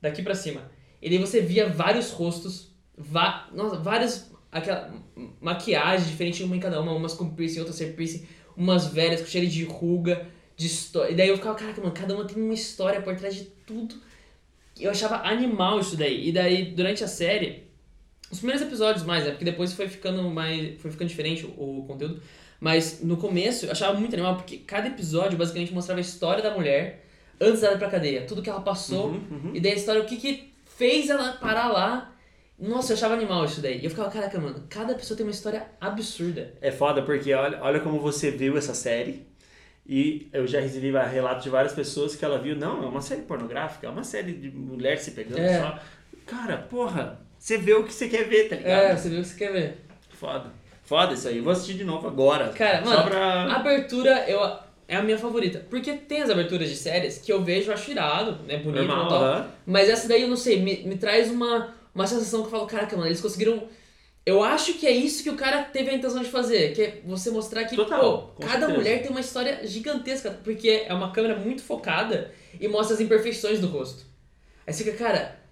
[0.00, 0.70] Daqui pra cima.
[1.02, 4.94] E daí você via vários rostos, va nossa, várias aquela
[5.40, 8.24] maquiagem diferente uma em cada uma, umas com piercing, outras sem piercing,
[8.56, 10.26] umas velhas com cheiro de ruga,
[10.56, 11.10] de história.
[11.10, 13.96] E daí eu ficava, caraca, mano, cada uma tem uma história por trás de tudo.
[14.78, 16.28] Eu achava animal isso daí.
[16.28, 17.63] E daí, durante a série,
[18.34, 19.30] os primeiros episódios mais, né?
[19.30, 20.80] Porque depois foi ficando mais.
[20.80, 22.20] Foi ficando diferente o, o conteúdo.
[22.60, 26.50] Mas no começo eu achava muito animal, porque cada episódio basicamente mostrava a história da
[26.50, 27.04] mulher
[27.40, 28.22] antes dela ir pra cadeia.
[28.26, 29.08] Tudo que ela passou.
[29.08, 29.50] Uhum, uhum.
[29.54, 32.10] E daí a história, o que que fez ela parar lá.
[32.58, 33.80] Nossa, eu achava animal isso daí.
[33.80, 36.54] E eu ficava, caraca, mano, cada pessoa tem uma história absurda.
[36.60, 39.26] É foda porque olha, olha como você viu essa série
[39.86, 43.22] E eu já recebi relatos de várias pessoas que ela viu, não, é uma série
[43.22, 45.60] pornográfica, é uma série de mulher se pegando É.
[45.60, 45.78] só.
[46.24, 48.84] Cara, porra, você vê o que você quer ver, tá ligado?
[48.84, 49.76] É, você viu o que você quer ver.
[50.08, 50.50] Foda.
[50.82, 51.36] Foda isso aí.
[51.36, 52.48] Eu vou assistir de novo agora.
[52.48, 53.22] Cara, Só mano, pra.
[53.22, 54.40] A abertura eu,
[54.88, 55.62] é a minha favorita.
[55.68, 58.56] Porque tem as aberturas de séries que eu vejo, eu acho irado, né?
[58.56, 59.22] Bonito e Normal, tal.
[59.22, 59.50] aham.
[59.66, 62.66] Mas essa daí eu não sei, me, me traz uma, uma sensação que eu falo,
[62.66, 63.68] caraca, mano, eles conseguiram.
[64.24, 67.00] Eu acho que é isso que o cara teve a intenção de fazer, que é
[67.04, 68.72] você mostrar que, Total, pô, cada certeza.
[68.78, 73.60] mulher tem uma história gigantesca, porque é uma câmera muito focada e mostra as imperfeições
[73.60, 74.06] do rosto.
[74.66, 75.43] Aí você fica, cara,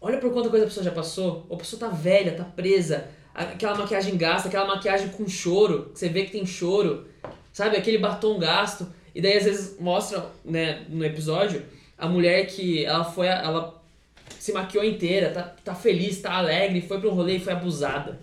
[0.00, 3.08] olha por quanta coisa a pessoa já passou, ou a pessoa tá velha, tá presa,
[3.34, 7.06] aquela maquiagem gasta, aquela maquiagem com choro, que você vê que tem choro,
[7.52, 7.76] sabe?
[7.76, 8.86] Aquele batom gasto.
[9.14, 11.64] E daí às vezes mostra, né, no episódio,
[11.98, 13.80] a mulher que ela foi, ela
[14.38, 18.20] se maquiou inteira, tá, tá feliz, tá alegre, foi pro rolê e foi abusada.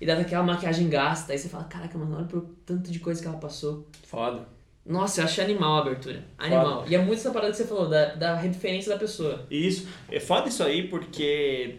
[0.00, 3.20] E dá aquela maquiagem gasta, aí você fala, caraca, mano, olha por tanto de coisa
[3.20, 3.86] que ela passou.
[4.04, 4.46] Foda.
[4.84, 6.24] Nossa, eu achei animal a abertura.
[6.38, 6.84] Animal.
[6.88, 9.46] E é muito essa parada que você falou, da, da referência da pessoa.
[9.50, 9.88] Isso.
[10.10, 11.78] É foda isso aí porque.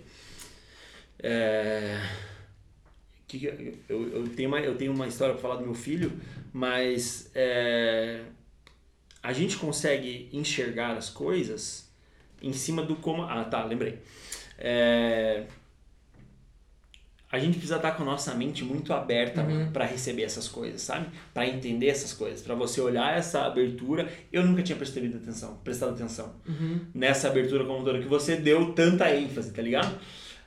[1.20, 2.00] É.
[3.28, 3.46] que
[3.90, 6.12] eu, eu tenho uma, eu tenho uma história pra falar do meu filho,
[6.54, 8.22] mas é,
[9.22, 11.92] a gente consegue enxergar as coisas
[12.42, 13.24] em cima do como.
[13.24, 14.00] Ah, tá, lembrei.
[14.58, 15.46] É,
[17.32, 19.72] a gente precisa estar com a nossa mente muito aberta Uhum.
[19.72, 21.08] para receber essas coisas, sabe?
[21.34, 24.10] Para entender essas coisas, para você olhar essa abertura.
[24.34, 26.82] Eu nunca tinha prestado atenção, prestado atenção Uhum.
[26.94, 29.96] nessa abertura como toda que você deu tanta ênfase, tá ligado?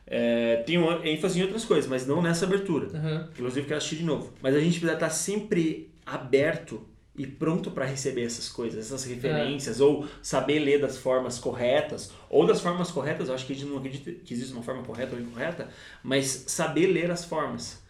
[0.06, 2.88] É, tem uma ênfase em outras coisas, mas não nessa abertura.
[2.88, 3.24] Uhum.
[3.32, 4.32] Inclusive quero assistir de novo.
[4.42, 6.82] Mas a gente precisa estar sempre aberto
[7.16, 12.44] e pronto para receber essas coisas, essas referências, ou saber ler das formas corretas, ou
[12.46, 15.14] das formas corretas, eu acho que a gente não acredita que existe uma forma correta
[15.14, 15.68] ou incorreta,
[16.02, 17.82] mas saber ler as formas.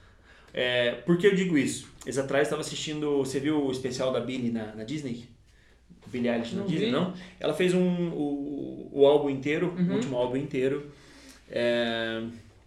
[0.52, 1.88] É, por que eu digo isso?
[2.06, 5.26] Esse atrás estava assistindo, você viu o especial da Billie na, na Disney?
[6.06, 6.92] Billie Eilish na Não Disney, vi.
[6.92, 7.14] não?
[7.40, 9.88] Ela fez um, o, o álbum inteiro, Uhum.
[9.90, 10.90] o último álbum inteiro,
[11.50, 12.22] é,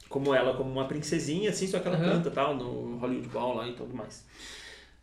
[0.10, 2.04] como ela, como uma princesinha, assim, só que ela Uhum.
[2.06, 4.26] canta tal, no Hollywood Bowl lá e tudo mais.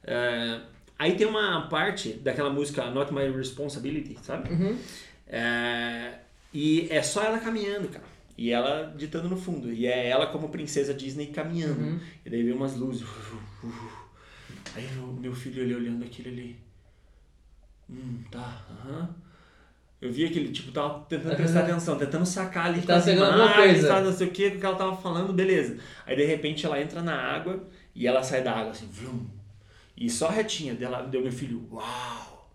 [0.03, 0.61] É,
[0.99, 4.51] aí tem uma parte daquela música Not My Responsibility, sabe?
[4.53, 4.79] Uhum.
[5.27, 6.15] É,
[6.53, 8.05] e é só ela caminhando, cara.
[8.37, 9.73] E ela ditando no fundo.
[9.73, 11.81] E é ela como princesa Disney caminhando.
[11.81, 12.01] Uhum.
[12.25, 13.07] E daí vem umas luzes.
[14.75, 16.57] Aí o meu filho ele olhando aquilo ali.
[17.89, 19.15] Hum, tá, aham.
[20.01, 21.69] Eu via que ele, tipo, tava tentando prestar Aham.
[21.71, 23.89] atenção, tentando sacar ali, as pegando alguma imagens, coisa.
[23.89, 25.79] tá, não sei o que, o que ela tava falando, beleza.
[26.05, 27.65] Aí de repente ela entra na água
[27.95, 29.25] e ela sai da água assim, vrum.
[29.97, 32.51] E só retinha dela, deu meu filho, uau,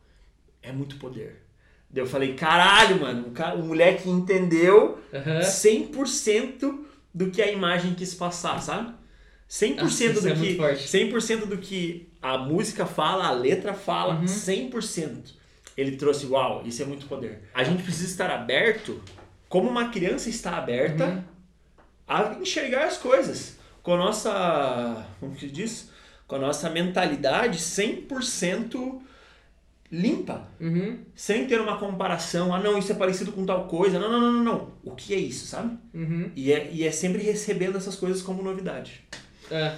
[0.62, 1.44] é muito poder.
[1.90, 5.40] Daí eu falei, caralho, mano, o, cara, o moleque entendeu Uhum.
[5.42, 6.80] 100%
[7.14, 8.94] do que a imagem quis passar, sabe?
[9.50, 10.88] 100% Nossa, do é que forte.
[10.88, 14.26] 100% do que a música fala, a letra fala, Uhum.
[14.26, 15.34] 100%.
[15.76, 17.50] Ele trouxe, uau, isso é muito poder.
[17.54, 19.02] A gente precisa estar aberto,
[19.48, 21.24] como uma criança está aberta Uhum.
[22.08, 23.58] a enxergar as coisas.
[23.82, 25.90] Com a nossa, como que diz?
[26.30, 29.02] Com a nossa mentalidade 100%
[29.92, 30.48] limpa.
[30.60, 31.00] Uhum.
[31.16, 33.98] Sem ter uma comparação, ah não, isso é parecido com tal coisa.
[33.98, 34.74] Não, não, não, não, não.
[34.84, 35.76] O que é isso, sabe?
[35.92, 36.30] Uhum.
[36.36, 39.02] E é, e é sempre recebendo essas coisas como novidade.
[39.50, 39.74] É.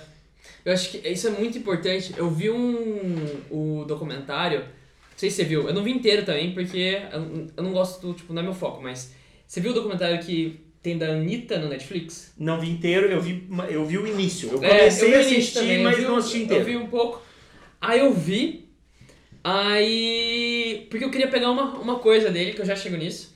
[0.66, 2.14] Eu acho que isso é muito importante.
[2.18, 4.68] Eu vi um o documentário, não
[5.16, 8.34] sei se você viu, eu não vi inteiro também, porque eu, eu não gosto, tipo,
[8.34, 9.14] não é meu foco, mas
[9.48, 12.34] você viu o documentário que tem da Anitta no Netflix?
[12.38, 14.50] Não vi inteiro, eu vi, eu vi o início.
[14.52, 16.62] Eu É, comecei vi a o início assistir, também, eu mas vi não assisti inteiro.
[16.64, 17.22] Eu vi um pouco.
[17.80, 18.70] Aí eu vi,
[19.44, 20.88] aí.
[20.90, 23.36] Porque eu queria pegar uma, uma coisa dele, que eu já chego nisso.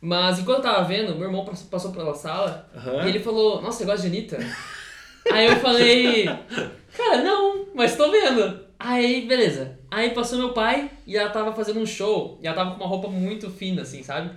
[0.00, 3.04] Mas enquanto eu tava vendo, meu irmão passou, pela sala Aham.
[3.04, 4.38] e ele falou: Nossa, você gosta de Anitta?
[5.32, 6.24] aí eu falei:
[6.96, 8.66] Cara, não, mas tô vendo.
[8.78, 9.78] Aí, beleza.
[9.90, 12.86] Aí passou meu pai e ela tava fazendo um show e ela tava com uma
[12.88, 14.30] roupa muito fina, assim, sabe?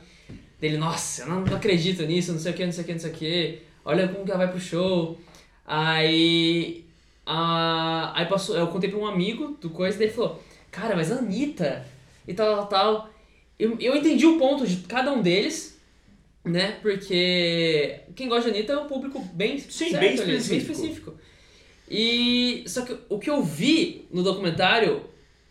[0.59, 2.93] Dele, nossa, eu não, não acredito nisso, não sei o que, não sei o que,
[2.93, 3.59] não sei o que.
[3.85, 5.17] Olha como que ela vai pro show.
[5.65, 6.83] Aí.
[7.25, 11.11] a aí passou, eu contei pra um amigo do coisa e ele falou, cara, mas
[11.11, 11.85] a Anitta
[12.27, 13.09] e tal, tal, tal.
[13.57, 15.79] Eu, eu entendi o ponto de cada um deles,
[16.43, 16.77] né?
[16.81, 20.71] Porque quem gosta de Anitta é um público bem Sim, certo bem ali, específico.
[20.71, 21.17] específico.
[21.89, 25.03] E só que o que eu vi no documentário,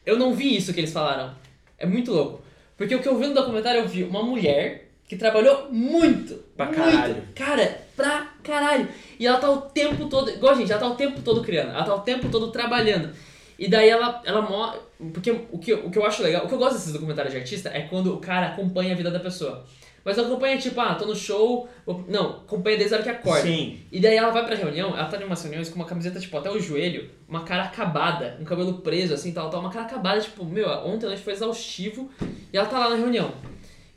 [0.05, 1.35] eu não vi isso que eles falaram.
[1.79, 2.43] É muito louco.
[2.77, 6.35] Porque o que eu vi no documentário, eu vi uma mulher que trabalhou muito.
[6.55, 7.23] Pra muito, caralho.
[7.35, 8.89] Cara, pra caralho.
[9.19, 10.31] E ela tá o tempo todo.
[10.31, 11.71] Igual gente, ela tá o tempo todo criando.
[11.71, 13.11] Ela tá o tempo todo trabalhando.
[13.59, 14.79] E daí ela, ela.
[15.13, 17.41] Porque o que, o que eu acho legal, o que eu gosto desses documentários de
[17.41, 19.65] artista é quando o cara acompanha a vida da pessoa.
[20.05, 21.69] Mas não acompanha, tipo, ah, tô no show.
[22.07, 23.43] Não, acompanha desde a hora que acorda.
[23.43, 23.81] Sim.
[23.91, 26.37] E daí ela vai pra reunião, ela tá em umas reuniões com uma camiseta, tipo,
[26.37, 30.21] até o joelho, uma cara acabada, um cabelo preso, assim, tal, tal, uma cara acabada,
[30.21, 32.11] tipo, meu, ontem a noite foi exaustivo,
[32.53, 33.33] e ela tá lá na reunião.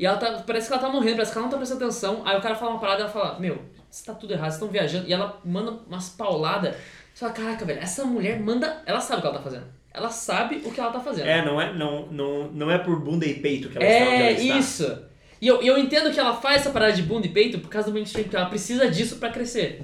[0.01, 2.23] E ela tá, parece que ela tá morrendo, parece que ela não tá prestando atenção,
[2.25, 4.55] aí o cara fala uma parada e ela fala, meu, isso tá tudo errado, vocês
[4.55, 6.75] estão viajando, e ela manda umas pauladas,
[7.13, 10.09] você fala, caraca, velho, essa mulher manda, ela sabe o que ela tá fazendo, ela
[10.09, 11.27] sabe o que ela tá fazendo.
[11.27, 14.31] É, não é, não, não, não é por bunda e peito que ela está É,
[14.31, 14.57] está.
[14.57, 15.03] isso.
[15.39, 17.91] E eu, eu entendo que ela faz essa parada de bunda e peito por causa
[17.91, 19.83] do mainstream, porque ela precisa disso pra crescer.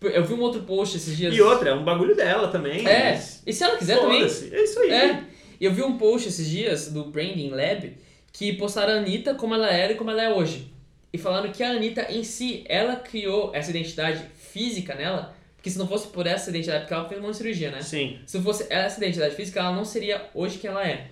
[0.00, 1.34] Eu vi um outro post esses dias.
[1.34, 2.86] E outra, é um bagulho dela também.
[2.86, 4.22] É, mas e se ela quiser também.
[4.22, 4.90] É isso aí.
[4.92, 5.24] É.
[5.60, 9.70] Eu vi um post esses dias do Branding Lab que postaram a Anitta como ela
[9.70, 10.72] era e como ela é hoje.
[11.12, 15.78] E falaram que a Anitta em si, ela criou essa identidade física nela, porque se
[15.78, 17.82] não fosse por essa identidade, porque ela fez uma cirurgia, né?
[17.82, 18.18] Sim.
[18.26, 21.08] Se fosse essa identidade física, ela não seria hoje quem ela é.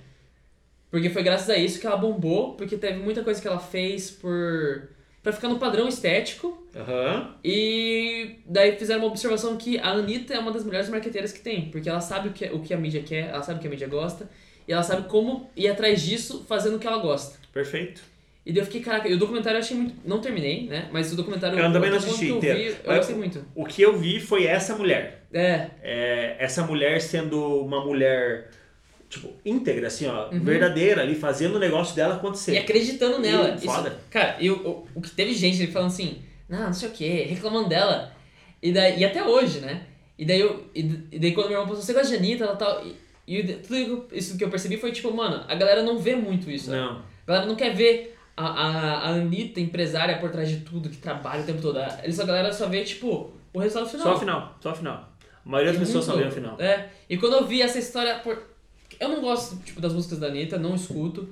[0.90, 4.10] Porque foi graças a isso que ela bombou, porque teve muita coisa que ela fez
[4.10, 4.88] por.
[5.22, 6.64] pra ficar no padrão estético.
[6.74, 7.34] Aham.
[7.42, 11.70] E daí fizeram uma observação que a Anitta é uma das melhores marqueteiras que tem,
[11.70, 13.70] porque ela sabe o que, o que a mídia quer, ela sabe o que a
[13.70, 14.30] mídia gosta,
[14.68, 17.38] e ela sabe como ir atrás disso fazendo o que ela gosta.
[17.52, 18.02] Perfeito.
[18.44, 19.94] E daí eu fiquei, caraca, e o documentário eu achei muito.
[20.04, 20.88] Não terminei, né?
[20.92, 21.58] Mas o documentário.
[21.58, 22.58] Eu também não assisti que eu inteiro.
[22.58, 23.44] vi, eu gostei muito.
[23.56, 25.24] O que eu vi foi essa mulher.
[25.32, 28.50] É, É, essa mulher sendo uma mulher,
[29.10, 30.38] tipo, íntegra, assim, ó, Uhum.
[30.40, 32.52] verdadeira ali, fazendo o negócio dela acontecer.
[32.52, 33.54] e acreditando nela.
[33.56, 33.98] Isso- foda.
[34.10, 36.18] cara, e o, que teve gente ali falando assim,
[36.48, 38.12] não, não sei o que, reclamando dela.
[38.62, 39.82] E, daí, e até hoje, né?
[40.16, 40.80] E daí, eu, e,
[41.10, 42.86] e daí quando meu irmão falou, você gosta de Anitta, ela tal.
[42.86, 42.94] E,
[43.26, 46.70] e tudo isso que eu percebi foi tipo, mano, a galera não vê muito isso.
[46.70, 46.78] né?
[46.78, 46.98] Não.
[46.98, 50.98] A galera não quer ver a, a, a Anitta, empresária, por trás de tudo, que
[50.98, 51.78] trabalha o tempo todo.
[52.02, 54.06] Eles, a galera só vê, tipo, o resultado final.
[54.06, 55.12] Só o final, só o final.
[55.44, 56.60] A maioria das pessoas só vê o final.
[56.60, 56.88] É.
[57.08, 58.18] E quando eu vi essa história.
[58.18, 58.42] Por...
[59.00, 61.28] Eu não gosto tipo, das músicas da Anitta, não escuto.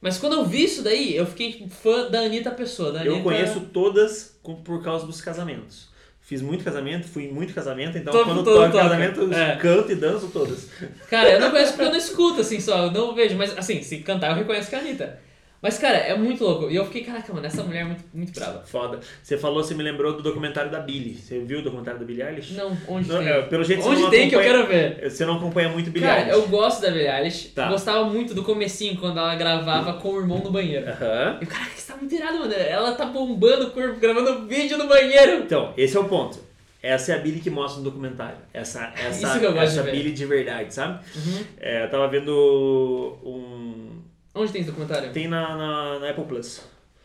[0.00, 2.92] Mas quando eu vi isso daí, eu fiquei tipo, fã da Anitta pessoa.
[2.92, 3.24] Da Eu Anitta...
[3.24, 5.91] conheço todas por causa dos casamentos.
[6.24, 8.84] Fiz muito casamento, fui em muito casamento, então Todo- quando todo toco toca.
[8.84, 9.56] casamento, eu É.
[9.56, 10.68] canto e danço todas.
[11.10, 12.84] Cara, eu não conheço porque eu não escuto, assim, só.
[12.86, 13.36] Eu não vejo.
[13.36, 15.18] Mas, assim, se cantar, eu reconheço que é a Anitta.
[15.62, 16.68] Mas, cara, é muito louco.
[16.68, 18.64] E eu fiquei, caraca, mano, essa mulher é muito, muito brava.
[18.66, 18.98] Foda.
[19.22, 21.14] Você falou, você me lembrou do documentário da Billie.
[21.14, 22.54] Você viu o documentário da Billie Eilish?
[22.54, 23.28] Não, onde Não, tem?
[23.28, 25.08] é, pelo jeito você onde tem que eu quero ver?
[25.08, 26.34] Você não acompanha muito Billie Cara, Eilish.
[26.36, 27.48] eu gosto da Billie Eilish.
[27.54, 27.68] Tá.
[27.68, 30.84] Gostava muito do comecinho, quando ela gravava com o irmão no banheiro.
[30.90, 31.38] Aham.
[31.40, 32.52] E, cara, isso tá muito irado, mano.
[32.52, 35.44] Ela tá bombando o corpo, gravando vídeo no banheiro.
[35.44, 36.38] Então, esse é o ponto.
[36.82, 38.38] Essa é a Billie que mostra no documentário.
[38.52, 39.90] Essa, essa, eu gosto essa de.
[39.92, 40.98] Billie de verdade, sabe?
[41.14, 41.44] Uhum.
[41.60, 43.91] É, eu tava vendo um.
[44.34, 45.12] Onde tem esse documentário?
[45.12, 46.62] Tem na, na, na Apple Plus.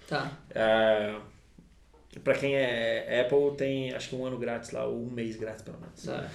[0.07, 0.31] Tá.
[0.49, 1.15] É,
[2.23, 5.63] pra quem é Apple, tem acho que um ano grátis lá, ou um mês grátis
[5.63, 6.03] pelo menos.
[6.03, 6.29] tá.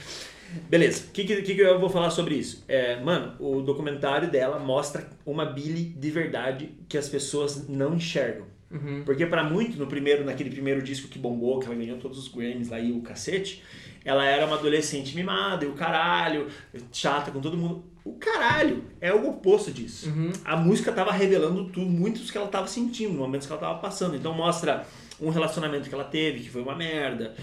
[0.68, 2.62] Beleza, o que, que, que eu vou falar sobre isso?
[2.68, 8.46] É, mano, o documentário dela mostra uma Billie de verdade que as pessoas não enxergam.
[8.70, 9.02] Uhum.
[9.04, 12.28] Porque pra muito, no primeiro, naquele primeiro disco que bombou, que ela ganhou todos os
[12.28, 13.62] Grammys lá e o cacete,
[14.04, 16.48] ela era uma adolescente mimada e o caralho,
[16.92, 17.84] chata com todo mundo.
[18.04, 20.08] O caralho é o oposto disso.
[20.08, 20.32] Uhum.
[20.44, 24.16] A música tava revelando tudo, muitos que ela tava sentindo, momentos que ela tava passando.
[24.16, 24.84] Então mostra
[25.20, 27.34] um relacionamento que ela teve, que foi uma merda.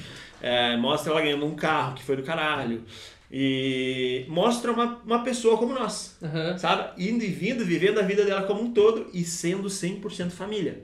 [0.42, 2.84] É, mostra ela ganhando um carro, que foi do caralho.
[3.32, 6.58] E mostra uma, uma pessoa como nós Aham.
[6.58, 7.04] sabe?
[7.10, 10.82] Indo e vindo, vivendo a vida dela como um todo e sendo 100% família.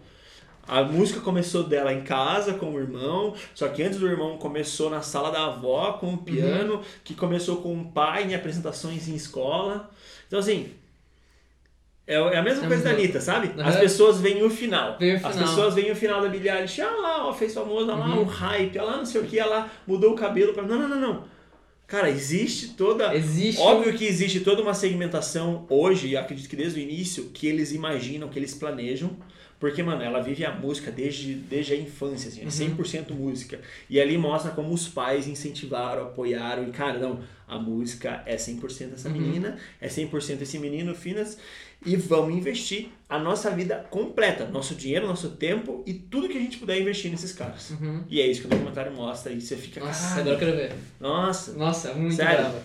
[0.67, 4.89] A música começou dela em casa com o irmão, só que antes do irmão começou
[4.89, 9.13] na sala da avó com o piano, que começou com o pai em apresentações em
[9.15, 9.91] escola.
[10.27, 10.71] Então, assim,
[12.07, 13.51] é é a mesma É coisa da Anitta, sabe?
[13.59, 13.69] Aham.
[13.69, 14.91] As pessoas veem o final.
[14.91, 15.31] O As final.
[15.47, 18.21] pessoas veem o final da Billie Eilish, ah lá, ó, fez famoso, ah lá, Uhum.
[18.21, 20.51] o hype, lá, não sei o que, lá, mudou o cabelo.
[20.53, 20.63] Pra...
[20.63, 21.23] Não, não, não, não.
[21.87, 23.13] Cara, existe toda...
[23.15, 23.61] Existe.
[23.61, 27.71] Óbvio que existe toda uma segmentação hoje, e acredito que desde o início, que eles
[27.71, 29.11] imaginam, que eles planejam.
[29.65, 33.59] Porque, mano, ela vive a música desde, desde a infância, assim, é 100% música.
[33.89, 36.67] E ali mostra como os pais incentivaram, apoiaram.
[36.67, 41.39] E, cara, não, a música é 100% essa menina, é 100% esse menino, Finas.
[41.83, 46.41] E vamos investir a nossa vida completa, nosso dinheiro, nosso tempo e tudo que a
[46.41, 47.71] gente puder investir nesses caras.
[47.71, 48.03] Uhum.
[48.07, 49.33] E é isso que o documentário mostra.
[49.33, 50.73] E você fica, Nossa, agora eu quero ver.
[50.99, 52.37] nossa, Nossa, muito Sério?
[52.37, 52.61] brava.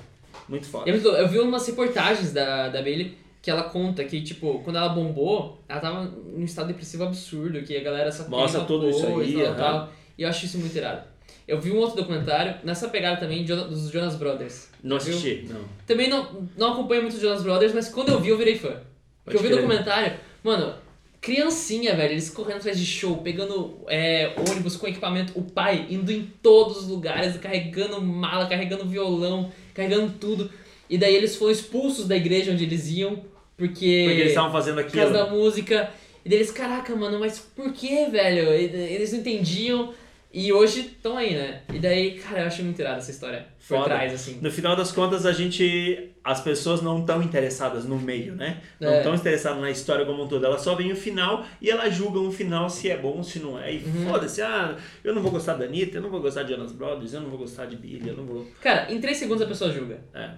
[0.47, 0.93] muito foda.
[0.93, 1.09] louco.
[1.09, 5.59] Eu vi umas reportagens da, da Bailey que ela conta que, tipo, quando ela bombou,
[5.69, 9.45] ela tava num estado depressivo absurdo, que a galera só Mostra tudo isso aí, tal,
[9.45, 9.57] aham.
[9.57, 9.93] tal.
[10.19, 11.03] E eu acho isso muito irado.
[11.49, 14.69] Eu vi um outro documentário, nessa pegada também, dos Jonas Brothers.
[14.83, 15.15] Não Viu?
[15.15, 15.61] assisti, não.
[15.87, 18.77] Também não, não acompanho muito os Jonas Brothers, mas quando eu vi, eu virei fã.
[19.25, 20.75] Porque eu vi o documentário, mano,
[21.21, 26.11] criancinha, velho, eles correndo atrás de show, pegando é, ônibus com equipamento, o pai indo
[26.11, 30.51] em todos os lugares, carregando mala, carregando violão, carregando tudo.
[30.91, 33.17] E daí eles foram expulsos da igreja onde eles iam,
[33.57, 34.05] porque.
[34.05, 35.13] Porque eles estavam fazendo por causa aquilo.
[35.25, 35.91] da música.
[36.25, 38.49] E daí eles, caraca, mano, mas por que, velho?
[38.53, 39.95] Eles não entendiam.
[40.33, 41.63] E hoje estão aí, né?
[41.75, 43.47] E daí, cara, eu acho muito irada essa história.
[43.67, 43.85] Por Foda.
[43.87, 44.39] trás, assim.
[44.41, 46.11] No final das contas, a gente.
[46.23, 48.61] As pessoas não estão interessadas no meio, né?
[48.79, 48.99] Não É.
[48.99, 50.45] estão interessadas na história como um todo.
[50.47, 53.59] Elas só veem o final e elas julgam o final se é bom, se não
[53.59, 53.75] é.
[53.75, 54.07] E Uhum.
[54.09, 57.13] foda-se, ah, eu não vou gostar da Anitta, eu não vou gostar de Jonas Brothers,
[57.15, 58.47] eu não vou gostar de Billy, eu não vou.
[58.61, 59.99] Cara, em 3 segundos a pessoa julga.
[60.15, 60.31] É.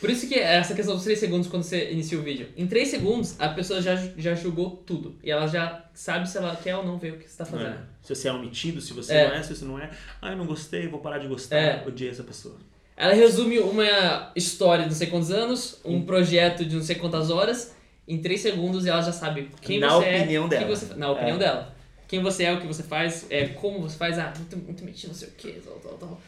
[0.00, 2.48] Por isso que é essa questão dos 3 segundos quando você inicia o vídeo.
[2.56, 5.14] Em 3 segundos, a pessoa já, já julgou tudo.
[5.22, 7.68] E ela já sabe se ela quer ou não ver o que você tá fazendo.
[7.74, 7.78] É.
[8.02, 9.28] Se você é metido, se você É.
[9.28, 9.90] não é, se você não é.
[10.22, 11.56] Ah, eu não gostei, vou parar de gostar.
[11.56, 11.84] É.
[11.86, 12.56] Odiei essa pessoa.
[12.96, 17.30] Ela resume uma história de não sei quantos anos, um projeto de não sei quantas
[17.30, 17.74] horas,
[18.08, 20.48] em 3 segundos ela já sabe quem Na você opinião é.
[20.48, 20.64] dela.
[20.66, 21.38] Quem você, na opinião É.
[21.38, 21.74] dela.
[22.08, 25.08] Quem você é, o que você faz, é, como você faz, ah, muito, muito metido,
[25.08, 26.20] não sei o que, tal, tal, tal.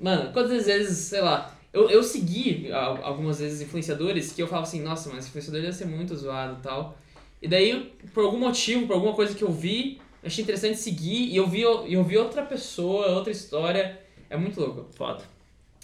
[0.00, 4.82] Mano, quantas vezes, sei lá, eu, eu segui algumas vezes influenciadores que eu falava assim,
[4.82, 6.98] nossa, mas esse influenciador deve ser muito zoado e tal.
[7.42, 11.36] E daí, por algum motivo, por alguma coisa que eu vi, achei interessante seguir e
[11.36, 13.98] eu vi, e eu vi outra pessoa, outra história.
[14.28, 14.86] É muito louco.
[14.94, 15.22] Foda.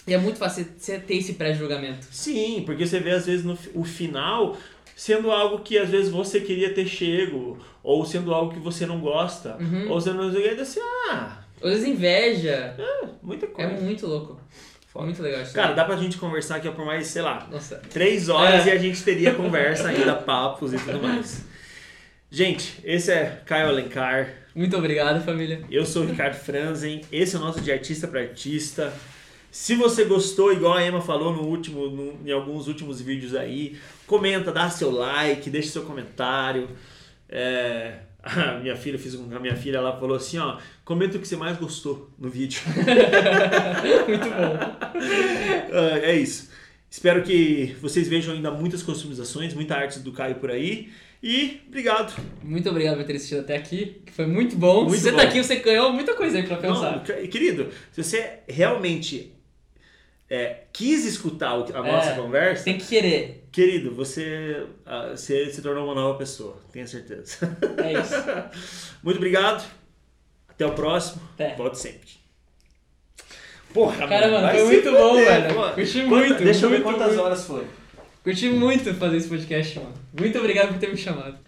[0.06, 2.06] E é muito fácil você ter esse pré-julgamento.
[2.12, 4.56] Sim, porque você vê às vezes no o final
[4.94, 8.98] sendo algo que às vezes você queria ter chego, ou sendo algo que você não
[9.00, 9.90] gosta, Uhum.
[9.90, 10.22] ou sendo
[10.60, 10.80] assim,
[11.10, 12.76] ah, Às vezes inveja.
[13.22, 13.80] muita É coisa.
[13.82, 14.40] muito louco.
[14.96, 15.04] Foda.
[15.04, 15.52] Muito legal isso.
[15.54, 17.76] Cara, dá pra gente conversar aqui por mais, sei lá, Nossa.
[17.90, 18.70] três horas É.
[18.70, 21.44] e a gente teria conversa ainda, papos e tudo mais.
[22.30, 25.62] Gente, esse é Caio Alencar, Muito obrigado, família.
[25.70, 28.92] eu sou o Ricardo Franzen, esse é o nosso de artista para artista.
[29.50, 33.78] Se você gostou, igual a Emma falou no último, no- em alguns últimos vídeos aí,
[34.06, 36.68] comenta, dá seu like, deixa seu comentário.
[37.28, 37.92] É,
[38.26, 41.28] a minha filha, fiz com a minha filha, ela falou assim, ó, comenta o que
[41.28, 42.60] você mais gostou no vídeo.
[44.08, 44.76] muito bom.
[45.72, 46.48] Ah, é isso.
[46.90, 50.88] Espero que vocês vejam ainda muitas customizações, muita arte do Caio por aí.
[51.22, 52.14] E obrigado.
[52.42, 54.84] Muito obrigado por ter assistido até aqui, que foi muito bom.
[54.84, 55.16] Muito Se você bom.
[55.18, 56.92] tá aqui, você ganhou muita coisa aí pra pensar.
[56.96, 59.32] Não, que- querido, se você realmente
[60.28, 62.14] é, quis escutar a nossa É.
[62.16, 63.46] conversa, Tem que querer.
[63.52, 67.56] querido, você, ah, você se tornou uma nova pessoa, tenho certeza.
[67.82, 68.14] É isso.
[69.02, 69.64] Muito obrigado.
[70.48, 71.20] Até o próximo.
[71.34, 71.54] Até.
[71.54, 72.08] Volte sempre.
[73.74, 75.54] Porra, Cara, mano, foi muito bom, fuder, velho.
[75.54, 75.70] pô.
[75.72, 77.20] Curti muito, Deixa eu ver quantas muito.
[77.22, 77.66] horas foi.
[78.24, 79.92] Curti muito fazer esse podcast, mano.
[80.18, 81.38] Muito obrigado por ter me chamado.